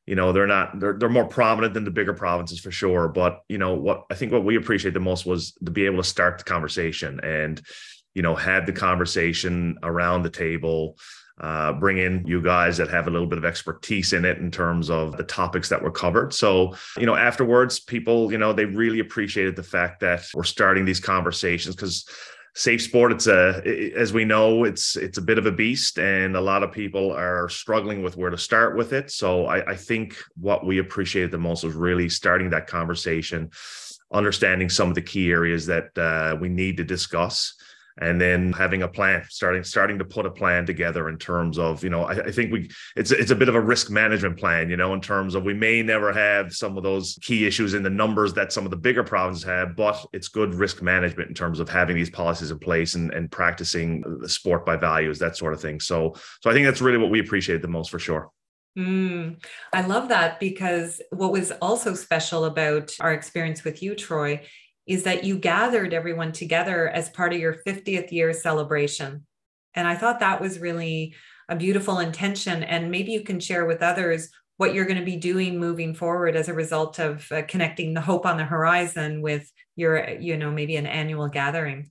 you 0.05 0.15
know, 0.15 0.31
they're 0.31 0.47
not, 0.47 0.79
they're, 0.79 0.93
they're 0.93 1.09
more 1.09 1.25
prominent 1.25 1.73
than 1.73 1.83
the 1.83 1.91
bigger 1.91 2.13
provinces 2.13 2.59
for 2.59 2.71
sure. 2.71 3.07
But, 3.07 3.41
you 3.49 3.57
know, 3.57 3.73
what 3.73 4.05
I 4.11 4.15
think 4.15 4.31
what 4.31 4.45
we 4.45 4.55
appreciate 4.55 4.93
the 4.93 4.99
most 4.99 5.25
was 5.25 5.53
to 5.65 5.71
be 5.71 5.85
able 5.85 5.97
to 5.97 6.03
start 6.03 6.37
the 6.37 6.43
conversation 6.43 7.19
and, 7.21 7.61
you 8.13 8.21
know, 8.21 8.35
have 8.35 8.65
the 8.65 8.73
conversation 8.73 9.77
around 9.83 10.23
the 10.23 10.29
table, 10.29 10.97
uh, 11.41 11.73
bring 11.73 11.97
in 11.97 12.25
you 12.25 12.41
guys 12.41 12.77
that 12.77 12.87
have 12.87 13.07
a 13.07 13.11
little 13.11 13.27
bit 13.27 13.37
of 13.37 13.45
expertise 13.45 14.13
in 14.13 14.23
it 14.23 14.37
in 14.37 14.51
terms 14.51 14.89
of 14.89 15.17
the 15.17 15.23
topics 15.23 15.69
that 15.69 15.81
were 15.81 15.91
covered. 15.91 16.33
So, 16.33 16.75
you 16.97 17.05
know, 17.05 17.15
afterwards, 17.15 17.79
people, 17.79 18.31
you 18.31 18.37
know, 18.37 18.53
they 18.53 18.65
really 18.65 18.99
appreciated 18.99 19.55
the 19.55 19.63
fact 19.63 19.99
that 20.01 20.23
we're 20.33 20.43
starting 20.43 20.85
these 20.85 21.01
conversations 21.01 21.75
because 21.75 22.07
safe 22.55 22.81
sport. 22.81 23.11
It's 23.11 23.27
a 23.27 23.61
as 23.95 24.13
we 24.13 24.25
know 24.25 24.63
it's 24.63 24.95
it's 24.95 25.17
a 25.17 25.21
bit 25.21 25.37
of 25.37 25.45
a 25.45 25.51
beast 25.51 25.99
and 25.99 26.35
a 26.35 26.41
lot 26.41 26.63
of 26.63 26.71
people 26.71 27.11
are 27.11 27.49
struggling 27.49 28.01
with 28.01 28.15
where 28.17 28.29
to 28.29 28.37
start 28.37 28.75
with 28.75 28.93
it. 28.93 29.11
So 29.11 29.45
i, 29.45 29.71
I 29.71 29.75
think 29.75 30.17
what 30.39 30.65
we 30.65 30.79
appreciated 30.79 31.31
the 31.31 31.37
most 31.37 31.63
was 31.63 31.75
really 31.75 32.09
starting 32.09 32.49
that 32.51 32.67
conversation 32.67 33.51
understanding 34.11 34.69
some 34.69 34.87
of 34.89 34.95
the 34.95 35.01
key 35.01 35.31
areas 35.31 35.65
that 35.65 35.97
uh, 35.97 36.37
we 36.39 36.47
need 36.47 36.77
to 36.77 36.83
discuss 36.83 37.53
and 37.97 38.19
then 38.19 38.51
having 38.51 38.81
a 38.81 38.87
plan 38.87 39.23
starting 39.29 39.63
starting 39.63 39.97
to 39.99 40.05
put 40.05 40.25
a 40.25 40.31
plan 40.31 40.65
together 40.65 41.07
in 41.07 41.17
terms 41.17 41.57
of 41.57 41.83
you 41.83 41.89
know 41.89 42.03
I, 42.03 42.13
I, 42.13 42.31
think 42.31 42.51
we 42.51 42.69
it's 42.95 43.11
it's 43.11 43.31
a 43.31 43.35
bit 43.35 43.47
of 43.47 43.55
a 43.55 43.61
risk 43.61 43.89
management 43.89 44.37
plan 44.37 44.69
you 44.69 44.77
know 44.77 44.93
in 44.93 45.01
terms 45.01 45.35
of 45.35 45.43
we 45.43 45.53
may 45.53 45.81
never 45.81 46.11
have 46.11 46.53
some 46.53 46.77
of 46.77 46.83
those 46.83 47.17
key 47.21 47.47
issues 47.47 47.73
in 47.73 47.83
the 47.83 47.89
numbers 47.89 48.33
that 48.33 48.51
some 48.51 48.65
of 48.65 48.71
the 48.71 48.77
bigger 48.77 49.03
provinces 49.03 49.43
have 49.43 49.75
but 49.75 50.05
it's 50.13 50.27
good 50.27 50.53
risk 50.53 50.81
management 50.81 51.29
in 51.29 51.35
terms 51.35 51.59
of 51.59 51.69
having 51.69 51.95
these 51.95 52.09
policies 52.09 52.51
in 52.51 52.59
place 52.59 52.95
and, 52.95 53.13
and 53.13 53.31
practicing 53.31 54.03
the 54.19 54.29
sport 54.29 54.65
by 54.65 54.75
values 54.75 55.19
that 55.19 55.37
sort 55.37 55.53
of 55.53 55.61
thing. 55.61 55.79
So 55.79 56.15
so 56.41 56.49
i 56.49 56.53
think 56.53 56.65
that's 56.65 56.81
really 56.81 56.97
what 56.97 57.09
we 57.09 57.19
appreciate 57.19 57.61
the 57.61 57.67
most 57.67 57.89
for 57.89 57.99
sure. 57.99 58.29
Mm, 58.77 59.41
I 59.71 59.81
love 59.81 60.09
that 60.09 60.39
because 60.39 61.01
what 61.11 61.31
was 61.31 61.51
also 61.61 61.93
special 61.93 62.43
about 62.43 62.93
our 62.99 63.13
experience 63.13 63.63
with 63.63 63.81
you, 63.81 63.95
Troy, 63.95 64.41
is 64.85 65.03
that 65.03 65.23
you 65.23 65.37
gathered 65.37 65.93
everyone 65.93 66.31
together 66.31 66.87
as 66.87 67.09
part 67.09 67.33
of 67.33 67.39
your 67.39 67.57
50th 67.65 68.11
year 68.11 68.33
celebration. 68.33 69.25
And 69.73 69.87
I 69.87 69.95
thought 69.95 70.19
that 70.19 70.41
was 70.41 70.59
really 70.59 71.15
a 71.49 71.55
beautiful 71.55 71.99
intention. 71.99 72.63
And 72.63 72.91
maybe 72.91 73.11
you 73.11 73.21
can 73.21 73.39
share 73.39 73.65
with 73.65 73.81
others 73.81 74.29
what 74.57 74.73
you're 74.73 74.85
going 74.85 74.99
to 74.99 75.05
be 75.05 75.17
doing 75.17 75.59
moving 75.59 75.93
forward 75.93 76.35
as 76.35 76.47
a 76.47 76.53
result 76.53 76.99
of 76.99 77.29
uh, 77.31 77.41
connecting 77.47 77.93
the 77.93 78.01
hope 78.01 78.25
on 78.25 78.37
the 78.37 78.45
horizon 78.45 79.21
with 79.21 79.51
your, 79.75 80.09
you 80.11 80.37
know, 80.37 80.51
maybe 80.51 80.77
an 80.77 80.85
annual 80.85 81.27
gathering. 81.27 81.89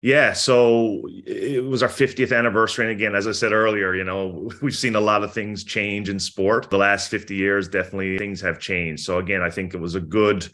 Yeah, 0.00 0.32
so 0.32 1.02
it 1.24 1.64
was 1.64 1.80
our 1.80 1.88
50th 1.88 2.36
anniversary. 2.36 2.86
And 2.86 2.92
again, 2.92 3.14
as 3.14 3.28
I 3.28 3.32
said 3.32 3.52
earlier, 3.52 3.94
you 3.94 4.02
know, 4.02 4.50
we've 4.62 4.76
seen 4.76 4.96
a 4.96 5.00
lot 5.00 5.22
of 5.22 5.32
things 5.32 5.62
change 5.62 6.08
in 6.08 6.18
sport. 6.18 6.70
The 6.70 6.78
last 6.78 7.08
50 7.08 7.36
years, 7.36 7.68
definitely 7.68 8.18
things 8.18 8.40
have 8.40 8.58
changed. 8.58 9.04
So 9.04 9.18
again, 9.18 9.42
I 9.42 9.50
think 9.50 9.74
it 9.74 9.80
was 9.80 9.94
a 9.94 10.00
good 10.00 10.48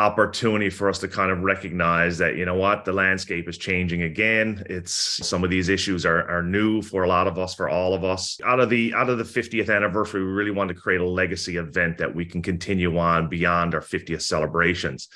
opportunity 0.00 0.70
for 0.70 0.88
us 0.88 0.98
to 0.98 1.08
kind 1.08 1.30
of 1.30 1.42
recognize 1.42 2.16
that 2.18 2.36
you 2.36 2.46
know 2.46 2.54
what 2.54 2.84
the 2.84 2.92
landscape 2.92 3.48
is 3.48 3.58
changing 3.58 4.02
again. 4.02 4.64
It's 4.68 4.94
some 5.26 5.44
of 5.44 5.50
these 5.50 5.68
issues 5.68 6.06
are, 6.06 6.28
are 6.28 6.42
new 6.42 6.80
for 6.80 7.04
a 7.04 7.08
lot 7.08 7.26
of 7.26 7.38
us 7.38 7.54
for 7.54 7.68
all 7.68 7.92
of 7.92 8.02
us. 8.02 8.38
Out 8.44 8.60
of 8.60 8.70
the 8.70 8.94
out 8.94 9.10
of 9.10 9.18
the 9.18 9.24
50th 9.24 9.74
anniversary 9.74 10.24
we 10.24 10.30
really 10.30 10.50
wanted 10.50 10.74
to 10.74 10.80
create 10.80 11.00
a 11.00 11.06
legacy 11.06 11.58
event 11.58 11.98
that 11.98 12.14
we 12.14 12.24
can 12.24 12.40
continue 12.40 12.96
on 12.98 13.28
beyond 13.28 13.74
our 13.74 13.80
50th 13.80 14.22
celebrations. 14.22 15.08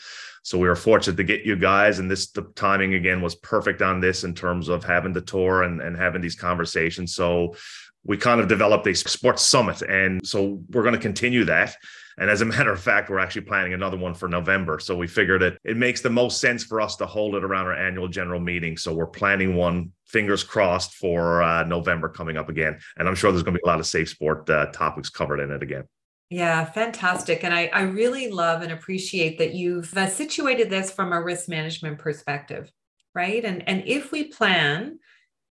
So 0.43 0.59
we 0.59 0.69
were 0.69 0.77
fortunate 0.77 1.17
to 1.17 1.25
get 1.25 1.47
you 1.47 1.57
guys 1.57 1.99
and 1.99 2.11
this 2.11 2.31
the 2.31 2.43
timing 2.55 2.95
again 2.95 3.23
was 3.23 3.35
perfect 3.37 3.81
on 3.81 4.01
this 4.01 4.25
in 4.25 4.35
terms 4.35 4.69
of 4.69 4.85
having 4.85 5.15
the 5.15 5.23
tour 5.23 5.63
and, 5.63 5.81
and 5.81 5.97
having 5.97 6.21
these 6.21 6.37
conversations. 6.37 7.15
So 7.15 7.57
we 8.05 8.19
kind 8.19 8.41
of 8.41 8.49
developed 8.49 8.87
a 8.87 8.95
sports 8.95 9.43
summit 9.43 9.81
and 9.81 10.25
so 10.27 10.63
we're 10.71 10.83
going 10.83 10.95
to 10.95 11.01
continue 11.01 11.45
that 11.47 11.77
and 12.19 12.31
as 12.31 12.41
a 12.41 12.45
matter 12.55 12.73
of 12.73 12.81
fact, 12.81 13.11
we're 13.11 13.19
actually 13.19 13.43
planning 13.43 13.75
another 13.75 13.97
one 13.97 14.15
for 14.15 14.29
November. 14.29 14.79
So 14.79 14.97
we 14.97 15.07
figured 15.07 15.43
it 15.43 15.59
it 15.65 15.77
makes 15.77 16.01
the 16.01 16.11
most 16.11 16.41
sense 16.41 16.65
for 16.65 16.81
us 16.81 16.97
to 16.97 17.07
hold 17.07 17.35
it 17.35 17.45
around 17.45 17.67
our 17.67 17.75
annual 17.75 18.09
general 18.09 18.41
meeting. 18.41 18.77
So 18.77 18.93
we're 18.93 19.07
planning 19.07 19.57
one, 19.57 19.93
fingers 20.07 20.45
crossed, 20.45 20.95
for 20.95 21.43
uh, 21.43 21.65
November 21.65 22.09
coming 22.09 22.37
up 22.37 22.49
again. 22.49 22.79
And 22.97 23.09
I'm 23.09 23.15
sure 23.15 23.31
there's 23.31 23.43
going 23.43 23.55
to 23.55 23.61
be 23.61 23.65
a 23.65 23.69
lot 23.69 23.81
of 23.81 23.87
safe 23.87 24.09
sport 24.09 24.49
uh, 24.51 24.67
topics 24.67 25.11
covered 25.11 25.41
in 25.41 25.51
it 25.51 25.63
again. 25.63 25.85
Yeah, 26.31 26.65
fantastic. 26.65 27.45
And 27.45 27.55
I, 27.55 27.67
I 27.73 27.83
really 27.83 28.31
love 28.31 28.63
and 28.63 28.73
appreciate 28.73 29.39
that 29.39 29.55
you've 29.55 29.97
uh, 29.97 30.09
situated 30.09 30.71
this 30.71 30.91
from 30.91 31.13
a 31.13 31.23
risk 31.23 31.49
management 31.49 31.99
perspective, 31.99 32.73
right? 33.15 33.45
And, 33.45 33.69
and 33.69 33.85
if 33.87 34.11
we 34.11 34.25
plan 34.25 34.99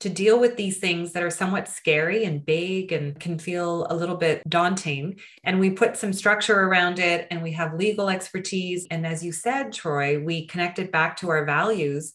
to 0.02 0.08
deal 0.08 0.40
with 0.40 0.56
these 0.56 0.78
things 0.78 1.12
that 1.12 1.22
are 1.22 1.30
somewhat 1.30 1.68
scary 1.68 2.24
and 2.24 2.44
big 2.44 2.90
and 2.90 3.18
can 3.20 3.38
feel 3.38 3.86
a 3.88 3.94
little 3.94 4.16
bit 4.16 4.42
daunting. 4.48 5.20
And 5.44 5.60
we 5.60 5.70
put 5.70 5.96
some 5.96 6.12
structure 6.12 6.58
around 6.58 6.98
it 6.98 7.28
and 7.30 7.40
we 7.40 7.52
have 7.52 7.74
legal 7.74 8.10
expertise. 8.10 8.84
And 8.90 9.06
as 9.06 9.24
you 9.24 9.30
said, 9.30 9.72
Troy, 9.72 10.18
we 10.18 10.48
connected 10.48 10.90
back 10.90 11.16
to 11.18 11.30
our 11.30 11.44
values. 11.44 12.14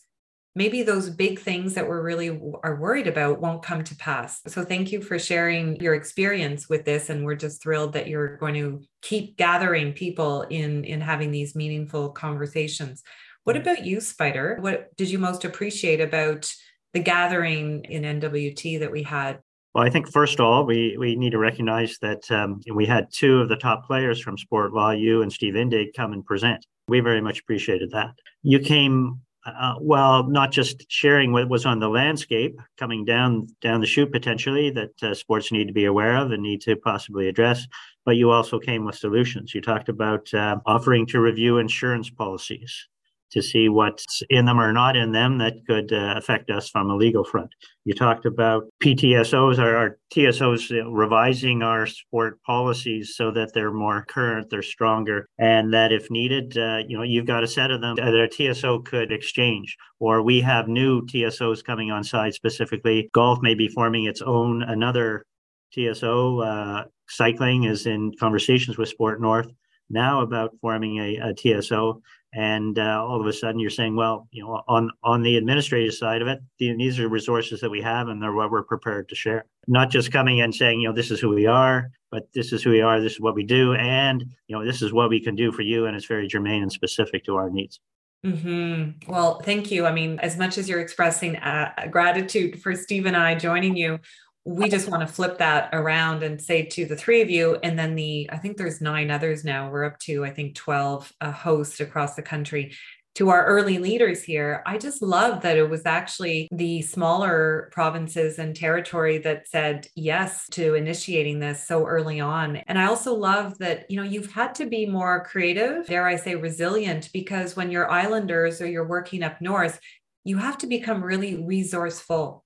Maybe 0.54 0.84
those 0.84 1.10
big 1.10 1.39
things 1.39 1.76
that 1.76 1.88
we're 1.88 2.04
really 2.04 2.30
are 2.62 2.76
worried 2.76 3.08
about 3.08 3.39
won't 3.39 3.63
come 3.63 3.86
to 3.86 3.95
pass. 3.95 4.41
So 4.47 4.65
thank 4.65 4.91
you 4.91 5.02
for 5.02 5.17
sharing 5.17 5.78
your 5.78 5.93
experience 5.93 6.67
with 6.67 6.84
this. 6.84 7.10
And 7.10 7.23
we're 7.23 7.36
just 7.36 7.63
thrilled 7.63 7.93
that 7.93 8.08
you're 8.08 8.36
going 8.36 8.56
to 8.56 8.84
keep 9.02 9.38
gathering 9.38 9.93
people 9.93 10.41
in, 10.41 10.84
in 10.84 11.00
having 11.00 11.32
these 11.32 11.56
meaningful 11.56 12.10
conversations. 12.10 13.02
What 13.45 13.56
mm. 13.56 13.62
about 13.62 13.86
you, 13.86 14.02
Spider? 14.02 14.58
What 14.60 14.93
did 14.97 15.10
you 15.10 15.19
most 15.19 15.45
appreciate 15.45 16.02
about 16.02 16.52
the 16.93 17.00
gathering 17.00 17.84
in 17.86 18.04
NWT 18.04 18.80
that 18.80 18.91
we 18.91 19.04
had? 19.04 19.39
Well, 19.73 19.86
I 19.86 19.89
think 19.89 20.12
first 20.12 20.39
of 20.39 20.45
all, 20.45 20.65
we 20.65 20.97
we 20.97 21.15
need 21.15 21.32
to 21.32 21.38
recognize 21.38 21.97
that 22.02 22.30
um, 22.32 22.62
we 22.73 22.86
had 22.86 23.08
two 23.12 23.41
of 23.41 23.50
the 23.50 23.58
top 23.58 23.86
players 23.86 24.19
from 24.19 24.38
sport 24.38 24.73
law, 24.73 24.91
you 24.91 25.21
and 25.21 25.32
Steve 25.32 25.54
Indig, 25.54 25.93
come 25.95 26.13
and 26.13 26.26
present. 26.26 26.65
We 26.88 27.00
very 27.00 27.21
much 27.21 27.39
appreciated 27.41 27.91
that. 27.91 28.15
You 28.41 28.60
came 28.60 29.21
uh, 29.47 29.76
well, 29.80 30.28
not 30.28 30.52
just 30.52 30.84
sharing 30.91 31.32
what 31.32 31.47
was 31.47 31.65
on 31.65 31.80
the 31.80 31.88
landscape 31.88 32.60
coming 32.78 33.06
down 33.06 33.47
down 33.62 33.80
the 33.80 33.88
chute 33.88 34.12
potentially 34.12 34.69
that 34.71 35.04
uh, 35.04 35.13
sports 35.13 35.52
need 35.52 35.67
to 35.67 35.73
be 35.73 35.86
aware 35.86 36.17
of 36.17 36.32
and 36.32 36.43
need 36.43 36.62
to 36.62 36.76
possibly 36.76 37.28
address, 37.28 37.65
but 38.06 38.17
you 38.17 38.30
also 38.30 38.60
came 38.60 38.84
with 38.84 38.95
solutions. 38.95 39.56
You 39.56 39.62
talked 39.62 39.89
about 39.89 40.34
uh, 40.34 40.58
offering 40.65 41.06
to 41.08 41.21
review 41.21 41.60
insurance 41.60 42.10
policies 42.10 42.88
to 43.32 43.42
see 43.42 43.70
what's 43.70 44.22
in 44.30 44.46
them 44.46 44.60
or 44.60 44.72
not 44.72 44.96
in 44.96 45.12
them 45.12 45.38
that 45.38 45.56
could 45.68 45.92
uh, 45.92 46.16
affect 46.18 46.50
us 46.50 46.70
from 46.70 46.90
a 46.90 46.96
legal 46.96 47.24
front. 47.24 47.50
You 47.86 47.94
talked 47.94 48.26
about 48.26 48.63
PTSOs, 48.84 49.60
our, 49.60 49.76
our 49.76 49.98
TSOs 50.13 50.72
revising 50.92 51.62
our 51.63 51.86
sport 51.88 52.42
policies 52.44 53.16
so 53.16 53.32
that 53.32 53.54
they're 53.54 53.72
more 53.72 54.06
current, 54.08 54.50
they're 54.50 54.62
stronger, 54.62 55.28
and 55.40 55.74
that 55.74 55.92
if 55.92 56.10
needed, 56.10 56.58
uh, 56.58 56.80
you 56.88 56.98
know, 56.98 57.04
you've 57.04 57.26
got 57.26 57.44
a 57.44 57.48
set 57.48 57.72
of 57.72 57.82
them 57.82 57.96
that 57.96 58.13
a 58.13 58.30
TSO 58.30 58.80
could 58.80 59.12
exchange. 59.12 59.78
Or 60.00 60.22
we 60.22 60.42
have 60.42 60.68
new 60.68 61.06
TSOs 61.06 61.63
coming 61.63 61.92
on 61.92 62.04
side 62.04 62.34
specifically. 62.34 63.10
Golf 63.13 63.40
may 63.42 63.56
be 63.56 63.68
forming 63.68 64.06
its 64.06 64.22
own 64.22 64.63
another 64.63 65.26
TSO. 65.74 66.40
Uh, 66.42 66.84
cycling 67.10 67.63
is 67.63 67.86
in 67.86 68.12
conversations 68.20 68.78
with 68.78 68.90
Sport 68.90 69.22
North 69.22 69.48
now 69.89 70.21
about 70.21 70.54
forming 70.62 70.97
a, 71.00 71.17
a 71.17 71.34
TSO 71.34 72.02
and 72.34 72.78
uh, 72.78 73.04
all 73.04 73.19
of 73.19 73.26
a 73.26 73.34
sudden 73.34 73.60
you're 73.60 73.69
saying 73.69 73.95
well 73.95 74.28
you 74.32 74.43
know 74.43 74.62
on 74.67 74.91
on 75.04 75.23
the 75.23 75.38
administrative 75.38 75.93
side 75.93 76.21
of 76.21 76.28
it 76.28 76.39
these 76.60 77.00
are 77.00 77.08
resources 77.08 77.62
that 77.62 77.69
we 77.69 77.82
have 77.82 78.10
and 78.10 78.21
they're 78.21 78.34
what 78.34 78.52
we're 78.52 78.63
prepared 78.63 79.08
to 79.10 79.15
share. 79.15 79.45
Not 79.67 79.89
just 79.89 80.12
coming 80.12 80.41
and 80.41 80.54
saying 80.54 80.82
you 80.82 80.88
know 80.88 80.93
this 80.93 81.12
is 81.12 81.19
who 81.19 81.30
we 81.30 81.45
are 81.45 81.89
but 82.12 82.28
this 82.34 82.54
is 82.54 82.63
who 82.63 82.71
we 82.71 82.82
are 82.82 83.02
this 83.02 83.13
is 83.13 83.21
what 83.21 83.36
we 83.36 83.43
do. 83.43 83.73
And 83.76 84.26
you 84.47 84.56
know 84.56 84.65
this 84.65 84.82
is 84.82 84.93
what 84.93 85.10
we 85.10 85.19
can 85.19 85.36
do 85.36 85.52
for 85.52 85.62
you. 85.62 85.86
And 85.86 85.95
it's 85.95 86.06
very 86.06 86.28
germane 86.28 86.63
and 86.63 86.71
specific 86.71 87.23
to 87.26 87.36
our 87.36 87.50
needs. 87.50 87.80
Mm-hmm. 88.26 89.12
Well, 89.12 89.39
thank 89.41 89.71
you. 89.71 89.86
I 89.86 89.91
mean, 89.91 90.19
as 90.19 90.38
much 90.38 90.58
as 90.58 90.67
you're 90.67 90.82
expressing 90.82 91.36
uh, 91.38 91.71
gratitude 91.91 92.62
for 92.62 92.76
Steve 92.76 93.06
and 93.06 93.15
I 93.15 93.36
joining 93.36 93.78
you, 93.78 94.00
we 94.47 94.69
just 94.69 94.88
want 94.88 95.05
to 95.05 95.13
flip 95.13 95.37
that 95.39 95.69
around 95.73 96.23
and 96.23 96.41
say 96.41 96.63
to 96.63 96.85
the 96.85 96.95
three 96.95 97.21
of 97.21 97.29
you 97.29 97.58
and 97.63 97.77
then 97.77 97.95
the 97.95 98.29
i 98.31 98.37
think 98.37 98.56
there's 98.56 98.79
nine 98.79 99.12
others 99.12 99.43
now 99.43 99.69
we're 99.69 99.83
up 99.83 100.00
to 100.00 100.23
i 100.23 100.29
think 100.29 100.56
12 100.56 101.12
uh, 101.19 101.31
hosts 101.31 101.81
across 101.81 102.15
the 102.15 102.21
country 102.21 102.71
to 103.15 103.29
our 103.29 103.48
early 103.48 103.79
leaders 103.79 104.21
here, 104.21 104.62
I 104.67 104.77
just 104.77 105.02
love 105.02 105.41
that 105.41 105.58
it 105.58 105.67
was 105.67 105.87
actually 105.87 106.48
the 106.52 106.83
smaller 106.83 107.67
provinces 107.71 108.37
and 108.37 108.56
territory 108.56 109.17
that 109.17 109.48
said 109.48 109.87
yes 109.95 110.48
to 110.52 110.75
initiating 110.75 111.39
this 111.39 111.65
so 111.65 111.87
early 111.87 112.19
on. 112.19 112.58
And 112.67 112.77
I 112.77 112.85
also 112.85 113.15
love 113.15 113.58
that, 113.58 113.89
you 113.89 113.98
know, 113.98 114.04
you've 114.04 114.31
had 114.31 114.54
to 114.56 114.67
be 114.67 114.85
more 114.85 115.23
creative, 115.23 115.87
dare 115.87 116.06
I 116.06 116.15
say 116.15 116.35
resilient, 116.35 117.10
because 117.12 117.56
when 117.56 117.71
you're 117.71 117.89
islanders 117.89 118.62
or 118.62 118.67
you're 118.67 118.87
working 118.87 119.23
up 119.23 119.41
north, 119.41 119.79
you 120.23 120.37
have 120.37 120.60
to 120.60 120.67
become 120.67 121.04
really 121.04 121.43
resourceful. 121.43 122.45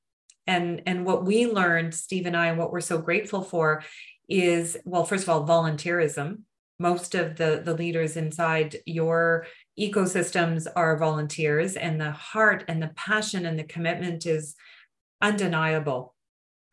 And, 0.52 0.82
and 0.86 1.06
what 1.06 1.24
we 1.24 1.48
learned, 1.48 1.96
Steve 1.96 2.26
and 2.26 2.36
I, 2.36 2.48
and 2.48 2.58
what 2.58 2.74
we're 2.74 2.82
so 2.82 2.98
grateful 2.98 3.42
for 3.42 3.84
is, 4.28 4.76
well, 4.84 5.06
first 5.06 5.24
of 5.24 5.30
all, 5.30 5.48
volunteerism. 5.48 6.40
Most 6.78 7.16
of 7.16 7.38
the, 7.38 7.62
the 7.64 7.74
leaders 7.74 8.18
inside 8.18 8.76
your 8.86 9.46
ecosystems 9.80 10.68
are 10.76 10.98
volunteers 10.98 11.78
and 11.78 12.02
the 12.02 12.12
heart 12.12 12.66
and 12.68 12.84
the 12.84 12.92
passion 12.98 13.46
and 13.46 13.58
the 13.58 13.64
commitment 13.64 14.26
is 14.26 14.56
undeniable 15.22 16.16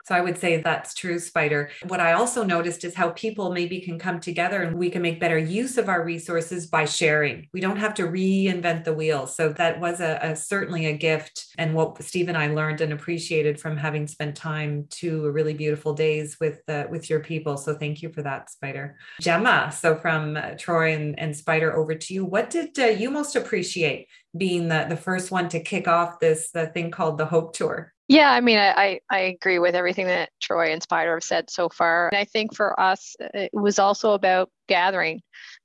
so 0.09 0.15
I 0.15 0.23
would 0.23 0.39
say 0.39 0.57
that's 0.57 0.95
true, 0.95 1.19
Spider. 1.19 1.69
What 1.87 2.01
I 2.01 2.15
also 2.15 2.43
noticed 2.43 2.83
is 2.85 2.95
how 2.95 3.11
people 3.11 3.53
maybe 3.53 3.79
can 3.79 3.99
come 3.99 4.21
together 4.21 4.63
and 4.63 4.79
we 4.79 4.89
can 4.89 5.03
make 5.03 5.21
better 5.21 5.37
use 5.37 5.77
of 5.77 5.91
our 5.91 6.03
resources 6.03 6.67
by 6.67 6.87
sharing. 6.87 7.47
We 7.53 7.61
don't 7.61 7.77
have 7.77 7.93
to 7.95 8.05
reinvent 8.05 8.85
the 8.85 8.95
wheel. 8.95 9.27
So 9.27 9.51
that 9.51 9.79
was 9.79 10.01
a, 10.01 10.19
a 10.23 10.35
certainly 10.35 10.87
a 10.87 10.97
gift 10.97 11.49
and 11.59 11.75
what 11.75 12.03
Steve 12.03 12.29
and 12.29 12.39
I 12.39 12.47
learned 12.47 12.81
and 12.81 12.95
appreciated 12.95 13.61
from 13.61 13.77
having 13.77 14.07
spent 14.07 14.35
time 14.35 14.87
two 14.89 15.31
really 15.31 15.53
beautiful 15.53 15.93
days 15.93 16.39
with 16.41 16.63
uh, 16.69 16.85
with 16.89 17.11
your 17.11 17.21
people. 17.21 17.59
So 17.59 17.75
thank 17.75 18.01
you 18.01 18.11
for 18.11 18.23
that, 18.23 18.49
Spider. 18.49 18.97
Gemma, 19.21 19.71
so 19.77 19.95
from 19.95 20.39
uh, 20.39 20.53
Troy 20.59 20.95
and, 20.95 21.19
and 21.19 21.37
Spider 21.37 21.77
over 21.77 21.95
to 21.95 22.15
you. 22.15 22.25
What 22.25 22.49
did 22.49 22.79
uh, 22.79 22.87
you 22.87 23.11
most 23.11 23.37
appreciate 23.37 24.09
being 24.35 24.69
the, 24.69 24.87
the 24.89 24.97
first 24.97 25.31
one 25.31 25.51
to 25.51 25.61
kick 25.61 25.87
off 25.87 26.19
this 26.19 26.51
the 26.51 26.69
thing 26.69 26.91
called 26.91 27.19
the 27.19 27.27
Hope 27.27 27.53
Tour? 27.53 27.93
Yeah, 28.09 28.31
I 28.33 28.41
mean, 28.41 28.59
I, 28.59 29.01
I 29.11 29.19
agree 29.19 29.59
with 29.59 29.75
everything 29.75 30.07
that 30.07 30.31
Troy 30.41 30.73
and 30.73 30.83
Spider 30.83 31.15
have 31.15 31.23
said 31.23 31.51
so 31.51 31.69
far. 31.69 32.09
And 32.09 32.19
I 32.19 32.25
think 32.25 32.55
for 32.55 32.79
us, 32.81 33.15
it 33.21 33.51
was 33.53 33.79
also 33.79 34.13
about 34.13 34.51
gathering. 34.67 35.21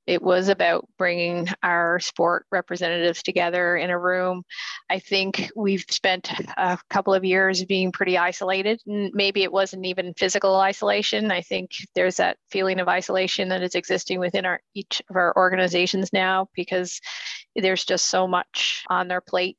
It 0.05 0.21
was 0.21 0.49
about 0.49 0.85
bringing 0.97 1.47
our 1.63 2.01
sport 2.01 2.45
representatives 2.51 3.23
together 3.23 3.77
in 3.77 3.89
a 3.89 3.97
room. 3.97 4.43
I 4.89 4.99
think 4.99 5.49
we've 5.55 5.85
spent 5.89 6.33
a 6.57 6.77
couple 6.89 7.13
of 7.13 7.23
years 7.23 7.63
being 7.63 7.93
pretty 7.93 8.17
isolated. 8.17 8.81
Maybe 8.85 9.43
it 9.43 9.51
wasn't 9.51 9.85
even 9.85 10.13
physical 10.17 10.55
isolation. 10.57 11.31
I 11.31 11.41
think 11.41 11.71
there's 11.95 12.17
that 12.17 12.35
feeling 12.51 12.81
of 12.81 12.89
isolation 12.89 13.47
that 13.49 13.63
is 13.63 13.75
existing 13.75 14.19
within 14.19 14.45
our 14.45 14.59
each 14.75 15.01
of 15.09 15.15
our 15.15 15.33
organizations 15.37 16.11
now 16.11 16.49
because 16.53 16.99
there's 17.55 17.85
just 17.85 18.07
so 18.07 18.27
much 18.27 18.83
on 18.89 19.07
their 19.07 19.21
plate 19.21 19.55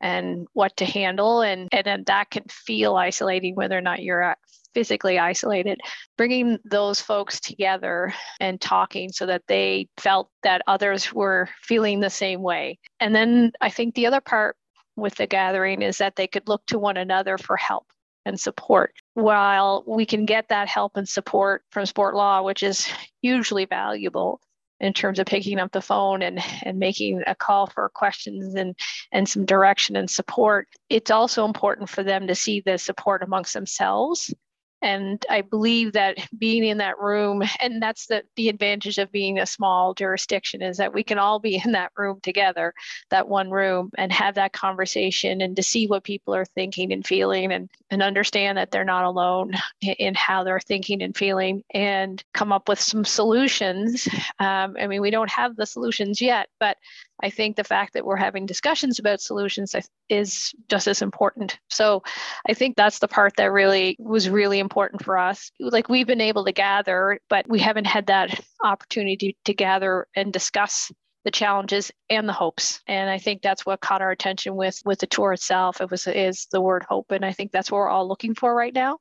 and 0.00 0.46
what 0.52 0.76
to 0.76 0.84
handle 0.84 1.42
and 1.42 1.68
and 1.72 1.84
then 1.84 2.04
that 2.06 2.30
can 2.30 2.44
feel 2.48 2.96
isolating 2.96 3.54
whether 3.54 3.76
or 3.76 3.80
not 3.80 4.02
you're 4.02 4.22
uh, 4.22 4.34
physically 4.74 5.18
isolated 5.18 5.80
bringing 6.16 6.58
those 6.64 7.00
folks 7.00 7.40
together 7.40 8.12
and 8.38 8.60
talking 8.60 9.10
so 9.10 9.26
that 9.26 9.42
they 9.48 9.88
felt 9.96 10.30
that 10.42 10.62
others 10.66 11.12
were 11.12 11.48
feeling 11.62 12.00
the 12.00 12.10
same 12.10 12.42
way 12.42 12.78
and 13.00 13.14
then 13.14 13.50
i 13.60 13.70
think 13.70 13.94
the 13.94 14.06
other 14.06 14.20
part 14.20 14.56
with 14.94 15.14
the 15.14 15.26
gathering 15.26 15.82
is 15.82 15.98
that 15.98 16.16
they 16.16 16.26
could 16.26 16.46
look 16.48 16.64
to 16.66 16.78
one 16.78 16.96
another 16.96 17.38
for 17.38 17.56
help 17.56 17.86
and 18.28 18.38
support. 18.38 18.92
While 19.14 19.84
we 19.86 20.04
can 20.04 20.26
get 20.26 20.48
that 20.48 20.68
help 20.68 20.96
and 20.96 21.08
support 21.08 21.62
from 21.70 21.86
sport 21.86 22.14
law, 22.14 22.42
which 22.42 22.62
is 22.62 22.88
hugely 23.22 23.64
valuable, 23.64 24.40
in 24.80 24.92
terms 24.92 25.18
of 25.18 25.26
picking 25.26 25.58
up 25.58 25.72
the 25.72 25.80
phone 25.80 26.22
and, 26.22 26.40
and 26.62 26.78
making 26.78 27.22
a 27.26 27.34
call 27.34 27.66
for 27.66 27.88
questions 27.88 28.54
and, 28.54 28.76
and 29.12 29.28
some 29.28 29.44
direction 29.44 29.96
and 29.96 30.08
support. 30.08 30.68
It's 30.88 31.10
also 31.10 31.44
important 31.44 31.88
for 31.88 32.02
them 32.02 32.26
to 32.26 32.34
see 32.34 32.60
the 32.60 32.78
support 32.78 33.22
amongst 33.22 33.54
themselves 33.54 34.32
and 34.80 35.24
I 35.28 35.40
believe 35.42 35.92
that 35.92 36.18
being 36.38 36.64
in 36.64 36.78
that 36.78 36.98
room, 36.98 37.42
and 37.60 37.82
that's 37.82 38.06
the, 38.06 38.22
the 38.36 38.48
advantage 38.48 38.98
of 38.98 39.10
being 39.10 39.38
a 39.38 39.46
small 39.46 39.94
jurisdiction, 39.94 40.62
is 40.62 40.76
that 40.76 40.94
we 40.94 41.02
can 41.02 41.18
all 41.18 41.38
be 41.40 41.60
in 41.64 41.72
that 41.72 41.92
room 41.96 42.20
together, 42.22 42.74
that 43.10 43.28
one 43.28 43.50
room, 43.50 43.90
and 43.98 44.12
have 44.12 44.36
that 44.36 44.52
conversation 44.52 45.40
and 45.40 45.56
to 45.56 45.62
see 45.62 45.86
what 45.86 46.04
people 46.04 46.34
are 46.34 46.44
thinking 46.44 46.92
and 46.92 47.06
feeling 47.06 47.52
and, 47.52 47.68
and 47.90 48.02
understand 48.02 48.58
that 48.58 48.70
they're 48.70 48.84
not 48.84 49.04
alone 49.04 49.52
in 49.82 50.14
how 50.14 50.44
they're 50.44 50.60
thinking 50.60 51.02
and 51.02 51.16
feeling 51.16 51.62
and 51.74 52.22
come 52.32 52.52
up 52.52 52.68
with 52.68 52.80
some 52.80 53.04
solutions. 53.04 54.08
Um, 54.38 54.76
I 54.80 54.86
mean, 54.86 55.00
we 55.00 55.10
don't 55.10 55.30
have 55.30 55.56
the 55.56 55.66
solutions 55.66 56.20
yet, 56.20 56.48
but 56.60 56.76
I 57.22 57.30
think 57.30 57.56
the 57.56 57.64
fact 57.64 57.94
that 57.94 58.04
we're 58.04 58.16
having 58.16 58.46
discussions 58.46 58.98
about 58.98 59.20
solutions 59.20 59.74
is 60.08 60.54
just 60.68 60.86
as 60.86 61.02
important. 61.02 61.58
So 61.68 62.02
I 62.48 62.54
think 62.54 62.76
that's 62.76 63.00
the 63.00 63.08
part 63.08 63.34
that 63.36 63.52
really 63.52 63.96
was 63.98 64.30
really 64.30 64.58
important 64.58 65.04
for 65.04 65.18
us. 65.18 65.50
Like 65.58 65.88
we've 65.88 66.06
been 66.06 66.20
able 66.20 66.44
to 66.44 66.52
gather, 66.52 67.18
but 67.28 67.48
we 67.48 67.58
haven't 67.58 67.86
had 67.86 68.06
that 68.06 68.40
opportunity 68.62 69.36
to 69.44 69.54
gather 69.54 70.06
and 70.14 70.32
discuss 70.32 70.92
the 71.24 71.30
challenges 71.32 71.90
and 72.08 72.28
the 72.28 72.32
hopes. 72.32 72.80
And 72.86 73.10
I 73.10 73.18
think 73.18 73.42
that's 73.42 73.66
what 73.66 73.80
caught 73.80 74.02
our 74.02 74.10
attention 74.10 74.54
with 74.54 74.80
with 74.84 75.00
the 75.00 75.06
tour 75.06 75.32
itself. 75.32 75.80
It 75.80 75.90
was 75.90 76.06
is 76.06 76.46
the 76.52 76.60
word 76.60 76.86
hope, 76.88 77.10
and 77.10 77.24
I 77.24 77.32
think 77.32 77.52
that's 77.52 77.70
what 77.70 77.78
we're 77.78 77.88
all 77.88 78.08
looking 78.08 78.34
for 78.34 78.54
right 78.54 78.72
now. 78.72 78.98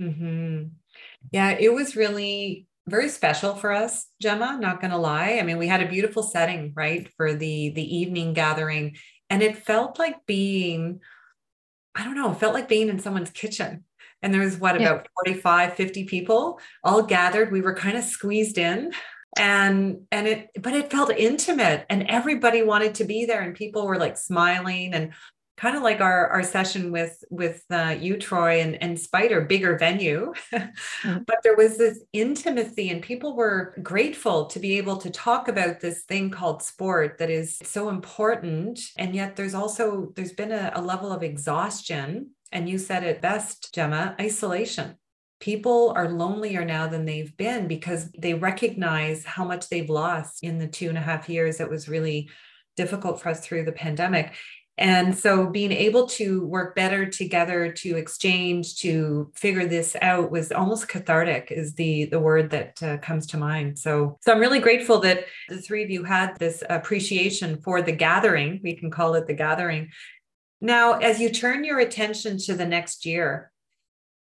Mm-hmm. 0.00 0.68
Yeah, 1.30 1.50
it 1.50 1.72
was 1.74 1.96
really 1.96 2.66
very 2.88 3.08
special 3.08 3.54
for 3.54 3.72
us, 3.72 4.06
Gemma, 4.20 4.58
not 4.60 4.80
going 4.80 4.90
to 4.90 4.96
lie. 4.96 5.38
I 5.38 5.42
mean, 5.42 5.58
we 5.58 5.68
had 5.68 5.82
a 5.82 5.88
beautiful 5.88 6.22
setting, 6.22 6.72
right, 6.74 7.08
for 7.16 7.34
the 7.34 7.70
the 7.70 7.96
evening 7.96 8.32
gathering, 8.32 8.96
and 9.30 9.42
it 9.42 9.58
felt 9.58 9.98
like 9.98 10.26
being 10.26 11.00
I 11.94 12.04
don't 12.04 12.14
know, 12.14 12.32
it 12.32 12.38
felt 12.38 12.54
like 12.54 12.68
being 12.68 12.88
in 12.88 12.98
someone's 12.98 13.30
kitchen. 13.30 13.84
And 14.22 14.32
there 14.32 14.40
was 14.40 14.56
what 14.56 14.80
yeah. 14.80 14.90
about 14.90 15.08
45, 15.24 15.74
50 15.74 16.04
people 16.04 16.60
all 16.84 17.02
gathered. 17.02 17.52
We 17.52 17.60
were 17.60 17.74
kind 17.74 17.98
of 17.98 18.04
squeezed 18.04 18.56
in 18.56 18.92
and 19.38 20.02
and 20.12 20.26
it 20.26 20.50
but 20.60 20.74
it 20.74 20.90
felt 20.90 21.10
intimate 21.10 21.86
and 21.88 22.06
everybody 22.08 22.62
wanted 22.62 22.94
to 22.94 23.04
be 23.04 23.24
there 23.24 23.40
and 23.40 23.54
people 23.54 23.86
were 23.86 23.98
like 23.98 24.18
smiling 24.18 24.92
and 24.92 25.12
kind 25.62 25.76
of 25.76 25.82
like 25.84 26.00
our 26.00 26.26
our 26.30 26.42
session 26.42 26.90
with 26.90 27.22
with 27.30 27.62
uh, 27.70 27.94
you 27.98 28.16
troy 28.16 28.60
and, 28.60 28.82
and 28.82 28.98
spider 28.98 29.40
bigger 29.40 29.78
venue. 29.78 30.32
Mm-hmm. 30.52 31.18
but 31.26 31.36
there 31.44 31.54
was 31.54 31.78
this 31.78 32.00
intimacy 32.12 32.90
and 32.90 33.00
people 33.00 33.36
were 33.36 33.76
grateful 33.80 34.46
to 34.46 34.58
be 34.58 34.76
able 34.76 34.96
to 34.96 35.10
talk 35.10 35.46
about 35.46 35.78
this 35.78 36.02
thing 36.02 36.30
called 36.30 36.64
sport 36.64 37.18
that 37.18 37.30
is 37.30 37.58
so 37.62 37.90
important. 37.90 38.80
And 38.98 39.14
yet 39.14 39.36
there's 39.36 39.54
also 39.54 40.12
there's 40.16 40.32
been 40.32 40.50
a, 40.50 40.72
a 40.74 40.82
level 40.82 41.12
of 41.12 41.22
exhaustion 41.22 42.30
and 42.50 42.68
you 42.68 42.76
said 42.76 43.04
it 43.04 43.22
best 43.22 43.72
gemma 43.72 44.16
isolation. 44.20 44.96
People 45.38 45.92
are 45.94 46.08
lonelier 46.08 46.64
now 46.64 46.88
than 46.88 47.04
they've 47.04 47.36
been 47.36 47.68
because 47.68 48.10
they 48.18 48.34
recognize 48.34 49.24
how 49.24 49.44
much 49.44 49.68
they've 49.68 49.90
lost 49.90 50.42
in 50.42 50.58
the 50.58 50.68
two 50.68 50.88
and 50.88 50.98
a 50.98 51.00
half 51.00 51.28
years 51.28 51.58
that 51.58 51.70
was 51.70 51.88
really 51.88 52.28
difficult 52.76 53.20
for 53.20 53.28
us 53.28 53.40
through 53.40 53.64
the 53.64 53.72
pandemic 53.72 54.34
and 54.82 55.16
so 55.16 55.46
being 55.46 55.70
able 55.70 56.08
to 56.08 56.44
work 56.44 56.74
better 56.74 57.06
together 57.06 57.70
to 57.70 57.96
exchange 57.96 58.74
to 58.78 59.30
figure 59.32 59.64
this 59.64 59.94
out 60.02 60.32
was 60.32 60.50
almost 60.50 60.88
cathartic 60.88 61.52
is 61.52 61.74
the 61.74 62.06
the 62.06 62.18
word 62.18 62.50
that 62.50 62.82
uh, 62.82 62.96
comes 62.98 63.28
to 63.28 63.36
mind. 63.36 63.78
So 63.78 64.18
so 64.22 64.32
i'm 64.32 64.40
really 64.40 64.58
grateful 64.58 64.98
that 65.00 65.26
the 65.48 65.62
three 65.62 65.84
of 65.84 65.90
you 65.90 66.02
had 66.02 66.36
this 66.40 66.64
appreciation 66.68 67.62
for 67.62 67.80
the 67.80 67.92
gathering. 67.92 68.58
We 68.64 68.74
can 68.74 68.90
call 68.90 69.14
it 69.14 69.28
the 69.28 69.34
gathering. 69.34 69.90
Now 70.60 70.94
as 70.94 71.20
you 71.20 71.30
turn 71.30 71.62
your 71.62 71.78
attention 71.78 72.38
to 72.38 72.54
the 72.54 72.66
next 72.66 73.06
year 73.06 73.52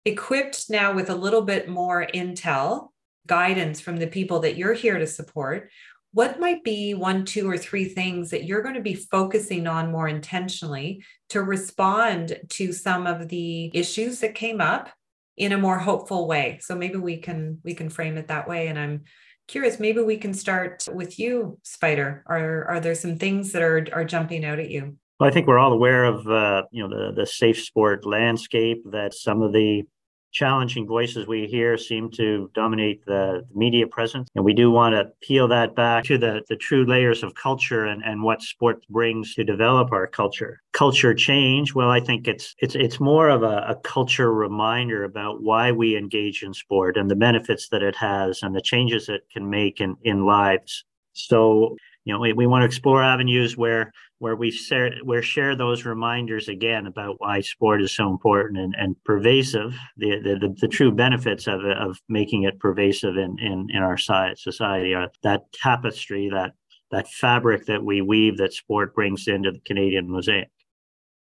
equipped 0.04 0.68
now 0.68 0.95
with 0.95 1.12
a 1.12 1.16
little 1.16 1.43
bit 1.43 1.70
more 1.70 2.08
intel 2.16 2.89
guidance 3.28 3.80
from 3.80 3.97
the 3.97 4.08
people 4.08 4.39
that 4.39 4.58
you're 4.58 4.74
here 4.74 4.97
to 4.97 5.06
support 5.06 5.70
what 6.12 6.39
might 6.39 6.64
be 6.64 6.93
one, 6.93 7.24
two, 7.24 7.49
or 7.49 7.57
three 7.57 7.86
things 7.86 8.32
that 8.32 8.43
you're 8.43 8.64
going 8.64 8.76
to 8.76 8.82
be 8.82 8.95
focusing 8.95 9.68
on 9.68 9.91
more 9.91 10.07
intentionally 10.07 11.03
to 11.30 11.43
respond 11.43 12.39
to 12.49 12.74
some 12.74 13.05
of 13.05 13.30
the 13.30 13.72
issues 13.74 14.20
that 14.20 14.34
came 14.34 14.60
up 14.60 14.89
in 15.38 15.51
a 15.51 15.57
more 15.57 15.78
hopeful 15.78 16.28
way? 16.28 16.60
So 16.62 16.76
maybe 16.76 16.97
we 16.97 17.18
can 17.18 17.60
we 17.64 17.74
can 17.74 17.89
frame 17.89 18.18
it 18.18 18.28
that 18.28 18.47
way. 18.47 18.68
And 18.68 18.80
I'm 18.80 19.03
curious, 19.47 19.80
maybe 19.80 20.01
we 20.01 20.18
can 20.18 20.34
start 20.34 20.88
with 20.91 21.20
you, 21.20 21.60
Spider. 21.64 22.24
Are 22.26 22.66
are 22.66 22.80
there 22.80 22.95
some 22.95 23.18
things 23.18 23.51
that 23.51 23.62
are 23.62 23.86
are 23.93 24.05
jumping 24.05 24.45
out 24.45 24.60
at 24.60 24.70
you? 24.70 24.97
Well, 25.20 25.30
I 25.30 25.34
think 25.34 25.47
we're 25.47 25.60
all 25.60 25.74
aware 25.74 26.05
of 26.05 26.26
uh, 26.28 26.64
you 26.72 26.88
know 26.88 26.89
the 26.89 27.14
the 27.14 27.28
safe 27.28 27.62
sport 27.62 28.05
landscape 28.05 28.84
that 28.91 29.14
some 29.14 29.41
of 29.41 29.53
the 29.53 29.84
challenging 30.32 30.88
voices 30.88 31.28
we 31.28 31.48
hear 31.48 31.78
seem 31.78 32.10
to 32.12 32.50
dominate 32.54 33.06
the, 33.06 33.46
the, 33.50 33.60
media 33.60 33.88
presence. 33.88 34.30
And 34.36 34.46
we 34.46 34.54
do 34.54 34.72
want 34.72 34.94
to 34.94 35.12
peel 35.22 35.48
that 35.50 35.76
back 35.76 36.04
to 36.06 36.18
the, 36.18 36.42
the 36.50 36.56
true 36.56 36.86
layers 36.86 37.24
of 37.24 37.36
culture 37.36 37.86
and, 37.86 38.04
and 38.04 38.24
what 38.24 38.42
sport 38.42 38.82
brings 38.90 39.34
to 39.36 39.44
develop 39.44 39.92
our 39.92 40.08
culture. 40.08 40.62
Culture 40.72 41.14
change, 41.14 41.74
well, 41.74 41.90
I 41.90 42.00
think 42.00 42.28
it's 42.28 42.56
it's 42.60 42.76
it's 42.76 43.00
more 43.00 43.30
of 43.30 43.44
a, 43.44 43.66
a 43.68 43.76
culture 43.84 44.34
reminder 44.34 45.04
about 45.04 45.42
why 45.42 45.72
we 45.72 45.98
engage 45.98 46.44
in 46.44 46.54
sport 46.54 46.96
and 46.96 47.10
the 47.10 47.16
benefits 47.16 47.70
that 47.70 47.84
it 47.84 47.96
has 47.96 48.44
and 48.44 48.56
the 48.56 48.62
changes 48.62 49.10
it 49.10 49.22
can 49.32 49.50
make 49.50 49.82
in, 49.82 49.96
in 50.04 50.26
lives. 50.26 50.86
So 51.14 51.76
you 52.06 52.14
know 52.14 52.20
we, 52.20 52.34
we 52.34 52.48
want 52.48 52.62
to 52.62 52.66
explore 52.66 53.04
avenues 53.04 53.58
where 53.58 53.92
where 54.20 54.36
we 54.36 54.52
share 54.52 54.92
where 55.04 55.22
share 55.22 55.56
those 55.56 55.86
reminders 55.86 56.48
again 56.48 56.86
about 56.86 57.16
why 57.20 57.42
sport 57.42 57.82
is 57.82 57.94
so 57.94 58.10
important 58.10 58.60
and, 58.60 58.76
and 58.78 58.96
pervasive 59.04 59.74
the, 59.98 60.20
the 60.22 60.48
the, 60.48 60.56
the 60.62 60.68
true 60.68 60.92
benefits 60.92 61.48
of 61.48 61.66
it, 61.66 61.78
of 61.78 62.00
making 62.08 62.44
it 62.44 62.60
pervasive 62.60 63.18
in 63.18 63.38
in, 63.40 63.68
in 63.70 63.82
our 63.82 63.98
society 63.98 64.94
uh, 64.94 65.08
that 65.24 65.52
tapestry 65.54 66.30
that 66.30 66.52
that 66.92 67.08
fabric 67.08 67.66
that 67.66 67.84
we 67.84 68.02
weave 68.02 68.38
that 68.38 68.54
sport 68.54 68.94
brings 68.94 69.28
into 69.28 69.52
the 69.52 69.60
Canadian 69.60 70.10
mosaic. 70.10 70.50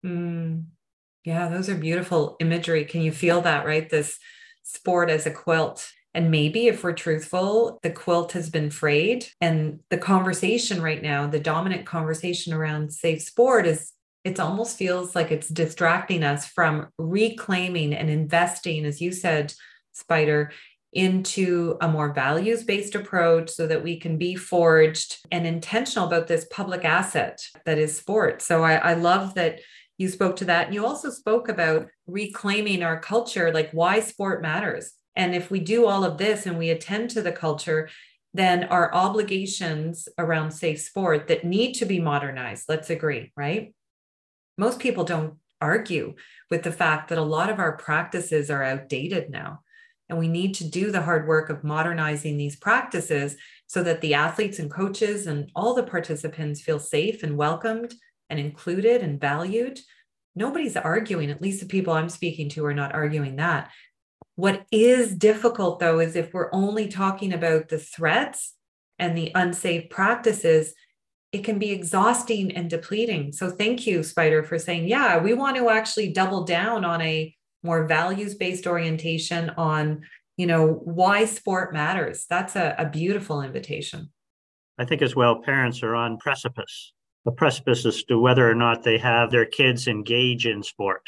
Mm. 0.05 0.65
Yeah, 1.23 1.49
those 1.49 1.69
are 1.69 1.75
beautiful 1.75 2.35
imagery. 2.39 2.83
Can 2.83 3.01
you 3.01 3.11
feel 3.11 3.41
that, 3.41 3.65
right? 3.65 3.87
This 3.87 4.17
sport 4.63 5.09
as 5.09 5.25
a 5.25 5.31
quilt. 5.31 5.91
And 6.13 6.29
maybe 6.29 6.67
if 6.67 6.83
we're 6.83 6.93
truthful, 6.93 7.79
the 7.83 7.89
quilt 7.89 8.33
has 8.33 8.49
been 8.49 8.69
frayed. 8.69 9.25
And 9.39 9.79
the 9.89 9.97
conversation 9.97 10.81
right 10.81 11.01
now, 11.01 11.27
the 11.27 11.39
dominant 11.39 11.85
conversation 11.85 12.53
around 12.53 12.91
safe 12.91 13.21
sport 13.21 13.65
is 13.65 13.93
it 14.23 14.39
almost 14.39 14.77
feels 14.77 15.15
like 15.15 15.31
it's 15.31 15.47
distracting 15.47 16.23
us 16.23 16.45
from 16.45 16.87
reclaiming 16.97 17.93
and 17.93 18.09
investing, 18.09 18.85
as 18.85 19.01
you 19.01 19.11
said, 19.11 19.53
Spider, 19.93 20.51
into 20.93 21.77
a 21.81 21.87
more 21.87 22.13
values 22.13 22.63
based 22.63 22.95
approach 22.95 23.49
so 23.49 23.65
that 23.65 23.83
we 23.83 23.97
can 23.97 24.17
be 24.17 24.35
forged 24.35 25.17
and 25.31 25.47
intentional 25.47 26.05
about 26.05 26.27
this 26.27 26.45
public 26.51 26.83
asset 26.83 27.41
that 27.65 27.77
is 27.77 27.97
sport. 27.97 28.41
So 28.41 28.63
I, 28.63 28.75
I 28.75 28.93
love 28.93 29.35
that 29.35 29.59
you 29.97 30.09
spoke 30.09 30.35
to 30.37 30.45
that. 30.45 30.65
And 30.65 30.75
you 30.75 30.85
also 30.85 31.09
spoke 31.09 31.47
about 31.47 31.87
reclaiming 32.07 32.83
our 32.83 32.99
culture, 32.99 33.53
like 33.53 33.71
why 33.71 34.01
sport 34.01 34.41
matters. 34.41 34.91
And 35.15 35.35
if 35.35 35.51
we 35.51 35.59
do 35.59 35.87
all 35.87 36.03
of 36.03 36.17
this 36.17 36.45
and 36.45 36.57
we 36.57 36.69
attend 36.69 37.09
to 37.11 37.21
the 37.21 37.31
culture, 37.31 37.89
then 38.33 38.65
our 38.65 38.93
obligations 38.93 40.07
around 40.17 40.51
safe 40.51 40.79
sport 40.79 41.27
that 41.27 41.43
need 41.43 41.73
to 41.73 41.85
be 41.85 41.99
modernized, 41.99 42.65
let's 42.69 42.89
agree, 42.89 43.31
right? 43.35 43.73
Most 44.57 44.79
people 44.79 45.03
don't 45.03 45.35
argue 45.59 46.15
with 46.49 46.63
the 46.63 46.71
fact 46.71 47.09
that 47.09 47.17
a 47.17 47.23
lot 47.23 47.49
of 47.49 47.59
our 47.59 47.77
practices 47.77 48.49
are 48.49 48.63
outdated 48.63 49.29
now. 49.29 49.61
And 50.09 50.19
we 50.19 50.27
need 50.27 50.55
to 50.55 50.69
do 50.69 50.91
the 50.91 51.03
hard 51.03 51.27
work 51.27 51.49
of 51.49 51.63
modernizing 51.63 52.37
these 52.37 52.57
practices 52.57 53.37
so 53.67 53.81
that 53.83 54.01
the 54.01 54.13
athletes 54.13 54.59
and 54.59 54.69
coaches 54.69 55.27
and 55.27 55.49
all 55.55 55.73
the 55.73 55.83
participants 55.83 56.61
feel 56.61 56.79
safe 56.79 57.23
and 57.23 57.37
welcomed 57.37 57.93
and 58.29 58.39
included 58.39 59.01
and 59.01 59.21
valued. 59.21 59.79
Nobody's 60.35 60.75
arguing, 60.75 61.31
at 61.31 61.41
least 61.41 61.61
the 61.61 61.65
people 61.65 61.93
I'm 61.93 62.09
speaking 62.09 62.49
to 62.49 62.65
are 62.65 62.73
not 62.73 62.93
arguing 62.93 63.37
that. 63.37 63.71
What 64.35 64.65
is 64.71 65.15
difficult 65.15 65.79
though 65.79 65.99
is 65.99 66.15
if 66.15 66.33
we're 66.33 66.53
only 66.53 66.87
talking 66.87 67.33
about 67.33 67.69
the 67.69 67.77
threats 67.77 68.55
and 68.97 69.17
the 69.17 69.31
unsafe 69.35 69.89
practices, 69.89 70.73
it 71.31 71.43
can 71.43 71.59
be 71.59 71.71
exhausting 71.71 72.51
and 72.51 72.69
depleting. 72.69 73.31
So 73.31 73.49
thank 73.49 73.87
you, 73.87 74.03
Spider, 74.03 74.43
for 74.43 74.59
saying, 74.59 74.87
yeah, 74.87 75.17
we 75.17 75.33
want 75.33 75.57
to 75.57 75.69
actually 75.69 76.11
double 76.11 76.43
down 76.43 76.83
on 76.83 77.01
a 77.01 77.35
more 77.63 77.85
values 77.85 78.35
based 78.35 78.67
orientation 78.67 79.51
on 79.51 80.01
you 80.37 80.47
know 80.47 80.81
why 80.83 81.25
sport 81.25 81.73
matters. 81.73 82.25
That's 82.29 82.55
a, 82.55 82.75
a 82.77 82.89
beautiful 82.89 83.41
invitation. 83.41 84.11
I 84.77 84.85
think 84.85 85.01
as 85.01 85.15
well 85.15 85.41
parents 85.41 85.83
are 85.83 85.95
on 85.95 86.17
precipice 86.17 86.93
a 87.25 87.31
precipice 87.31 87.85
as 87.85 88.03
to 88.03 88.19
whether 88.19 88.49
or 88.49 88.55
not 88.55 88.83
they 88.83 88.97
have 88.97 89.31
their 89.31 89.45
kids 89.45 89.87
engage 89.87 90.45
in 90.45 90.63
sport 90.63 91.03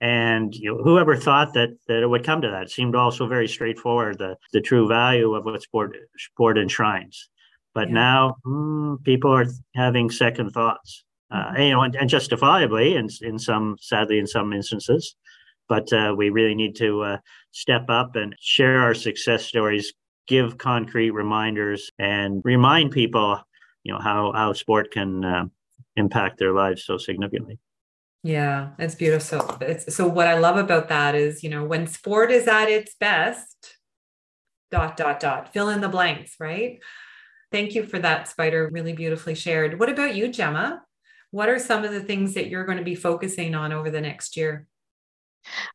and 0.00 0.54
you 0.54 0.72
know, 0.74 0.82
whoever 0.82 1.16
thought 1.16 1.52
that 1.54 1.70
that 1.88 2.02
it 2.02 2.08
would 2.08 2.24
come 2.24 2.40
to 2.40 2.50
that 2.50 2.64
it 2.64 2.70
seemed 2.70 2.94
also 2.96 3.26
very 3.26 3.48
straightforward 3.48 4.18
the 4.18 4.36
the 4.52 4.60
true 4.60 4.88
value 4.88 5.34
of 5.34 5.44
what 5.44 5.62
sport 5.62 5.96
sport 6.16 6.58
enshrines 6.58 7.28
but 7.74 7.88
yeah. 7.88 7.94
now 7.94 8.36
mm, 8.46 9.02
people 9.04 9.30
are 9.32 9.46
having 9.74 10.10
second 10.10 10.50
thoughts 10.50 11.04
uh, 11.30 11.52
you 11.58 11.70
know 11.70 11.82
and, 11.82 11.94
and 11.96 12.08
justifiably 12.08 12.94
in 12.94 13.08
in 13.22 13.38
some 13.38 13.76
sadly 13.80 14.18
in 14.18 14.26
some 14.26 14.52
instances 14.52 15.16
but 15.70 15.90
uh, 15.92 16.12
we 16.14 16.30
really 16.30 16.56
need 16.56 16.74
to 16.76 17.02
uh, 17.02 17.16
step 17.52 17.86
up 17.88 18.16
and 18.16 18.34
share 18.40 18.80
our 18.80 18.92
success 18.92 19.46
stories, 19.46 19.94
give 20.26 20.58
concrete 20.58 21.12
reminders, 21.12 21.90
and 21.98 22.42
remind 22.44 22.90
people, 22.90 23.40
you 23.84 23.92
know, 23.92 24.00
how 24.00 24.32
how 24.34 24.52
sport 24.52 24.90
can 24.90 25.24
uh, 25.24 25.44
impact 25.96 26.38
their 26.38 26.52
lives 26.52 26.84
so 26.84 26.98
significantly. 26.98 27.58
Yeah, 28.22 28.70
it's 28.78 28.94
beautiful. 28.94 29.56
It's, 29.62 29.94
so 29.94 30.06
what 30.06 30.26
I 30.26 30.38
love 30.38 30.56
about 30.56 30.88
that 30.88 31.14
is, 31.14 31.42
you 31.42 31.48
know, 31.48 31.64
when 31.64 31.86
sport 31.86 32.30
is 32.30 32.46
at 32.46 32.68
its 32.68 32.94
best, 32.94 33.76
dot 34.70 34.96
dot 34.96 35.20
dot, 35.20 35.52
fill 35.52 35.70
in 35.70 35.80
the 35.80 35.88
blanks, 35.88 36.36
right? 36.38 36.80
Thank 37.50 37.74
you 37.74 37.84
for 37.84 37.98
that, 37.98 38.28
Spider. 38.28 38.68
Really 38.70 38.92
beautifully 38.92 39.34
shared. 39.34 39.80
What 39.80 39.88
about 39.88 40.14
you, 40.14 40.28
Gemma? 40.28 40.82
What 41.30 41.48
are 41.48 41.58
some 41.58 41.84
of 41.84 41.92
the 41.92 42.02
things 42.02 42.34
that 42.34 42.48
you're 42.48 42.66
going 42.66 42.78
to 42.78 42.84
be 42.84 42.94
focusing 42.94 43.54
on 43.54 43.72
over 43.72 43.90
the 43.90 44.00
next 44.00 44.36
year? 44.36 44.66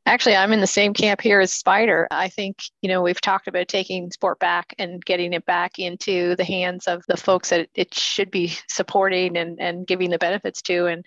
Actually, 0.06 0.36
I'm 0.36 0.54
in 0.54 0.62
the 0.62 0.68
same 0.68 0.93
camp 0.93 1.22
here 1.22 1.39
as 1.39 1.52
Spider. 1.52 2.08
I 2.12 2.30
think, 2.30 2.60
you 2.82 2.88
know, 2.88 3.02
we've 3.02 3.20
talked 3.20 3.48
about 3.48 3.68
taking 3.68 4.12
sport 4.12 4.38
back 4.38 4.76
and 4.78 5.04
getting 5.04 5.34
it 5.34 5.46
back 5.46 5.80
into 5.80 6.36
the 6.36 6.43
hands 6.43 6.88
of 6.88 7.04
the 7.08 7.18
folks 7.18 7.50
that 7.50 7.68
it 7.74 7.93
should 7.93 8.30
be 8.30 8.56
supporting 8.68 9.36
and, 9.36 9.60
and 9.60 9.88
giving 9.88 10.12
the 10.12 10.20
benefits 10.20 10.62
to. 10.64 10.86
And 10.86 11.04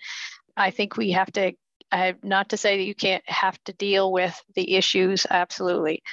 I 0.57 0.71
think 0.71 0.97
we 0.97 1.11
have 1.11 1.31
to, 1.33 1.53
I, 1.91 2.15
not 2.23 2.49
to 2.49 2.57
say 2.57 2.77
that 2.77 2.83
you 2.83 2.95
can't 2.95 3.27
have 3.27 3.61
to 3.65 3.73
deal 3.73 4.11
with 4.11 4.39
the 4.55 4.75
issues, 4.75 5.25
absolutely 5.29 6.03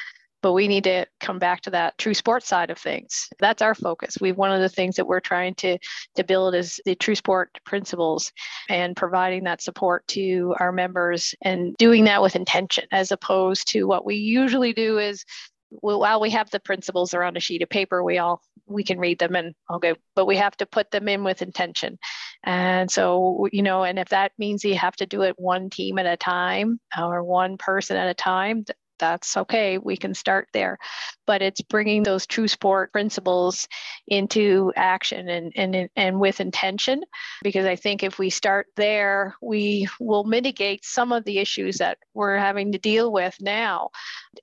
but 0.47 0.53
we 0.53 0.68
need 0.68 0.84
to 0.84 1.05
come 1.18 1.41
back 1.41 1.61
to 1.62 1.70
that 1.70 1.99
true 1.99 2.14
sports 2.14 2.47
side 2.47 2.70
of 2.70 2.78
things. 2.78 3.28
That's 3.41 3.62
our 3.62 3.74
focus. 3.74 4.16
We've 4.20 4.37
one 4.37 4.53
of 4.53 4.61
the 4.61 4.68
things 4.68 4.95
that 4.95 5.07
we're 5.07 5.18
trying 5.18 5.57
to 5.57 5.76
to 6.14 6.22
build 6.22 6.55
is 6.55 6.80
the 6.84 6.95
true 6.95 7.16
sport 7.16 7.59
principles 7.64 8.30
and 8.68 8.95
providing 8.95 9.43
that 9.43 9.61
support 9.61 10.07
to 10.09 10.55
our 10.61 10.70
members 10.70 11.34
and 11.43 11.76
doing 11.78 12.05
that 12.05 12.22
with 12.22 12.37
intention 12.37 12.84
as 12.93 13.11
opposed 13.11 13.72
to 13.72 13.84
what 13.84 14.07
we 14.07 14.14
usually 14.14 14.72
do 14.72 14.99
is 14.99 15.24
well, 15.70 15.99
while 15.99 16.20
we 16.20 16.30
have 16.30 16.49
the 16.51 16.61
principles 16.61 17.12
around 17.12 17.37
a 17.37 17.41
sheet 17.41 17.62
of 17.62 17.68
paper, 17.68 18.05
we 18.05 18.18
all 18.18 18.41
we 18.67 18.85
can 18.85 18.99
read 18.99 19.19
them 19.19 19.37
and 19.37 19.55
okay, 19.71 19.95
but 20.14 20.27
we 20.27 20.37
have 20.37 20.57
to 20.59 20.67
put 20.67 20.91
them 20.91 21.09
in 21.09 21.25
with 21.25 21.43
intention. 21.43 21.99
And 22.45 22.91
so, 22.91 23.49
you 23.53 23.62
know, 23.62 23.85
and 23.85 23.99
if 23.99 24.09
that 24.11 24.33
means 24.39 24.64
you 24.64 24.77
have 24.77 24.97
to 24.97 25.07
do 25.07 25.23
it 25.23 25.35
one 25.39 25.71
team 25.71 25.99
at 25.99 26.07
a 26.07 26.17
time 26.17 26.81
or 26.99 27.23
one 27.25 27.57
person 27.59 27.97
at 27.97 28.09
a 28.09 28.14
time, 28.14 28.64
that's 28.99 29.36
okay. 29.36 29.78
We 29.78 29.97
can 29.97 30.14
start 30.14 30.49
there. 30.53 30.78
But 31.26 31.42
it's 31.42 31.61
bringing 31.61 32.03
those 32.03 32.26
true 32.26 32.49
sport 32.49 32.92
principles 32.92 33.68
into 34.07 34.72
action 34.76 35.28
and, 35.28 35.53
and, 35.57 35.88
and 35.97 36.20
with 36.20 36.40
intention. 36.40 37.03
Because 37.42 37.66
I 37.66 37.76
think 37.76 38.03
if 38.03 38.18
we 38.18 38.30
start 38.30 38.66
there, 38.76 39.34
we 39.42 39.88
will 40.01 40.24
mitigate 40.24 40.84
some 40.84 41.12
of 41.12 41.24
the 41.24 41.38
issues 41.38 41.78
that 41.78 41.99
we're 42.14 42.36
having 42.36 42.72
to 42.72 42.78
deal 42.78 43.12
with 43.12 43.36
now. 43.40 43.90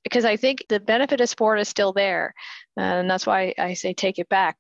Because 0.04 0.26
I 0.26 0.38
think 0.38 0.66
the 0.70 0.80
benefit 0.80 1.22
of 1.22 1.30
sport 1.30 1.60
is 1.60 1.70
still 1.70 1.94
there. 1.94 2.34
And 2.76 3.10
that's 3.10 3.28
why 3.28 3.54
I 3.58 3.74
say 3.74 3.94
take 3.94 4.20
it 4.20 4.30
back. 4.30 4.58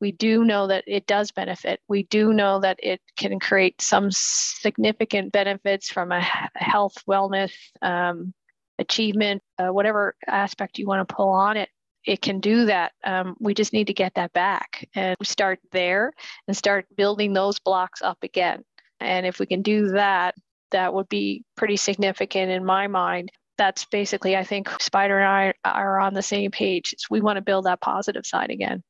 We 0.00 0.12
do 0.12 0.44
know 0.44 0.68
that 0.68 0.84
it 0.86 1.06
does 1.06 1.32
benefit. 1.32 1.80
We 1.88 2.04
do 2.04 2.32
know 2.32 2.60
that 2.60 2.78
it 2.82 3.00
can 3.16 3.40
create 3.40 3.80
some 3.80 4.10
significant 4.10 5.32
benefits 5.32 5.90
from 5.90 6.12
a 6.12 6.20
health, 6.54 6.94
wellness, 7.08 7.52
um, 7.82 8.34
achievement, 8.78 9.42
uh, 9.58 9.68
whatever 9.68 10.14
aspect 10.26 10.78
you 10.78 10.86
want 10.86 11.06
to 11.06 11.14
pull 11.14 11.30
on 11.30 11.56
it, 11.56 11.68
it 12.04 12.22
can 12.22 12.40
do 12.40 12.66
that. 12.66 12.92
Um, 13.04 13.36
we 13.40 13.52
just 13.52 13.72
need 13.72 13.88
to 13.88 13.94
get 13.94 14.14
that 14.14 14.32
back 14.32 14.88
and 14.94 15.16
start 15.22 15.58
there 15.72 16.12
and 16.46 16.56
start 16.56 16.86
building 16.96 17.32
those 17.32 17.58
blocks 17.58 18.00
up 18.00 18.18
again. 18.22 18.62
And 19.00 19.26
if 19.26 19.38
we 19.38 19.46
can 19.46 19.62
do 19.62 19.88
that, 19.90 20.34
that 20.70 20.94
would 20.94 21.08
be 21.08 21.44
pretty 21.56 21.76
significant 21.76 22.50
in 22.50 22.64
my 22.64 22.86
mind. 22.86 23.30
That's 23.58 23.84
basically, 23.86 24.36
I 24.36 24.44
think 24.44 24.68
Spider 24.80 25.18
and 25.18 25.54
I 25.64 25.68
are 25.68 25.98
on 25.98 26.14
the 26.14 26.22
same 26.22 26.50
page. 26.50 26.94
we 27.10 27.20
want 27.20 27.36
to 27.36 27.42
build 27.42 27.64
that 27.66 27.80
positive 27.80 28.26
side 28.26 28.50
again. 28.50 28.82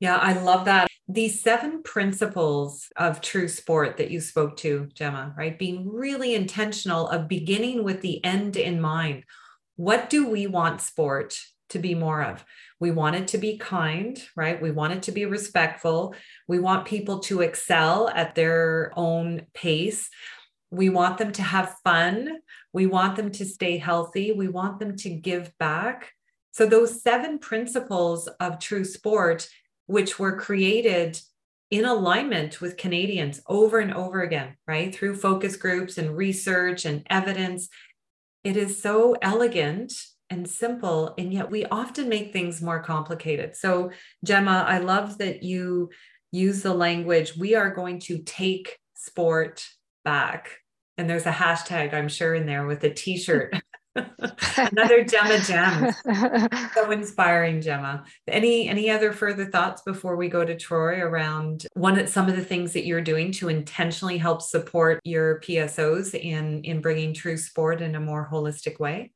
Yeah, 0.00 0.16
I 0.16 0.34
love 0.34 0.66
that. 0.66 0.88
These 1.08 1.42
seven 1.42 1.82
principles 1.82 2.88
of 2.96 3.20
true 3.20 3.48
sport 3.48 3.96
that 3.96 4.10
you 4.10 4.20
spoke 4.20 4.56
to, 4.58 4.88
Gemma, 4.94 5.34
right? 5.36 5.58
Being 5.58 5.90
really 5.90 6.34
intentional 6.34 7.08
of 7.08 7.28
beginning 7.28 7.82
with 7.82 8.02
the 8.02 8.24
end 8.24 8.56
in 8.56 8.80
mind. 8.80 9.24
What 9.76 10.10
do 10.10 10.28
we 10.28 10.46
want 10.46 10.80
sport 10.80 11.38
to 11.70 11.78
be 11.78 11.94
more 11.94 12.22
of? 12.22 12.44
We 12.78 12.90
want 12.90 13.16
it 13.16 13.28
to 13.28 13.38
be 13.38 13.58
kind, 13.58 14.22
right? 14.36 14.60
We 14.60 14.70
want 14.70 14.92
it 14.92 15.02
to 15.04 15.12
be 15.12 15.24
respectful. 15.24 16.14
We 16.46 16.58
want 16.58 16.86
people 16.86 17.20
to 17.20 17.40
excel 17.40 18.08
at 18.10 18.34
their 18.34 18.92
own 18.96 19.46
pace. 19.54 20.08
We 20.70 20.90
want 20.90 21.18
them 21.18 21.32
to 21.32 21.42
have 21.42 21.76
fun. 21.82 22.38
We 22.72 22.86
want 22.86 23.16
them 23.16 23.32
to 23.32 23.44
stay 23.44 23.78
healthy. 23.78 24.32
We 24.32 24.48
want 24.48 24.78
them 24.78 24.94
to 24.96 25.10
give 25.10 25.56
back. 25.58 26.12
So, 26.52 26.66
those 26.66 27.02
seven 27.02 27.38
principles 27.38 28.28
of 28.40 28.58
true 28.58 28.84
sport 28.84 29.48
which 29.88 30.18
were 30.18 30.36
created 30.36 31.18
in 31.70 31.84
alignment 31.84 32.60
with 32.60 32.76
Canadians 32.76 33.40
over 33.46 33.78
and 33.78 33.92
over 33.92 34.22
again, 34.22 34.54
right? 34.66 34.94
Through 34.94 35.16
focus 35.16 35.56
groups 35.56 35.98
and 35.98 36.16
research 36.16 36.84
and 36.84 37.02
evidence. 37.10 37.68
It 38.44 38.56
is 38.56 38.80
so 38.80 39.16
elegant 39.20 39.92
and 40.30 40.48
simple, 40.48 41.14
and 41.18 41.32
yet 41.32 41.50
we 41.50 41.64
often 41.66 42.08
make 42.08 42.32
things 42.32 42.62
more 42.62 42.82
complicated. 42.82 43.56
So, 43.56 43.90
Gemma, 44.24 44.64
I 44.68 44.78
love 44.78 45.18
that 45.18 45.42
you 45.42 45.90
use 46.32 46.62
the 46.62 46.74
language 46.74 47.36
we 47.36 47.54
are 47.54 47.74
going 47.74 47.98
to 48.00 48.18
take 48.18 48.78
sport 48.94 49.66
back. 50.04 50.58
And 50.98 51.08
there's 51.08 51.26
a 51.26 51.32
hashtag, 51.32 51.94
I'm 51.94 52.08
sure, 52.08 52.34
in 52.34 52.44
there 52.44 52.66
with 52.66 52.84
a 52.84 52.90
t 52.90 53.16
shirt. 53.16 53.54
Another 54.56 55.04
Gemma 55.04 55.38
gem. 55.40 55.92
so 56.74 56.90
inspiring, 56.90 57.60
Gemma. 57.60 58.04
Any 58.26 58.68
any 58.68 58.90
other 58.90 59.12
further 59.12 59.46
thoughts 59.46 59.82
before 59.82 60.16
we 60.16 60.28
go 60.28 60.44
to 60.44 60.56
Troy 60.56 61.00
around 61.00 61.66
one 61.74 61.98
of 61.98 62.08
some 62.08 62.28
of 62.28 62.36
the 62.36 62.44
things 62.44 62.72
that 62.72 62.86
you're 62.86 63.00
doing 63.00 63.32
to 63.32 63.48
intentionally 63.48 64.18
help 64.18 64.42
support 64.42 65.00
your 65.04 65.40
PSOs 65.40 66.14
in 66.14 66.64
in 66.64 66.80
bringing 66.80 67.14
true 67.14 67.36
sport 67.36 67.80
in 67.80 67.94
a 67.94 68.00
more 68.00 68.28
holistic 68.30 68.78
way? 68.78 69.12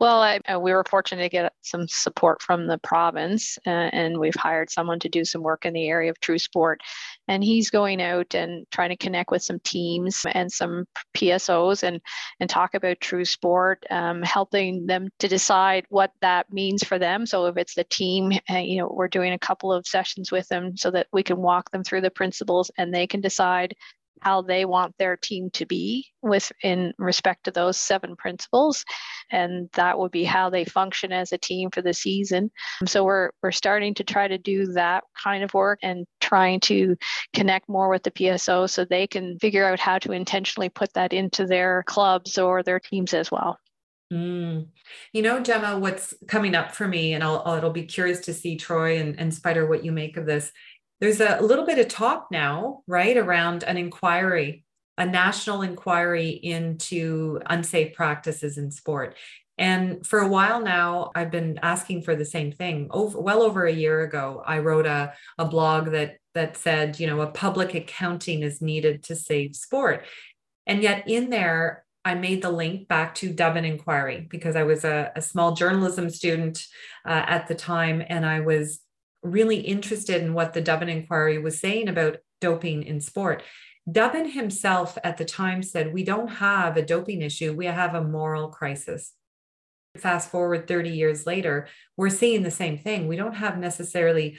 Well, 0.00 0.22
I, 0.22 0.38
uh, 0.48 0.60
we 0.60 0.72
were 0.72 0.84
fortunate 0.88 1.24
to 1.24 1.28
get 1.28 1.52
some 1.62 1.88
support 1.88 2.40
from 2.40 2.68
the 2.68 2.78
province, 2.78 3.58
uh, 3.66 3.70
and 3.70 4.18
we've 4.18 4.34
hired 4.36 4.70
someone 4.70 5.00
to 5.00 5.08
do 5.08 5.24
some 5.24 5.42
work 5.42 5.66
in 5.66 5.72
the 5.72 5.88
area 5.88 6.08
of 6.08 6.20
True 6.20 6.38
Sport. 6.38 6.80
And 7.26 7.42
he's 7.42 7.68
going 7.70 8.00
out 8.00 8.32
and 8.32 8.64
trying 8.70 8.90
to 8.90 8.96
connect 8.96 9.32
with 9.32 9.42
some 9.42 9.58
teams 9.64 10.24
and 10.32 10.52
some 10.52 10.84
PSOs 11.16 11.82
and 11.82 12.00
and 12.38 12.48
talk 12.48 12.74
about 12.74 13.00
True 13.00 13.24
Sport, 13.24 13.84
um, 13.90 14.22
helping 14.22 14.86
them 14.86 15.08
to 15.18 15.26
decide 15.26 15.84
what 15.88 16.12
that 16.20 16.52
means 16.52 16.84
for 16.84 17.00
them. 17.00 17.26
So 17.26 17.46
if 17.46 17.56
it's 17.56 17.74
the 17.74 17.84
team, 17.84 18.32
uh, 18.48 18.58
you 18.58 18.78
know, 18.78 18.88
we're 18.94 19.08
doing 19.08 19.32
a 19.32 19.38
couple 19.38 19.72
of 19.72 19.84
sessions 19.84 20.30
with 20.30 20.46
them 20.46 20.76
so 20.76 20.92
that 20.92 21.08
we 21.12 21.24
can 21.24 21.38
walk 21.38 21.72
them 21.72 21.82
through 21.82 22.02
the 22.02 22.10
principles 22.10 22.70
and 22.78 22.94
they 22.94 23.08
can 23.08 23.20
decide 23.20 23.74
how 24.22 24.42
they 24.42 24.64
want 24.64 24.94
their 24.98 25.16
team 25.16 25.50
to 25.50 25.66
be 25.66 26.06
with 26.22 26.50
in 26.62 26.92
respect 26.98 27.44
to 27.44 27.50
those 27.50 27.78
seven 27.78 28.16
principles 28.16 28.84
and 29.30 29.68
that 29.74 29.98
would 29.98 30.10
be 30.10 30.24
how 30.24 30.50
they 30.50 30.64
function 30.64 31.12
as 31.12 31.32
a 31.32 31.38
team 31.38 31.70
for 31.70 31.82
the 31.82 31.92
season. 31.92 32.50
So 32.86 33.04
we're 33.04 33.30
we're 33.42 33.52
starting 33.52 33.94
to 33.94 34.04
try 34.04 34.28
to 34.28 34.38
do 34.38 34.66
that 34.72 35.04
kind 35.22 35.44
of 35.44 35.54
work 35.54 35.80
and 35.82 36.06
trying 36.20 36.60
to 36.60 36.96
connect 37.34 37.68
more 37.68 37.88
with 37.88 38.02
the 38.02 38.10
PSO 38.10 38.68
so 38.68 38.84
they 38.84 39.06
can 39.06 39.38
figure 39.38 39.66
out 39.66 39.80
how 39.80 39.98
to 39.98 40.12
intentionally 40.12 40.68
put 40.68 40.92
that 40.94 41.12
into 41.12 41.46
their 41.46 41.84
clubs 41.86 42.38
or 42.38 42.62
their 42.62 42.80
teams 42.80 43.14
as 43.14 43.30
well. 43.30 43.58
Mm. 44.12 44.68
You 45.12 45.20
know, 45.22 45.40
Gemma, 45.40 45.78
what's 45.78 46.14
coming 46.26 46.54
up 46.54 46.74
for 46.74 46.88
me, 46.88 47.12
and 47.12 47.22
I'll, 47.22 47.56
it'll 47.56 47.70
be 47.70 47.84
curious 47.84 48.20
to 48.20 48.32
see 48.32 48.56
Troy 48.56 48.98
and, 48.98 49.18
and 49.20 49.34
Spider 49.34 49.66
what 49.66 49.84
you 49.84 49.92
make 49.92 50.16
of 50.16 50.24
this, 50.24 50.50
there's 51.00 51.20
a 51.20 51.40
little 51.40 51.64
bit 51.64 51.78
of 51.78 51.88
talk 51.88 52.28
now, 52.30 52.82
right, 52.86 53.16
around 53.16 53.62
an 53.62 53.76
inquiry, 53.76 54.64
a 54.96 55.06
national 55.06 55.62
inquiry 55.62 56.30
into 56.30 57.40
unsafe 57.46 57.94
practices 57.94 58.58
in 58.58 58.70
sport. 58.70 59.16
And 59.56 60.06
for 60.06 60.20
a 60.20 60.28
while 60.28 60.60
now, 60.60 61.10
I've 61.14 61.30
been 61.30 61.58
asking 61.62 62.02
for 62.02 62.14
the 62.14 62.24
same 62.24 62.52
thing. 62.52 62.88
Over 62.90 63.20
well 63.20 63.42
over 63.42 63.66
a 63.66 63.72
year 63.72 64.02
ago, 64.02 64.42
I 64.46 64.58
wrote 64.60 64.86
a, 64.86 65.14
a 65.36 65.44
blog 65.44 65.90
that 65.90 66.18
that 66.34 66.56
said, 66.56 67.00
you 67.00 67.08
know, 67.08 67.20
a 67.20 67.26
public 67.26 67.74
accounting 67.74 68.42
is 68.42 68.62
needed 68.62 69.02
to 69.04 69.16
save 69.16 69.56
sport. 69.56 70.04
And 70.66 70.82
yet 70.82 71.08
in 71.08 71.30
there, 71.30 71.84
I 72.04 72.14
made 72.14 72.42
the 72.42 72.50
link 72.50 72.86
back 72.86 73.16
to 73.16 73.34
Dubin 73.34 73.66
Inquiry 73.66 74.26
because 74.30 74.54
I 74.54 74.62
was 74.62 74.84
a, 74.84 75.10
a 75.16 75.20
small 75.20 75.52
journalism 75.52 76.08
student 76.08 76.64
uh, 77.04 77.24
at 77.26 77.48
the 77.48 77.54
time, 77.54 78.02
and 78.08 78.24
I 78.24 78.40
was 78.40 78.80
really 79.22 79.60
interested 79.60 80.22
in 80.22 80.34
what 80.34 80.52
the 80.52 80.62
Dubin 80.62 80.88
inquiry 80.88 81.38
was 81.38 81.60
saying 81.60 81.88
about 81.88 82.18
doping 82.40 82.82
in 82.82 83.00
sport. 83.00 83.42
Dubin 83.88 84.32
himself 84.32 84.98
at 85.02 85.16
the 85.16 85.24
time 85.24 85.62
said, 85.62 85.92
We 85.92 86.04
don't 86.04 86.28
have 86.28 86.76
a 86.76 86.84
doping 86.84 87.22
issue, 87.22 87.54
we 87.54 87.66
have 87.66 87.94
a 87.94 88.04
moral 88.04 88.48
crisis. 88.48 89.14
Fast 89.96 90.30
forward 90.30 90.68
30 90.68 90.90
years 90.90 91.26
later, 91.26 91.68
we're 91.96 92.10
seeing 92.10 92.42
the 92.42 92.50
same 92.50 92.78
thing. 92.78 93.08
We 93.08 93.16
don't 93.16 93.34
have 93.34 93.58
necessarily, 93.58 94.38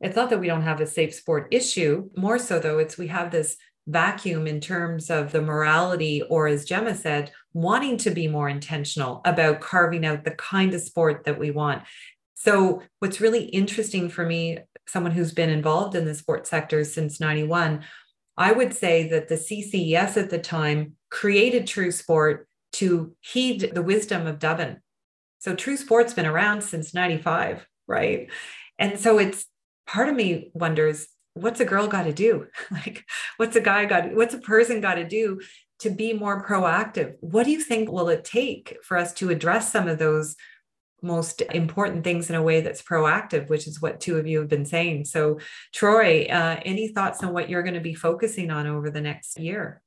it's 0.00 0.16
not 0.16 0.30
that 0.30 0.38
we 0.38 0.46
don't 0.46 0.62
have 0.62 0.80
a 0.80 0.86
safe 0.86 1.14
sport 1.14 1.48
issue, 1.50 2.10
more 2.16 2.38
so 2.38 2.58
though, 2.58 2.78
it's 2.78 2.98
we 2.98 3.08
have 3.08 3.30
this 3.30 3.56
vacuum 3.86 4.46
in 4.46 4.60
terms 4.60 5.10
of 5.10 5.32
the 5.32 5.42
morality, 5.42 6.22
or 6.22 6.46
as 6.46 6.64
Gemma 6.64 6.94
said, 6.94 7.32
wanting 7.54 7.96
to 7.98 8.10
be 8.10 8.28
more 8.28 8.48
intentional 8.48 9.20
about 9.24 9.60
carving 9.60 10.04
out 10.04 10.24
the 10.24 10.30
kind 10.32 10.74
of 10.74 10.80
sport 10.80 11.24
that 11.24 11.38
we 11.38 11.50
want. 11.50 11.82
So, 12.42 12.80
what's 13.00 13.20
really 13.20 13.44
interesting 13.44 14.08
for 14.08 14.24
me, 14.24 14.60
someone 14.88 15.12
who's 15.12 15.32
been 15.32 15.50
involved 15.50 15.94
in 15.94 16.06
the 16.06 16.14
sports 16.14 16.48
sector 16.48 16.84
since 16.84 17.20
91, 17.20 17.84
I 18.38 18.52
would 18.52 18.72
say 18.72 19.08
that 19.08 19.28
the 19.28 19.34
CCES 19.34 20.16
at 20.16 20.30
the 20.30 20.38
time 20.38 20.94
created 21.10 21.66
True 21.66 21.90
Sport 21.90 22.48
to 22.72 23.14
heed 23.20 23.72
the 23.74 23.82
wisdom 23.82 24.26
of 24.26 24.38
Dubin. 24.38 24.78
So, 25.38 25.54
True 25.54 25.76
Sport's 25.76 26.14
been 26.14 26.24
around 26.24 26.62
since 26.62 26.94
95, 26.94 27.66
right? 27.86 28.30
And 28.78 28.98
so, 28.98 29.18
it's 29.18 29.44
part 29.86 30.08
of 30.08 30.14
me 30.16 30.50
wonders 30.54 31.08
what's 31.34 31.60
a 31.60 31.64
girl 31.66 31.88
got 31.88 32.04
to 32.04 32.12
do? 32.12 32.46
like, 32.70 33.04
what's 33.36 33.56
a 33.56 33.60
guy 33.60 33.84
got, 33.84 34.14
what's 34.14 34.34
a 34.34 34.38
person 34.38 34.80
got 34.80 34.94
to 34.94 35.06
do 35.06 35.40
to 35.80 35.90
be 35.90 36.14
more 36.14 36.44
proactive? 36.44 37.16
What 37.20 37.44
do 37.44 37.50
you 37.50 37.60
think 37.60 37.90
will 37.90 38.08
it 38.08 38.24
take 38.24 38.78
for 38.82 38.96
us 38.96 39.12
to 39.14 39.30
address 39.30 39.70
some 39.70 39.88
of 39.88 39.98
those 39.98 40.36
most 41.02 41.42
important 41.52 42.04
things 42.04 42.30
in 42.30 42.36
a 42.36 42.42
way 42.42 42.60
that's 42.60 42.82
proactive, 42.82 43.48
which 43.48 43.66
is 43.66 43.80
what 43.80 44.00
two 44.00 44.16
of 44.16 44.26
you 44.26 44.38
have 44.38 44.48
been 44.48 44.66
saying. 44.66 45.04
So, 45.04 45.38
Troy, 45.72 46.26
uh, 46.30 46.60
any 46.64 46.88
thoughts 46.88 47.22
on 47.22 47.32
what 47.32 47.48
you're 47.48 47.62
going 47.62 47.74
to 47.74 47.80
be 47.80 47.94
focusing 47.94 48.50
on 48.50 48.66
over 48.66 48.90
the 48.90 49.00
next 49.00 49.38
year? 49.38 49.82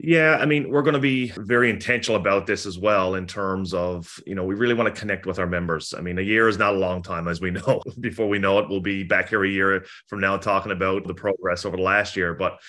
Yeah, 0.00 0.38
I 0.40 0.46
mean, 0.46 0.70
we're 0.70 0.82
going 0.82 0.94
to 0.94 1.00
be 1.00 1.32
very 1.36 1.70
intentional 1.70 2.20
about 2.20 2.46
this 2.46 2.66
as 2.66 2.78
well 2.78 3.16
in 3.16 3.26
terms 3.26 3.74
of, 3.74 4.20
you 4.24 4.36
know, 4.36 4.44
we 4.44 4.54
really 4.54 4.74
want 4.74 4.94
to 4.94 4.98
connect 4.98 5.26
with 5.26 5.40
our 5.40 5.46
members. 5.46 5.92
I 5.92 6.00
mean, 6.00 6.18
a 6.18 6.22
year 6.22 6.46
is 6.46 6.56
not 6.56 6.74
a 6.74 6.78
long 6.78 7.02
time, 7.02 7.26
as 7.26 7.40
we 7.40 7.50
know. 7.50 7.82
Before 7.98 8.28
we 8.28 8.38
know 8.38 8.60
it, 8.60 8.68
we'll 8.68 8.80
be 8.80 9.02
back 9.02 9.28
here 9.28 9.42
a 9.42 9.48
year 9.48 9.84
from 10.06 10.20
now 10.20 10.36
talking 10.36 10.70
about 10.70 11.04
the 11.04 11.14
progress 11.14 11.64
over 11.64 11.76
the 11.76 11.82
last 11.82 12.14
year. 12.14 12.32
But 12.32 12.60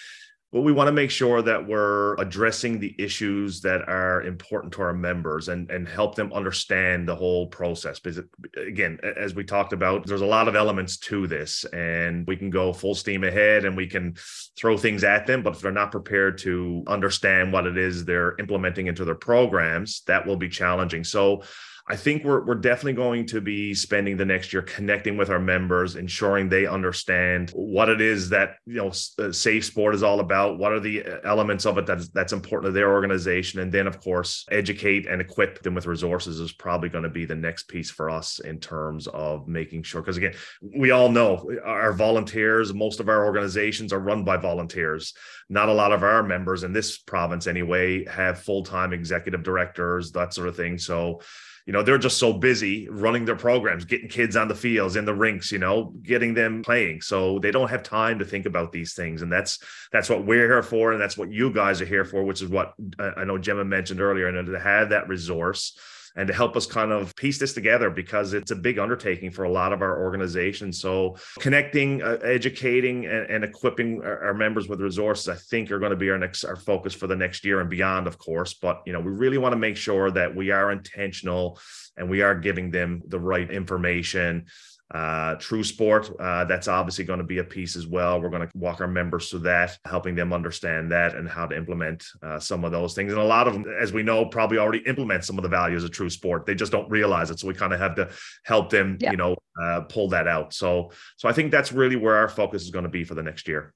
but 0.51 0.61
we 0.61 0.71
want 0.71 0.87
to 0.87 0.91
make 0.91 1.11
sure 1.11 1.43
that 1.43 1.67
we're 1.67 2.15
addressing 2.15 2.79
the 2.79 2.95
issues 2.97 3.61
that 3.61 3.87
are 3.87 4.23
important 4.23 4.73
to 4.73 4.81
our 4.81 4.93
members 4.93 5.47
and, 5.47 5.69
and 5.69 5.87
help 5.87 6.15
them 6.15 6.33
understand 6.33 7.07
the 7.07 7.15
whole 7.15 7.47
process. 7.47 7.99
Because, 7.99 8.23
again, 8.57 8.99
as 9.15 9.35
we 9.35 9.43
talked 9.43 9.73
about, 9.73 10.07
there's 10.07 10.21
a 10.21 10.25
lot 10.25 10.47
of 10.47 10.55
elements 10.55 10.97
to 10.97 11.27
this, 11.27 11.65
and 11.65 12.25
we 12.25 12.35
can 12.35 12.49
go 12.49 12.73
full 12.73 12.95
steam 12.95 13.23
ahead 13.23 13.63
and 13.63 13.77
we 13.77 13.85
can 13.85 14.15
throw 14.57 14.75
things 14.75 15.03
at 15.03 15.27
them. 15.27 15.43
But 15.43 15.53
if 15.53 15.61
they're 15.61 15.71
not 15.71 15.91
prepared 15.91 16.39
to 16.39 16.83
understand 16.87 17.53
what 17.53 17.67
it 17.67 17.77
is 17.77 18.03
they're 18.03 18.35
implementing 18.39 18.87
into 18.87 19.05
their 19.05 19.15
programs, 19.15 20.01
that 20.07 20.25
will 20.25 20.37
be 20.37 20.49
challenging. 20.49 21.03
So, 21.03 21.43
I 21.91 21.95
think 21.95 22.23
we're 22.23 22.45
we're 22.45 22.53
definitely 22.53 22.93
going 22.93 23.25
to 23.27 23.41
be 23.41 23.73
spending 23.73 24.15
the 24.15 24.25
next 24.25 24.53
year 24.53 24.61
connecting 24.61 25.17
with 25.17 25.31
our 25.31 25.39
members, 25.39 25.95
ensuring 25.95 26.47
they 26.47 26.67
understand 26.67 27.49
what 27.55 27.89
it 27.89 27.99
is 27.99 28.29
that 28.29 28.57
you 28.67 28.75
know 28.75 28.91
uh, 29.17 29.31
safe 29.31 29.65
sport 29.65 29.95
is 29.95 30.03
all 30.03 30.19
about. 30.19 30.59
What 30.59 30.71
are 30.71 30.79
the 30.79 31.03
uh, 31.03 31.17
elements 31.23 31.65
of 31.65 31.79
it 31.79 31.87
that's 31.87 32.09
that's 32.09 32.31
important 32.31 32.69
to 32.69 32.73
their 32.73 32.93
organization, 32.93 33.59
and 33.59 33.71
then 33.71 33.87
of 33.87 33.99
course 34.01 34.45
educate 34.51 35.07
and 35.07 35.19
equip 35.19 35.63
them 35.63 35.73
with 35.73 35.87
resources 35.87 36.39
is 36.39 36.51
probably 36.51 36.89
going 36.89 37.05
to 37.05 37.09
be 37.09 37.25
the 37.25 37.35
next 37.35 37.63
piece 37.63 37.89
for 37.89 38.11
us 38.11 38.37
in 38.37 38.59
terms 38.59 39.07
of 39.07 39.47
making 39.47 39.81
sure. 39.81 40.01
Because 40.01 40.17
again, 40.17 40.35
we 40.61 40.91
all 40.91 41.09
know 41.09 41.49
our 41.65 41.91
volunteers. 41.91 42.71
Most 42.71 42.99
of 42.99 43.09
our 43.09 43.25
organizations 43.25 43.91
are 43.93 43.99
run 43.99 44.23
by 44.23 44.37
volunteers. 44.37 45.15
Not 45.49 45.69
a 45.69 45.73
lot 45.73 45.91
of 45.91 46.03
our 46.03 46.21
members 46.21 46.63
in 46.63 46.71
this 46.71 46.99
province, 46.99 47.47
anyway, 47.47 48.05
have 48.05 48.43
full 48.43 48.63
time 48.63 48.93
executive 48.93 49.41
directors, 49.41 50.11
that 50.11 50.35
sort 50.35 50.49
of 50.49 50.55
thing. 50.55 50.77
So 50.77 51.21
you 51.69 51.73
know 51.73 51.83
they're 51.83 51.99
just 51.99 52.17
so 52.17 52.33
busy 52.33 52.89
running 52.89 53.25
their 53.25 53.35
programs 53.35 53.85
getting 53.85 54.09
kids 54.09 54.35
on 54.35 54.47
the 54.47 54.55
fields 54.55 54.95
in 54.95 55.05
the 55.05 55.13
rinks 55.13 55.51
you 55.51 55.59
know 55.59 55.93
getting 56.01 56.33
them 56.33 56.63
playing. 56.63 56.99
So 56.99 57.37
they 57.37 57.51
don't 57.51 57.69
have 57.69 57.83
time 57.83 58.17
to 58.17 58.25
think 58.25 58.47
about 58.47 58.71
these 58.71 58.95
things. 58.95 59.21
And 59.21 59.31
that's 59.31 59.59
that's 59.91 60.09
what 60.09 60.25
we're 60.25 60.47
here 60.47 60.63
for 60.63 60.93
and 60.93 60.99
that's 60.99 61.15
what 61.15 61.31
you 61.31 61.53
guys 61.53 61.79
are 61.79 61.85
here 61.85 62.05
for 62.05 62.23
which 62.23 62.41
is 62.41 62.49
what 62.49 62.73
uh, 62.97 63.11
i 63.17 63.23
know 63.23 63.37
gemma 63.37 63.65
mentioned 63.65 64.01
earlier 64.01 64.27
and 64.27 64.47
to 64.47 64.59
have 64.59 64.89
that 64.89 65.07
resource 65.07 65.77
and 66.15 66.27
to 66.27 66.33
help 66.33 66.55
us 66.55 66.65
kind 66.65 66.91
of 66.91 67.15
piece 67.15 67.39
this 67.39 67.53
together 67.53 67.89
because 67.89 68.33
it's 68.33 68.51
a 68.51 68.55
big 68.55 68.79
undertaking 68.79 69.31
for 69.31 69.43
a 69.43 69.51
lot 69.51 69.73
of 69.73 69.81
our 69.81 70.01
organizations. 70.01 70.79
So 70.79 71.17
connecting, 71.39 72.01
uh, 72.01 72.17
educating, 72.23 73.05
and, 73.05 73.29
and 73.29 73.43
equipping 73.43 74.01
our, 74.03 74.25
our, 74.25 74.33
members 74.33 74.67
with 74.67 74.81
resources, 74.81 75.27
I 75.27 75.35
think, 75.35 75.71
are 75.71 75.79
going 75.79 75.91
to 75.91 75.97
be 75.97 76.09
our 76.09 76.17
next 76.17 76.43
our 76.45 76.55
focus 76.55 76.93
for 76.93 77.07
the 77.07 77.15
next 77.15 77.43
year 77.43 77.59
and 77.59 77.69
beyond, 77.69 78.07
of 78.07 78.17
course. 78.17 78.53
But 78.53 78.81
you 78.85 78.93
know, 78.93 78.99
we 78.99 79.11
really 79.11 79.37
want 79.37 79.53
to 79.53 79.59
make 79.59 79.77
sure 79.77 80.11
that 80.11 80.35
we 80.35 80.51
are 80.51 80.71
intentional 80.71 81.59
and 81.97 82.09
we 82.09 82.21
are 82.21 82.35
giving 82.35 82.71
them 82.71 83.01
the 83.07 83.19
right 83.19 83.49
information 83.49 84.45
uh, 84.91 85.35
True 85.35 85.63
Sport, 85.63 86.09
uh, 86.19 86.45
that's 86.45 86.67
obviously 86.67 87.05
going 87.05 87.19
to 87.19 87.25
be 87.25 87.37
a 87.37 87.43
piece 87.43 87.75
as 87.75 87.85
well. 87.85 88.19
We're 88.19 88.29
going 88.29 88.47
to 88.47 88.57
walk 88.57 88.81
our 88.81 88.87
members 88.87 89.29
through 89.29 89.41
that, 89.41 89.77
helping 89.85 90.15
them 90.15 90.33
understand 90.33 90.91
that 90.91 91.15
and 91.15 91.29
how 91.29 91.45
to 91.45 91.55
implement 91.55 92.05
uh, 92.23 92.39
some 92.39 92.65
of 92.65 92.71
those 92.71 92.95
things. 92.95 93.13
And 93.13 93.21
a 93.21 93.25
lot 93.25 93.47
of 93.47 93.53
them, 93.53 93.65
as 93.79 93.93
we 93.93 94.01
know, 94.01 94.25
probably 94.25 94.57
already 94.57 94.79
implement 94.87 95.25
some 95.25 95.37
of 95.37 95.43
the 95.43 95.49
values 95.49 95.83
of 95.83 95.91
True 95.91 96.09
Sport. 96.09 96.45
They 96.45 96.55
just 96.55 96.71
don't 96.71 96.89
realize 96.89 97.29
it. 97.29 97.39
So 97.39 97.47
we 97.47 97.53
kind 97.53 97.73
of 97.73 97.79
have 97.79 97.95
to 97.95 98.09
help 98.45 98.69
them, 98.71 98.97
yeah. 98.99 99.11
you 99.11 99.17
know, 99.17 99.35
uh, 99.61 99.81
pull 99.81 100.09
that 100.09 100.27
out. 100.27 100.53
So, 100.53 100.91
so 101.17 101.29
I 101.29 101.33
think 101.33 101.51
that's 101.51 101.71
really 101.71 101.95
where 101.95 102.15
our 102.15 102.29
focus 102.29 102.63
is 102.63 102.71
going 102.71 102.83
to 102.83 102.89
be 102.89 103.03
for 103.03 103.13
the 103.13 103.23
next 103.23 103.47
year. 103.47 103.73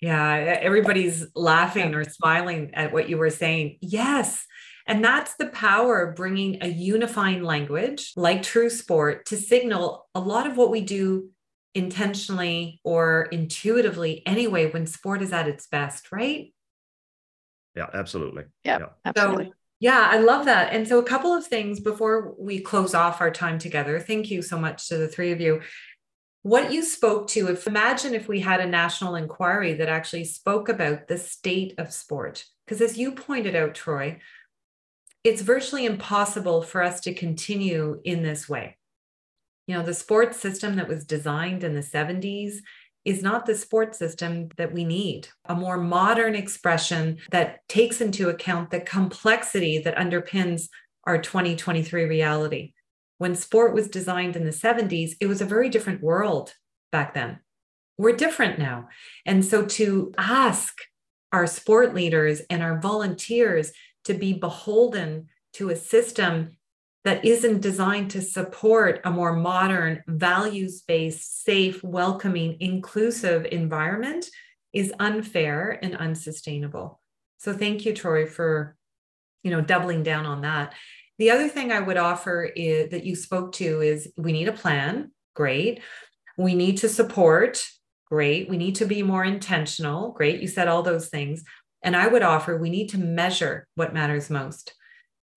Yeah, 0.00 0.32
everybody's 0.60 1.26
laughing 1.34 1.94
or 1.94 2.04
smiling 2.04 2.70
at 2.74 2.92
what 2.92 3.08
you 3.08 3.18
were 3.18 3.30
saying. 3.30 3.78
Yes. 3.82 4.46
And 4.86 5.04
that's 5.04 5.34
the 5.36 5.46
power 5.46 6.00
of 6.00 6.16
bringing 6.16 6.62
a 6.62 6.68
unifying 6.68 7.42
language 7.42 8.12
like 8.16 8.42
true 8.42 8.70
sport 8.70 9.26
to 9.26 9.36
signal 9.36 10.08
a 10.14 10.20
lot 10.20 10.46
of 10.46 10.56
what 10.56 10.70
we 10.70 10.80
do 10.80 11.30
intentionally 11.74 12.80
or 12.82 13.28
intuitively 13.30 14.26
anyway 14.26 14.70
when 14.70 14.86
sport 14.86 15.22
is 15.22 15.32
at 15.32 15.48
its 15.48 15.66
best, 15.66 16.10
right? 16.10 16.52
Yeah, 17.76 17.86
absolutely. 17.94 18.44
Yep, 18.64 18.80
yeah, 18.80 18.86
absolutely. 19.04 19.44
So, 19.46 19.52
yeah, 19.78 20.08
I 20.10 20.18
love 20.18 20.44
that. 20.46 20.72
And 20.72 20.86
so, 20.86 20.98
a 20.98 21.04
couple 21.04 21.32
of 21.32 21.46
things 21.46 21.80
before 21.80 22.34
we 22.38 22.60
close 22.60 22.94
off 22.94 23.20
our 23.20 23.30
time 23.30 23.58
together. 23.58 24.00
Thank 24.00 24.30
you 24.30 24.42
so 24.42 24.58
much 24.58 24.88
to 24.88 24.98
the 24.98 25.08
three 25.08 25.32
of 25.32 25.40
you. 25.40 25.60
What 26.42 26.72
you 26.72 26.82
spoke 26.82 27.28
to, 27.28 27.48
if 27.48 27.66
imagine 27.66 28.14
if 28.14 28.26
we 28.26 28.40
had 28.40 28.60
a 28.60 28.66
national 28.66 29.14
inquiry 29.14 29.74
that 29.74 29.88
actually 29.88 30.24
spoke 30.24 30.68
about 30.68 31.06
the 31.06 31.18
state 31.18 31.74
of 31.78 31.92
sport, 31.92 32.44
because 32.64 32.80
as 32.80 32.98
you 32.98 33.12
pointed 33.12 33.54
out, 33.54 33.74
Troy, 33.74 34.18
it's 35.24 35.42
virtually 35.42 35.84
impossible 35.84 36.62
for 36.62 36.82
us 36.82 37.00
to 37.00 37.14
continue 37.14 38.00
in 38.04 38.22
this 38.22 38.48
way. 38.48 38.76
You 39.66 39.76
know, 39.76 39.82
the 39.82 39.94
sports 39.94 40.40
system 40.40 40.76
that 40.76 40.88
was 40.88 41.04
designed 41.04 41.62
in 41.62 41.74
the 41.74 41.80
70s 41.80 42.56
is 43.04 43.22
not 43.22 43.46
the 43.46 43.54
sports 43.54 43.98
system 43.98 44.48
that 44.56 44.72
we 44.72 44.84
need. 44.84 45.28
A 45.46 45.54
more 45.54 45.78
modern 45.78 46.34
expression 46.34 47.18
that 47.30 47.60
takes 47.68 48.00
into 48.00 48.28
account 48.28 48.70
the 48.70 48.80
complexity 48.80 49.78
that 49.78 49.96
underpins 49.96 50.68
our 51.04 51.20
2023 51.20 52.04
reality. 52.04 52.72
When 53.18 53.34
sport 53.34 53.74
was 53.74 53.88
designed 53.88 54.36
in 54.36 54.44
the 54.44 54.50
70s, 54.50 55.12
it 55.20 55.26
was 55.26 55.40
a 55.40 55.46
very 55.46 55.68
different 55.68 56.02
world 56.02 56.54
back 56.92 57.14
then. 57.14 57.40
We're 57.96 58.16
different 58.16 58.58
now. 58.58 58.88
And 59.26 59.44
so 59.44 59.64
to 59.66 60.12
ask 60.16 60.74
our 61.32 61.46
sport 61.46 61.94
leaders 61.94 62.40
and 62.50 62.62
our 62.62 62.80
volunteers 62.80 63.72
to 64.04 64.14
be 64.14 64.32
beholden 64.32 65.28
to 65.54 65.70
a 65.70 65.76
system 65.76 66.56
that 67.04 67.24
isn't 67.24 67.62
designed 67.62 68.10
to 68.10 68.20
support 68.20 69.00
a 69.04 69.10
more 69.10 69.34
modern, 69.34 70.02
values 70.06 70.82
based, 70.86 71.44
safe, 71.44 71.82
welcoming, 71.82 72.56
inclusive 72.60 73.46
environment 73.50 74.26
is 74.72 74.92
unfair 74.98 75.78
and 75.82 75.96
unsustainable. 75.96 77.00
So 77.38 77.54
thank 77.54 77.86
you, 77.86 77.94
Troy, 77.94 78.26
for 78.26 78.76
you 79.42 79.50
know 79.50 79.62
doubling 79.62 80.02
down 80.02 80.26
on 80.26 80.42
that. 80.42 80.74
The 81.18 81.30
other 81.30 81.48
thing 81.48 81.72
I 81.72 81.80
would 81.80 81.96
offer 81.96 82.44
is, 82.44 82.90
that 82.90 83.04
you 83.04 83.16
spoke 83.16 83.52
to 83.52 83.80
is 83.80 84.12
we 84.16 84.32
need 84.32 84.48
a 84.48 84.52
plan. 84.52 85.12
Great. 85.34 85.80
We 86.36 86.54
need 86.54 86.78
to 86.78 86.88
support. 86.88 87.64
Great. 88.06 88.48
We 88.48 88.56
need 88.56 88.76
to 88.76 88.86
be 88.86 89.02
more 89.02 89.24
intentional. 89.24 90.12
Great. 90.12 90.40
You 90.40 90.48
said 90.48 90.68
all 90.68 90.82
those 90.82 91.08
things. 91.08 91.44
And 91.82 91.96
I 91.96 92.06
would 92.06 92.22
offer 92.22 92.56
we 92.56 92.70
need 92.70 92.90
to 92.90 92.98
measure 92.98 93.66
what 93.74 93.94
matters 93.94 94.30
most. 94.30 94.74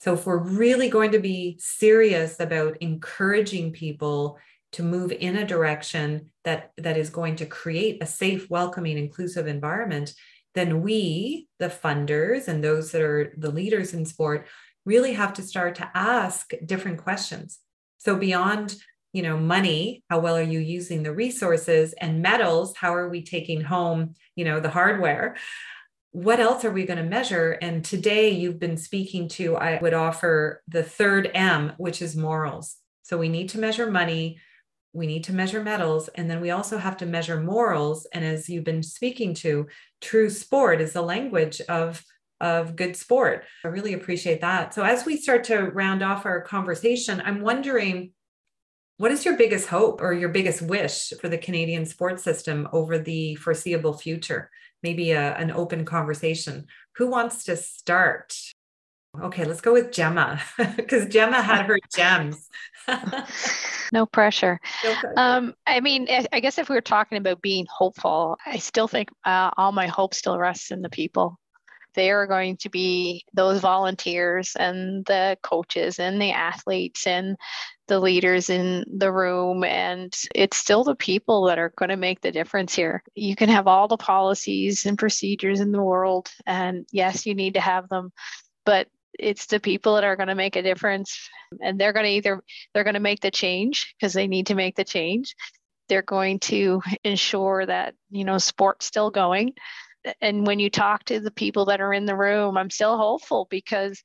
So, 0.01 0.13
if 0.13 0.25
we're 0.25 0.37
really 0.37 0.89
going 0.89 1.11
to 1.13 1.19
be 1.19 1.57
serious 1.59 2.39
about 2.39 2.77
encouraging 2.81 3.71
people 3.71 4.37
to 4.73 4.83
move 4.83 5.11
in 5.11 5.37
a 5.37 5.47
direction 5.47 6.31
that, 6.43 6.71
that 6.77 6.97
is 6.97 7.09
going 7.09 7.37
to 7.37 7.45
create 7.45 8.03
a 8.03 8.05
safe, 8.05 8.49
welcoming, 8.49 8.97
inclusive 8.97 9.47
environment, 9.47 10.13
then 10.55 10.81
we, 10.81 11.47
the 11.59 11.69
funders 11.69 12.47
and 12.47 12.61
those 12.63 12.91
that 12.91 13.01
are 13.01 13.33
the 13.37 13.51
leaders 13.51 13.93
in 13.93 14.05
sport, 14.05 14.47
really 14.85 15.13
have 15.13 15.33
to 15.33 15.41
start 15.41 15.75
to 15.75 15.89
ask 15.95 16.51
different 16.65 17.01
questions. 17.01 17.59
So, 17.99 18.17
beyond 18.17 18.75
you 19.13 19.21
know 19.21 19.37
money 19.37 20.03
how 20.09 20.19
well 20.19 20.35
are 20.35 20.41
you 20.41 20.59
using 20.59 21.03
the 21.03 21.13
resources 21.13 21.93
and 21.93 22.21
medals 22.21 22.75
how 22.75 22.95
are 22.95 23.09
we 23.09 23.21
taking 23.21 23.61
home 23.61 24.15
you 24.35 24.43
know 24.43 24.59
the 24.59 24.71
hardware 24.71 25.35
what 26.13 26.39
else 26.39 26.63
are 26.63 26.71
we 26.71 26.85
going 26.85 26.97
to 26.97 27.03
measure? 27.03 27.51
And 27.53 27.83
today 27.83 28.29
you've 28.29 28.59
been 28.59 28.77
speaking 28.77 29.27
to, 29.29 29.57
I 29.57 29.79
would 29.81 29.95
offer 29.95 30.61
the 30.67 30.83
third 30.83 31.29
M, 31.33 31.73
which 31.77 32.03
is 32.03 32.15
morals. 32.15 32.77
So 33.01 33.17
we 33.17 33.29
need 33.29 33.49
to 33.49 33.59
measure 33.59 33.89
money, 33.89 34.39
we 34.93 35.07
need 35.07 35.23
to 35.25 35.33
measure 35.33 35.63
medals, 35.63 36.09
and 36.09 36.29
then 36.29 36.39
we 36.39 36.51
also 36.51 36.77
have 36.77 36.97
to 36.97 37.07
measure 37.07 37.41
morals. 37.41 38.05
And 38.13 38.23
as 38.23 38.47
you've 38.47 38.63
been 38.63 38.83
speaking 38.83 39.33
to, 39.35 39.65
true 40.01 40.29
sport 40.29 40.81
is 40.81 40.93
the 40.93 41.01
language 41.01 41.59
of 41.61 42.03
of 42.39 42.75
good 42.75 42.95
sport. 42.95 43.45
I 43.63 43.69
really 43.69 43.93
appreciate 43.93 44.41
that. 44.41 44.73
So 44.73 44.83
as 44.83 45.05
we 45.05 45.15
start 45.15 45.45
to 45.45 45.69
round 45.69 46.03
off 46.03 46.25
our 46.25 46.41
conversation, 46.41 47.21
I'm 47.25 47.41
wondering 47.41 48.11
what 48.97 49.11
is 49.11 49.25
your 49.25 49.37
biggest 49.37 49.67
hope 49.67 50.01
or 50.01 50.13
your 50.13 50.29
biggest 50.29 50.61
wish 50.61 51.13
for 51.21 51.29
the 51.29 51.37
Canadian 51.37 51.85
sports 51.85 52.21
system 52.21 52.67
over 52.73 52.99
the 52.99 53.35
foreseeable 53.35 53.97
future? 53.97 54.51
Maybe 54.83 55.11
a, 55.11 55.35
an 55.35 55.51
open 55.51 55.85
conversation. 55.85 56.67
Who 56.97 57.07
wants 57.09 57.45
to 57.45 57.55
start? 57.55 58.35
Okay, 59.19 59.45
let's 59.45 59.61
go 59.61 59.73
with 59.73 59.91
Gemma 59.91 60.41
because 60.75 61.07
Gemma 61.07 61.41
had 61.41 61.67
her 61.67 61.79
gems. 61.95 62.49
no 63.91 64.05
pressure. 64.05 64.59
No 64.83 64.93
pressure. 64.95 65.13
Um, 65.17 65.53
I 65.67 65.79
mean, 65.79 66.07
I 66.31 66.39
guess 66.39 66.57
if 66.57 66.67
we 66.67 66.75
were 66.75 66.81
talking 66.81 67.17
about 67.17 67.41
being 67.41 67.67
hopeful, 67.69 68.37
I 68.45 68.57
still 68.57 68.87
think 68.87 69.09
uh, 69.23 69.51
all 69.55 69.71
my 69.71 69.87
hope 69.87 70.13
still 70.13 70.37
rests 70.37 70.71
in 70.71 70.81
the 70.81 70.89
people 70.89 71.39
they 71.93 72.11
are 72.11 72.27
going 72.27 72.57
to 72.57 72.69
be 72.69 73.23
those 73.33 73.59
volunteers 73.59 74.55
and 74.57 75.05
the 75.05 75.37
coaches 75.41 75.99
and 75.99 76.21
the 76.21 76.31
athletes 76.31 77.07
and 77.07 77.37
the 77.87 77.99
leaders 77.99 78.49
in 78.49 78.85
the 78.97 79.11
room 79.11 79.63
and 79.63 80.13
it's 80.33 80.57
still 80.57 80.83
the 80.83 80.95
people 80.95 81.45
that 81.45 81.59
are 81.59 81.73
going 81.77 81.89
to 81.89 81.97
make 81.97 82.21
the 82.21 82.31
difference 82.31 82.73
here. 82.73 83.03
You 83.15 83.35
can 83.35 83.49
have 83.49 83.67
all 83.67 83.87
the 83.87 83.97
policies 83.97 84.85
and 84.85 84.97
procedures 84.97 85.59
in 85.59 85.71
the 85.71 85.83
world 85.83 86.29
and 86.45 86.85
yes 86.91 87.25
you 87.25 87.35
need 87.35 87.55
to 87.55 87.61
have 87.61 87.89
them 87.89 88.11
but 88.65 88.87
it's 89.19 89.45
the 89.45 89.59
people 89.59 89.95
that 89.95 90.03
are 90.03 90.15
going 90.15 90.27
to 90.27 90.35
make 90.35 90.55
a 90.55 90.61
difference 90.61 91.29
and 91.61 91.79
they're 91.79 91.93
going 91.93 92.05
to 92.05 92.11
either 92.11 92.41
they're 92.73 92.83
going 92.83 92.95
to 92.95 92.99
make 92.99 93.21
the 93.21 93.31
change 93.31 93.93
because 93.97 94.13
they 94.13 94.27
need 94.27 94.47
to 94.47 94.55
make 94.55 94.75
the 94.75 94.83
change. 94.83 95.35
They're 95.89 96.01
going 96.01 96.39
to 96.39 96.81
ensure 97.03 97.65
that 97.65 97.93
you 98.09 98.25
know 98.25 98.37
sport's 98.37 98.85
still 98.85 99.11
going 99.11 99.53
and 100.21 100.45
when 100.45 100.59
you 100.59 100.69
talk 100.69 101.05
to 101.05 101.19
the 101.19 101.31
people 101.31 101.65
that 101.65 101.81
are 101.81 101.93
in 101.93 102.05
the 102.05 102.15
room, 102.15 102.57
I'm 102.57 102.69
still 102.69 102.97
hopeful 102.97 103.47
because 103.49 104.01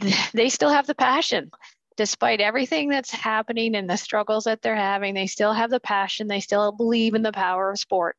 they 0.32 0.48
still 0.48 0.70
have 0.70 0.86
the 0.86 0.94
passion. 0.94 1.50
Despite 1.96 2.40
everything 2.40 2.88
that's 2.88 3.10
happening 3.10 3.74
and 3.74 3.88
the 3.88 3.96
struggles 3.96 4.44
that 4.44 4.60
they're 4.60 4.76
having, 4.76 5.14
they 5.14 5.26
still 5.26 5.52
have 5.52 5.70
the 5.70 5.80
passion. 5.80 6.26
They 6.26 6.40
still 6.40 6.72
believe 6.72 7.14
in 7.14 7.22
the 7.22 7.32
power 7.32 7.70
of 7.70 7.78
sport. 7.78 8.16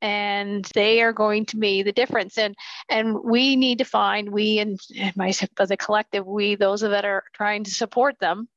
And 0.00 0.64
they 0.74 1.02
are 1.02 1.12
going 1.12 1.44
to 1.46 1.56
be 1.56 1.82
the 1.82 1.92
difference. 1.92 2.38
And 2.38 2.54
and 2.88 3.18
we 3.22 3.56
need 3.56 3.78
to 3.78 3.84
find, 3.84 4.30
we 4.30 4.58
and 4.60 4.78
my 5.16 5.32
as 5.58 5.70
a 5.70 5.76
collective, 5.76 6.26
we, 6.26 6.54
those 6.54 6.82
of 6.82 6.92
that 6.92 7.04
are 7.04 7.24
trying 7.34 7.64
to 7.64 7.70
support 7.70 8.18
them, 8.20 8.48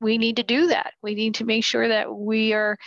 we 0.00 0.18
need 0.18 0.36
to 0.36 0.42
do 0.42 0.68
that. 0.68 0.92
We 1.02 1.14
need 1.14 1.36
to 1.36 1.44
make 1.44 1.64
sure 1.64 1.88
that 1.88 2.14
we 2.14 2.52
are 2.52 2.78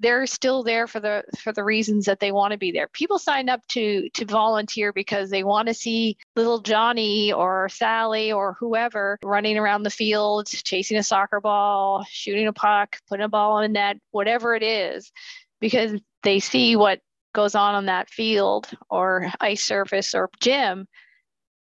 they're 0.00 0.26
still 0.26 0.62
there 0.62 0.86
for 0.86 1.00
the 1.00 1.22
for 1.38 1.52
the 1.52 1.64
reasons 1.64 2.06
that 2.06 2.20
they 2.20 2.32
want 2.32 2.52
to 2.52 2.58
be 2.58 2.72
there. 2.72 2.88
People 2.88 3.18
sign 3.18 3.48
up 3.48 3.60
to 3.68 4.08
to 4.14 4.24
volunteer 4.24 4.92
because 4.92 5.30
they 5.30 5.44
want 5.44 5.68
to 5.68 5.74
see 5.74 6.16
little 6.36 6.60
Johnny 6.60 7.32
or 7.32 7.68
Sally 7.68 8.32
or 8.32 8.56
whoever 8.58 9.18
running 9.22 9.56
around 9.56 9.82
the 9.82 9.90
field, 9.90 10.48
chasing 10.48 10.96
a 10.96 11.02
soccer 11.02 11.40
ball, 11.40 12.04
shooting 12.08 12.46
a 12.46 12.52
puck, 12.52 12.98
putting 13.08 13.24
a 13.24 13.28
ball 13.28 13.58
in 13.58 13.64
a 13.64 13.68
net, 13.68 13.98
whatever 14.10 14.54
it 14.54 14.62
is, 14.62 15.12
because 15.60 15.92
they 16.22 16.40
see 16.40 16.76
what 16.76 17.00
goes 17.32 17.54
on 17.54 17.74
on 17.74 17.86
that 17.86 18.10
field 18.10 18.68
or 18.90 19.30
ice 19.40 19.62
surface 19.62 20.14
or 20.14 20.30
gym 20.40 20.88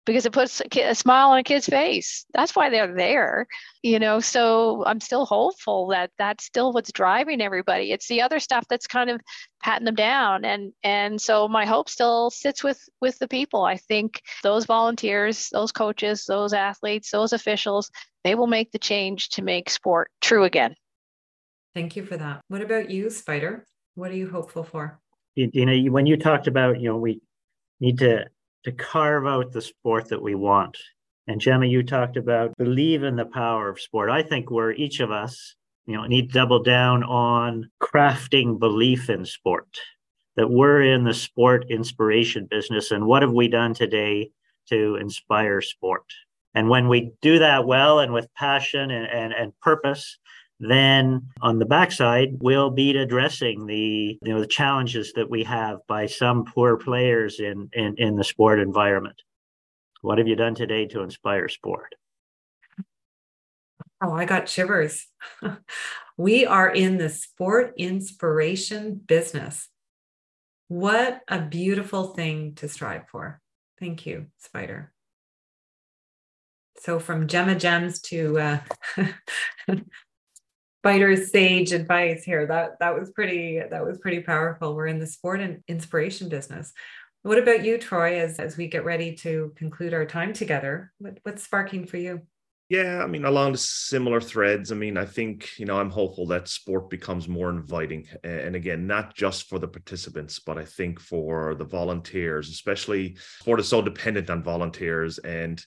because 0.08 0.26
it 0.26 0.32
puts 0.32 0.62
a, 0.62 0.64
kid, 0.70 0.90
a, 0.90 0.96
smile 0.96 1.30
on 1.30 1.38
a 1.38 1.44
kid's 1.44 1.68
face. 1.68 2.26
That's 2.34 2.56
why 2.56 2.70
they're 2.70 2.96
there, 2.96 3.46
you 3.84 4.00
know. 4.00 4.20
So 4.22 4.84
I'm 4.86 5.02
still 5.02 5.26
hopeful 5.26 5.88
that 5.90 6.12
that's 6.18 6.46
still 6.46 6.72
what's 6.72 6.92
driving 6.92 7.42
everybody. 7.42 7.92
It's 7.92 8.08
the 8.08 8.22
other 8.22 8.40
stuff 8.40 8.66
that's 8.70 8.88
kind 8.88 9.10
of 9.10 9.22
patting 9.62 9.86
them 9.86 9.96
down, 9.96 10.46
and 10.46 10.72
and 10.82 11.22
so 11.22 11.48
my 11.48 11.66
hope 11.66 11.90
still 11.90 12.32
sits 12.32 12.64
with 12.64 12.82
with 13.02 13.20
the 13.20 13.28
people. 13.28 13.64
I 13.64 13.76
think 13.76 14.22
those 14.42 14.66
volunteers, 14.66 15.50
those 15.52 15.72
coaches, 15.72 16.26
those 16.26 16.54
athletes, 16.54 17.12
those 17.12 17.34
officials, 17.34 17.92
they 18.24 18.34
will 18.34 18.48
make 18.48 18.72
the 18.72 18.80
change 18.80 19.30
to 19.30 19.44
make 19.44 19.70
sport 19.70 20.10
true 20.22 20.46
again. 20.46 20.74
Thank 21.76 21.96
you 21.96 22.04
for 22.04 22.18
that. 22.18 22.40
What 22.48 22.62
about 22.62 22.90
you, 22.90 23.10
Spider? 23.10 23.66
What 23.96 24.10
are 24.10 24.16
you 24.16 24.30
hopeful 24.30 24.64
for? 24.64 25.00
You, 25.36 25.52
you 25.54 25.66
know, 25.66 25.92
when 25.92 26.06
you 26.06 26.18
talked 26.18 26.48
about, 26.48 26.80
you 26.80 26.90
know, 26.90 26.98
we 26.98 27.22
need 27.80 28.00
to 28.00 28.26
to 28.68 28.74
carve 28.74 29.26
out 29.26 29.54
the 29.54 29.62
sport 29.62 30.10
that 30.10 30.22
we 30.22 30.36
want. 30.36 30.78
And 31.26 31.40
Gemma, 31.40 31.68
you 31.68 31.84
talked 31.84 32.18
about 32.18 32.58
believe 32.58 33.04
in 33.04 33.16
the 33.16 33.26
power 33.26 33.70
of 33.70 33.80
sport. 33.80 34.10
I 34.10 34.22
think 34.22 34.52
we're 34.52 34.74
each 34.74 35.00
of 35.00 35.10
us, 35.10 35.56
you 35.86 35.96
know, 35.96 36.06
need 36.06 36.34
to 36.34 36.40
double 36.40 36.62
down 36.62 37.02
on 37.04 37.70
crafting 37.82 38.60
belief 38.60 39.10
in 39.10 39.26
sport. 39.26 39.70
That 40.36 40.52
we're 40.52 40.82
in 40.82 41.06
the 41.06 41.14
sport 41.14 41.66
inspiration 41.70 42.46
business, 42.46 42.92
and 42.92 43.06
what 43.06 43.22
have 43.22 43.32
we 43.32 43.48
done 43.48 43.74
today 43.74 44.32
to 44.68 44.98
inspire 44.98 45.62
sport? 45.62 46.04
And 46.54 46.70
when 46.70 46.90
we 46.90 47.12
do 47.22 47.40
that 47.40 47.66
well 47.66 48.00
and 48.00 48.12
with 48.12 48.34
passion 48.36 48.92
and, 48.92 49.08
and, 49.08 49.34
and 49.34 49.58
purpose, 49.62 50.18
then 50.60 51.30
on 51.42 51.60
the 51.60 51.66
backside, 51.66 52.30
we'll 52.40 52.72
be 52.72 52.98
addressing 52.98 53.68
the 53.68 54.18
you 54.22 54.34
know 54.34 54.40
the 54.40 54.48
challenges 54.48 55.14
that 55.14 55.30
we 55.30 55.44
have 55.44 55.80
by 55.88 56.08
some 56.08 56.46
poor 56.46 56.78
players 56.78 57.40
in 57.40 57.70
in, 57.74 57.96
in 57.98 58.16
the 58.16 58.24
sport 58.24 58.60
environment. 58.60 59.22
What 60.02 60.18
have 60.18 60.28
you 60.28 60.36
done 60.36 60.56
today 60.56 60.88
to 60.88 61.02
inspire 61.02 61.48
sport? 61.48 61.94
Oh, 64.02 64.14
I 64.14 64.26
got 64.26 64.50
shivers. 64.50 65.08
we 66.18 66.46
are 66.46 66.70
in 66.70 66.98
the 66.98 67.10
sport 67.10 67.74
inspiration 67.78 68.96
business. 68.96 69.70
What 70.68 71.22
a 71.28 71.40
beautiful 71.40 72.14
thing 72.14 72.56
to 72.56 72.68
strive 72.68 73.08
for. 73.10 73.42
Thank 73.80 74.06
you, 74.06 74.28
Spider. 74.38 74.92
So 76.80 77.00
from 77.00 77.28
Gemma 77.28 77.56
Gems 77.56 78.02
to 78.02 78.40
uh, 78.40 78.60
Spider's 80.88 81.32
sage 81.32 81.74
advice 81.74 82.24
here. 82.24 82.46
That 82.46 82.80
that 82.80 82.98
was 82.98 83.12
pretty 83.12 83.60
that 83.60 83.86
was 83.86 83.98
pretty 83.98 84.22
powerful. 84.22 84.74
We're 84.74 84.88
in 84.88 85.00
the 85.00 85.08
sport 85.08 85.42
and 85.42 85.62
inspiration 85.68 86.30
business. 86.30 86.72
What 87.24 87.38
about 87.38 87.66
you, 87.66 87.78
Troy? 87.78 88.20
As 88.20 88.40
as 88.40 88.56
we 88.56 88.68
get 88.68 88.86
ready 88.86 89.14
to 89.18 89.54
conclude 89.58 89.94
our 89.94 90.06
time 90.06 90.32
together, 90.32 90.94
what, 91.00 91.20
what's 91.24 91.44
sparking 91.44 91.88
for 91.88 91.98
you? 91.98 92.22
Yeah, 92.70 93.02
I 93.04 93.08
mean, 93.08 93.26
along 93.26 93.54
the 93.54 93.58
similar 93.58 94.20
threads, 94.20 94.74
I 94.74 94.76
mean, 94.76 94.98
I 94.98 95.06
think, 95.06 95.58
you 95.58 95.66
know, 95.66 95.80
I'm 95.80 95.90
hopeful 95.90 96.28
that 96.28 96.50
sport 96.50 96.90
becomes 96.90 97.28
more 97.28 97.50
inviting. 97.50 98.08
And 98.26 98.58
again, 98.58 98.88
not 98.88 99.16
just 99.16 99.48
for 99.48 99.58
the 99.58 99.70
participants, 99.70 100.40
but 100.40 100.58
I 100.58 100.66
think 100.66 101.00
for 101.00 101.56
the 101.56 101.64
volunteers, 101.64 102.50
especially 102.50 103.16
sport 103.40 103.62
is 103.62 103.70
so 103.70 103.82
dependent 103.82 104.30
on 104.30 104.44
volunteers. 104.44 105.18
And 105.20 105.66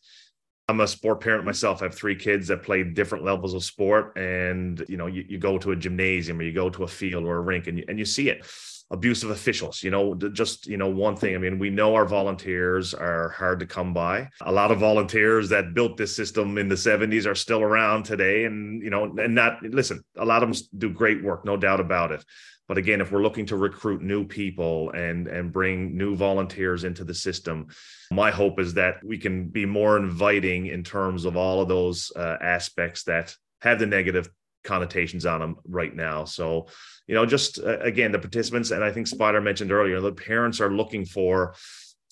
I'm 0.70 0.80
a 0.80 0.86
sport 0.86 1.20
parent 1.20 1.44
myself. 1.44 1.82
I 1.82 1.86
have 1.86 1.94
three 1.94 2.14
kids 2.14 2.46
that 2.46 2.62
play 2.62 2.84
different 2.84 3.24
levels 3.24 3.54
of 3.54 3.64
sport. 3.64 4.16
And, 4.16 4.84
you 4.88 4.96
know, 4.96 5.08
you, 5.08 5.24
you 5.28 5.36
go 5.36 5.58
to 5.58 5.72
a 5.72 5.76
gymnasium 5.76 6.38
or 6.38 6.44
you 6.44 6.52
go 6.52 6.70
to 6.70 6.84
a 6.84 6.88
field 6.88 7.24
or 7.24 7.38
a 7.38 7.40
rink 7.40 7.66
and 7.66 7.78
you, 7.78 7.84
and 7.88 7.98
you 7.98 8.04
see 8.04 8.30
it. 8.30 8.46
Abusive 8.92 9.30
officials 9.30 9.84
you 9.84 9.90
know 9.92 10.16
just 10.16 10.66
you 10.66 10.76
know 10.76 10.88
one 10.88 11.14
thing. 11.14 11.36
I 11.36 11.38
mean 11.38 11.60
we 11.60 11.70
know 11.70 11.94
our 11.94 12.04
volunteers 12.04 12.92
are 12.92 13.28
hard 13.28 13.60
to 13.60 13.66
come 13.66 13.94
by. 13.94 14.28
A 14.40 14.50
lot 14.50 14.72
of 14.72 14.80
volunteers 14.80 15.48
that 15.50 15.74
built 15.74 15.96
this 15.96 16.16
system 16.16 16.58
in 16.58 16.68
the 16.68 16.74
70s 16.74 17.24
are 17.24 17.36
still 17.36 17.62
around 17.62 18.02
today. 18.02 18.46
And 18.46 18.82
you 18.82 18.90
know 18.90 19.04
and 19.16 19.32
not 19.32 19.62
listen 19.62 20.02
a 20.16 20.24
lot 20.24 20.42
of 20.42 20.48
them 20.48 20.68
do 20.76 20.90
great 20.90 21.22
work 21.22 21.44
no 21.44 21.56
doubt 21.56 21.78
about 21.78 22.10
it 22.10 22.24
but 22.70 22.78
again 22.78 23.00
if 23.00 23.10
we're 23.10 23.22
looking 23.22 23.46
to 23.46 23.56
recruit 23.56 24.00
new 24.00 24.24
people 24.24 24.90
and 24.92 25.26
and 25.26 25.52
bring 25.52 25.96
new 25.96 26.14
volunteers 26.14 26.84
into 26.84 27.02
the 27.02 27.14
system 27.14 27.66
my 28.12 28.30
hope 28.30 28.60
is 28.60 28.74
that 28.74 29.02
we 29.04 29.18
can 29.18 29.48
be 29.48 29.66
more 29.66 29.96
inviting 29.96 30.66
in 30.66 30.84
terms 30.84 31.24
of 31.24 31.36
all 31.36 31.60
of 31.60 31.66
those 31.66 32.12
uh, 32.14 32.36
aspects 32.40 33.02
that 33.02 33.34
have 33.60 33.80
the 33.80 33.86
negative 33.86 34.30
connotations 34.64 35.26
on 35.26 35.40
them 35.40 35.56
right 35.66 35.94
now. 35.94 36.24
So, 36.24 36.66
you 37.06 37.14
know, 37.14 37.26
just 37.26 37.58
uh, 37.58 37.78
again, 37.80 38.12
the 38.12 38.18
participants, 38.18 38.70
and 38.70 38.84
I 38.84 38.92
think 38.92 39.06
Spider 39.06 39.40
mentioned 39.40 39.72
earlier, 39.72 40.00
the 40.00 40.12
parents 40.12 40.60
are 40.60 40.70
looking 40.70 41.04
for, 41.04 41.54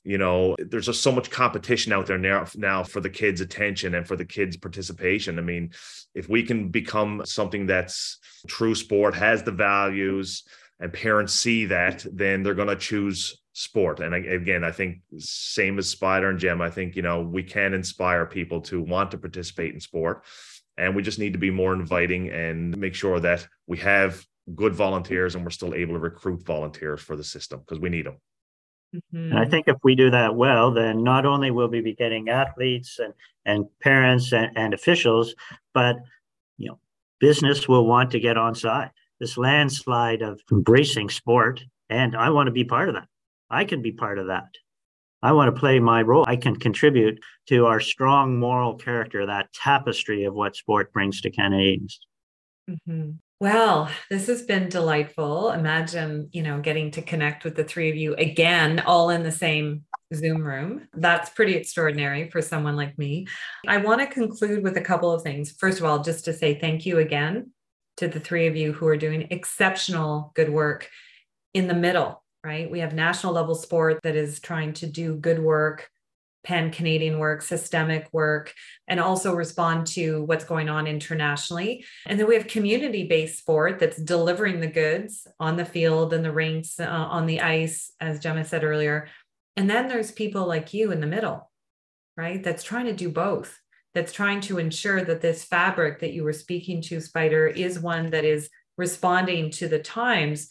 you 0.09 0.17
know, 0.17 0.57
there's 0.59 0.87
just 0.87 1.03
so 1.03 1.13
much 1.13 1.31
competition 1.31 1.93
out 1.93 2.07
there 2.07 2.17
now, 2.17 2.47
now 2.55 2.83
for 2.83 2.99
the 2.99 3.11
kids' 3.11 3.43
attention 3.43 3.95
and 3.95 4.09
for 4.09 4.17
the 4.17 4.25
kids' 4.25 4.57
participation. 4.57 5.39
I 5.39 5.43
mean, 5.43 5.71
if 6.15 6.31
we 6.31 6.43
can 6.45 6.71
become 6.71 7.21
something 7.27 7.67
that's 7.67 8.17
true 8.47 8.75
sport, 8.75 9.15
has 9.15 9.43
the 9.43 9.53
values, 9.53 10.45
and 10.81 10.91
parents 10.95 11.35
see 11.35 11.67
that, 11.67 12.07
then 12.11 12.43
they're 12.43 12.55
going 12.55 12.69
to 12.69 12.77
choose 12.77 13.43
sport. 13.53 14.01
And 14.01 14.15
again, 14.15 14.65
I 14.65 14.71
think 14.71 15.01
same 15.19 15.79
as 15.79 15.91
Spider 15.91 16.31
and 16.31 16.39
Gem, 16.39 16.63
I 16.63 16.71
think, 16.71 16.97
you 16.97 17.03
know, 17.03 17.21
we 17.21 17.43
can 17.43 17.75
inspire 17.75 18.25
people 18.25 18.63
to 18.63 18.81
want 18.81 19.11
to 19.11 19.19
participate 19.19 19.75
in 19.75 19.81
sport 19.81 20.25
and 20.79 20.97
we 20.97 21.03
just 21.03 21.19
need 21.19 21.35
to 21.35 21.39
be 21.39 21.51
more 21.51 21.75
inviting 21.75 22.31
and 22.31 22.75
make 22.79 22.95
sure 22.95 23.21
that 23.21 23.47
we 23.67 23.77
have 23.79 24.25
good 24.55 24.75
volunteers 24.75 25.35
and 25.35 25.45
we're 25.45 25.51
still 25.51 25.75
able 25.75 25.95
to 25.95 26.01
recruit 26.01 26.47
volunteers 26.47 27.03
for 27.03 27.15
the 27.15 27.25
system 27.25 27.59
because 27.61 27.79
we 27.79 27.91
need 27.91 28.07
them. 28.07 28.17
Mm-hmm. 28.95 29.33
And 29.33 29.39
I 29.39 29.45
think 29.45 29.69
if 29.69 29.77
we 29.83 29.95
do 29.95 30.11
that 30.11 30.35
well, 30.35 30.71
then 30.73 31.03
not 31.03 31.27
only 31.27 31.51
will 31.51 31.69
we 31.69 31.81
be 31.81 31.95
getting 31.95 32.29
athletes 32.29 32.99
and, 32.99 33.13
and 33.45 33.67
parents 33.81 34.33
and, 34.33 34.51
and 34.57 34.73
officials, 34.73 35.35
but 35.75 35.97
you 36.57 36.69
know, 36.69 36.79
business 37.21 37.69
will 37.69 37.87
want 37.87 38.11
to 38.13 38.21
get 38.21 38.37
on 38.37 38.55
side. 38.55 38.91
This 39.21 39.37
landslide 39.37 40.23
of 40.23 40.41
embracing 40.51 41.11
sport, 41.11 41.65
and 41.91 42.17
I 42.17 42.31
want 42.31 42.47
to 42.47 42.53
be 42.53 42.65
part 42.65 42.89
of 42.89 42.95
that. 42.95 43.09
I 43.51 43.65
can 43.65 43.83
be 43.83 43.93
part 43.93 44.19
of 44.19 44.29
that. 44.29 44.49
I 45.23 45.33
want 45.33 45.53
to 45.53 45.59
play 45.59 45.81
my 45.81 46.03
role. 46.03 46.25
I 46.29 46.37
can 46.37 46.55
contribute 46.55 47.19
to 47.49 47.67
our 47.67 47.81
strong 47.81 48.39
moral 48.39 48.75
character, 48.75 49.27
that 49.27 49.53
tapestry 49.53 50.25
of 50.25 50.35
what 50.35 50.55
sport 50.55 50.93
brings 50.93 51.21
to 51.23 51.31
Canadians. 51.31 51.99
Mm-hmm. 52.71 53.11
Well, 53.41 53.89
this 54.11 54.27
has 54.27 54.43
been 54.43 54.69
delightful. 54.69 55.53
Imagine, 55.53 56.29
you 56.33 56.43
know, 56.43 56.61
getting 56.61 56.91
to 56.93 57.03
connect 57.03 57.45
with 57.45 57.55
the 57.55 57.63
three 57.63 57.89
of 57.89 57.95
you 57.95 58.15
again, 58.17 58.81
all 58.81 59.11
in 59.11 59.23
the 59.23 59.31
same 59.31 59.85
Zoom 60.13 60.43
room. 60.43 60.89
That's 60.93 61.31
pretty 61.31 61.55
extraordinary 61.55 62.31
for 62.31 62.43
someone 62.43 62.75
like 62.75 62.99
me. 62.99 63.29
I 63.67 63.77
want 63.77 64.01
to 64.01 64.07
conclude 64.09 64.65
with 64.65 64.77
a 64.77 64.83
couple 64.83 65.13
of 65.13 65.23
things. 65.23 65.53
First 65.53 65.79
of 65.79 65.85
all, 65.85 66.03
just 66.03 66.25
to 66.25 66.33
say 66.33 66.59
thank 66.59 66.85
you 66.85 66.99
again 66.99 67.53
to 67.99 68.09
the 68.09 68.21
three 68.21 68.49
of 68.49 68.57
you 68.57 68.73
who 68.73 68.89
are 68.89 68.97
doing 68.97 69.29
exceptional 69.31 70.33
good 70.35 70.51
work 70.51 70.89
in 71.55 71.69
the 71.69 71.75
middle 71.75 72.25
right? 72.45 72.71
We 72.71 72.81
have 72.81 72.95
national 72.95 73.33
level 73.33 73.55
sport 73.55 74.01
that 74.03 74.17
is 74.17 74.41
trying 74.41 74.73
to 74.75 74.87
do 74.87 75.17
good 75.17 75.39
work, 75.39 75.91
pan 76.45 76.71
Canadian 76.71 77.19
work, 77.19 77.43
systemic 77.43 78.09
work, 78.13 78.55
and 78.87 79.01
also 79.01 79.35
respond 79.35 79.87
to 79.89 80.23
what's 80.25 80.45
going 80.45 80.69
on 80.69 80.87
internationally. 80.87 81.85
And 82.07 82.19
then 82.19 82.27
we 82.27 82.35
have 82.35 82.47
community 82.47 83.07
based 83.07 83.39
sport 83.39 83.79
that's 83.79 84.01
delivering 84.01 84.61
the 84.61 84.67
goods 84.67 85.27
on 85.39 85.57
the 85.57 85.65
field 85.65 86.13
and 86.13 86.25
the 86.25 86.33
rinks, 86.33 86.81
uh, 86.81 86.87
on 86.87 87.27
the 87.27 87.41
ice, 87.41 87.93
as 88.01 88.21
Gemma 88.21 88.45
said 88.45 88.65
earlier. 88.65 89.09
And 89.57 89.69
then 89.69 89.89
there's 89.89 90.13
people 90.13 90.47
like 90.47 90.73
you 90.73 90.93
in 90.93 91.01
the 91.01 91.07
middle, 91.07 91.51
right? 92.17 92.43
That's 92.43 92.63
trying 92.63 92.87
to 92.87 92.93
do 92.93 93.11
both. 93.11 93.59
That's 93.95 94.13
trying 94.13 94.41
to 94.43 94.59
ensure 94.59 95.03
that 95.03 95.21
this 95.21 95.45
fabric 95.45 96.01
that 96.01 96.13
you 96.13 96.23
were 96.23 96.33
speaking 96.33 96.81
to, 96.83 97.01
Spider, 97.01 97.47
is 97.47 97.81
one 97.81 98.11
that 98.11 98.25
is 98.25 98.49
responding 98.77 99.51
to 99.51 99.67
the 99.67 99.81
times 99.81 100.49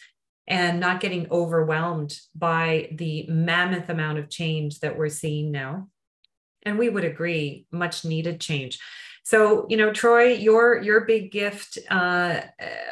and 0.47 0.79
not 0.79 1.01
getting 1.01 1.29
overwhelmed 1.29 2.17
by 2.35 2.89
the 2.93 3.25
mammoth 3.27 3.89
amount 3.89 4.17
of 4.17 4.29
change 4.29 4.79
that 4.79 4.97
we're 4.97 5.09
seeing 5.09 5.51
now. 5.51 5.89
And 6.63 6.77
we 6.77 6.89
would 6.89 7.05
agree, 7.05 7.65
much 7.71 8.05
needed 8.05 8.39
change. 8.39 8.79
So, 9.23 9.65
you 9.69 9.75
know, 9.75 9.91
Troy, 9.91 10.33
your 10.33 10.81
your 10.81 11.01
big 11.01 11.31
gift 11.31 11.77
uh, 11.89 12.41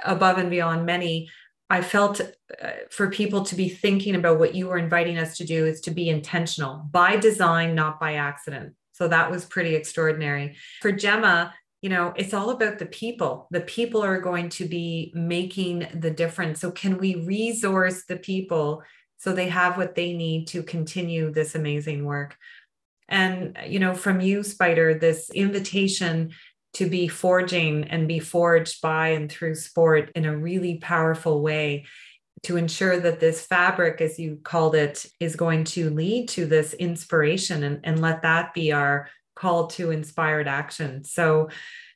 above 0.03 0.37
and 0.37 0.49
beyond 0.49 0.85
many, 0.85 1.29
I 1.69 1.81
felt 1.81 2.19
uh, 2.21 2.71
for 2.91 3.09
people 3.09 3.43
to 3.45 3.55
be 3.55 3.69
thinking 3.69 4.15
about 4.15 4.37
what 4.37 4.53
you 4.53 4.67
were 4.67 4.77
inviting 4.77 5.17
us 5.17 5.37
to 5.37 5.45
do 5.45 5.65
is 5.65 5.81
to 5.81 5.91
be 5.91 6.09
intentional 6.09 6.85
by 6.91 7.15
design, 7.15 7.73
not 7.73 7.99
by 7.99 8.15
accident. 8.15 8.73
So 8.91 9.07
that 9.07 9.31
was 9.31 9.45
pretty 9.45 9.75
extraordinary. 9.75 10.55
For 10.81 10.91
Gemma, 10.91 11.53
you 11.81 11.89
know 11.89 12.13
it's 12.15 12.33
all 12.33 12.49
about 12.49 12.79
the 12.79 12.85
people. 12.85 13.47
The 13.51 13.61
people 13.61 14.03
are 14.03 14.19
going 14.19 14.49
to 14.49 14.65
be 14.65 15.11
making 15.15 15.87
the 15.93 16.11
difference. 16.11 16.59
So 16.59 16.71
can 16.71 16.97
we 16.97 17.15
resource 17.15 18.05
the 18.05 18.17
people 18.17 18.83
so 19.17 19.33
they 19.33 19.49
have 19.49 19.77
what 19.77 19.95
they 19.95 20.13
need 20.13 20.47
to 20.47 20.63
continue 20.63 21.31
this 21.31 21.55
amazing 21.55 22.05
work? 22.05 22.35
And 23.07 23.57
you 23.67 23.79
know 23.79 23.93
from 23.93 24.21
you 24.21 24.43
spider 24.43 24.97
this 24.97 25.29
invitation 25.29 26.31
to 26.73 26.89
be 26.89 27.07
forging 27.07 27.85
and 27.85 28.07
be 28.07 28.19
forged 28.19 28.81
by 28.81 29.09
and 29.09 29.31
through 29.31 29.55
sport 29.55 30.11
in 30.13 30.25
a 30.25 30.37
really 30.37 30.77
powerful 30.79 31.41
way 31.41 31.85
to 32.43 32.57
ensure 32.57 32.99
that 32.99 33.19
this 33.19 33.45
fabric 33.45 34.01
as 34.01 34.19
you 34.19 34.39
called 34.43 34.75
it 34.75 35.05
is 35.19 35.35
going 35.35 35.63
to 35.63 35.89
lead 35.89 36.27
to 36.29 36.45
this 36.45 36.73
inspiration 36.73 37.63
and, 37.63 37.79
and 37.83 38.01
let 38.01 38.21
that 38.21 38.53
be 38.53 38.71
our 38.71 39.09
call 39.35 39.67
to 39.67 39.91
inspired 39.91 40.47
action. 40.47 41.03
So, 41.03 41.49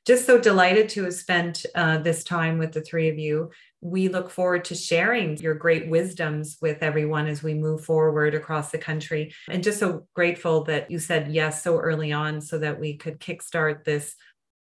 just 0.06 0.26
so 0.26 0.40
delighted 0.40 0.90
to 0.90 1.04
have 1.04 1.14
spent 1.14 1.66
uh, 1.76 2.00
this 2.00 2.24
time 2.24 2.58
with 2.58 2.72
the 2.72 2.82
three 2.82 3.10
of 3.10 3.20
you. 3.20 3.52
We 3.82 4.08
look 4.08 4.30
forward 4.30 4.66
to 4.66 4.76
sharing 4.76 5.38
your 5.38 5.54
great 5.54 5.88
wisdoms 5.88 6.58
with 6.62 6.82
everyone 6.82 7.28
as 7.28 7.44
we 7.44 7.54
move 7.54 7.86
forward 7.86 8.34
across 8.34 8.72
the 8.72 8.78
country. 8.78 9.34
And 9.50 9.64
just 9.64 9.80
so 9.80 10.08
grateful 10.16 10.64
that 10.64 10.90
you 10.90 11.00
said 11.00 11.32
yes 11.32 11.64
so 11.64 11.78
early 11.78 12.12
on 12.12 12.42
so 12.42 12.58
that 12.60 12.80
we 12.80 12.98
could 12.98 13.20
kickstart 13.20 13.84
this 13.84 14.16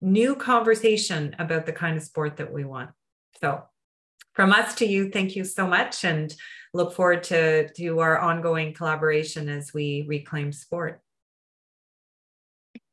new 0.01 0.35
conversation 0.35 1.35
about 1.39 1.65
the 1.65 1.73
kind 1.73 1.97
of 1.97 2.03
sport 2.03 2.37
that 2.37 2.51
we 2.51 2.63
want. 2.63 2.91
So, 3.41 3.63
from 4.33 4.51
us 4.51 4.75
to 4.75 4.85
you, 4.85 5.09
thank 5.11 5.35
you 5.35 5.43
so 5.43 5.67
much 5.67 6.03
and 6.03 6.33
look 6.73 6.93
forward 6.93 7.23
to, 7.23 7.69
to 7.69 7.99
our 7.99 8.17
ongoing 8.17 8.73
collaboration 8.73 9.47
as 9.47 9.73
we 9.73 10.05
reclaim 10.07 10.51
sport. 10.51 11.01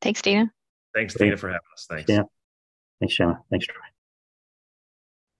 Thanks, 0.01 0.21
Dina. 0.21 0.51
Thanks, 0.93 1.13
Dina, 1.15 1.37
for 1.37 1.47
having 1.47 1.61
us. 1.73 1.85
Thanks. 1.89 2.09
Yeah. 2.09 2.23
Thanks, 2.99 3.15
Gemma. 3.15 3.39
Thanks, 3.49 3.65
Troy. 3.65 3.81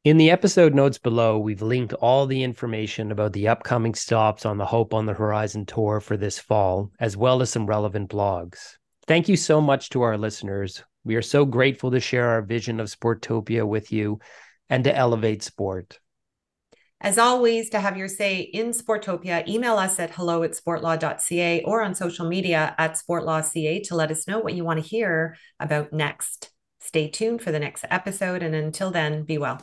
In 0.03 0.17
the 0.17 0.31
episode 0.31 0.73
notes 0.73 0.97
below, 0.97 1.37
we've 1.37 1.61
linked 1.61 1.93
all 1.93 2.25
the 2.25 2.41
information 2.41 3.11
about 3.11 3.33
the 3.33 3.47
upcoming 3.47 3.93
stops 3.93 4.47
on 4.47 4.57
the 4.57 4.65
Hope 4.65 4.95
on 4.95 5.05
the 5.05 5.13
Horizon 5.13 5.67
tour 5.67 5.99
for 5.99 6.17
this 6.17 6.39
fall, 6.39 6.91
as 6.99 7.15
well 7.15 7.41
as 7.43 7.51
some 7.51 7.67
relevant 7.67 8.09
blogs. 8.09 8.77
Thank 9.05 9.29
you 9.29 9.37
so 9.37 9.61
much 9.61 9.89
to 9.89 10.01
our 10.01 10.17
listeners. 10.17 10.83
We 11.03 11.15
are 11.15 11.21
so 11.21 11.45
grateful 11.45 11.91
to 11.91 11.99
share 11.99 12.29
our 12.29 12.41
vision 12.41 12.79
of 12.79 12.87
Sportopia 12.87 13.67
with 13.67 13.91
you 13.91 14.19
and 14.69 14.83
to 14.85 14.95
elevate 14.95 15.43
sport. 15.43 15.99
As 17.03 17.17
always, 17.17 17.71
to 17.71 17.79
have 17.79 17.97
your 17.97 18.07
say 18.07 18.41
in 18.41 18.69
Sportopia, 18.69 19.47
email 19.47 19.77
us 19.77 19.99
at 19.99 20.11
hello 20.11 20.43
at 20.43 20.51
sportlaw.ca 20.51 21.63
or 21.63 21.81
on 21.81 21.95
social 21.95 22.27
media 22.27 22.75
at 22.77 22.93
sportlawca 22.93 23.83
to 23.87 23.95
let 23.95 24.11
us 24.11 24.27
know 24.27 24.37
what 24.37 24.53
you 24.53 24.63
want 24.63 24.83
to 24.83 24.87
hear 24.87 25.35
about 25.59 25.91
next. 25.91 26.51
Stay 26.79 27.09
tuned 27.09 27.41
for 27.41 27.51
the 27.51 27.59
next 27.59 27.85
episode, 27.89 28.43
and 28.43 28.53
until 28.53 28.91
then, 28.91 29.23
be 29.23 29.39
well. 29.39 29.59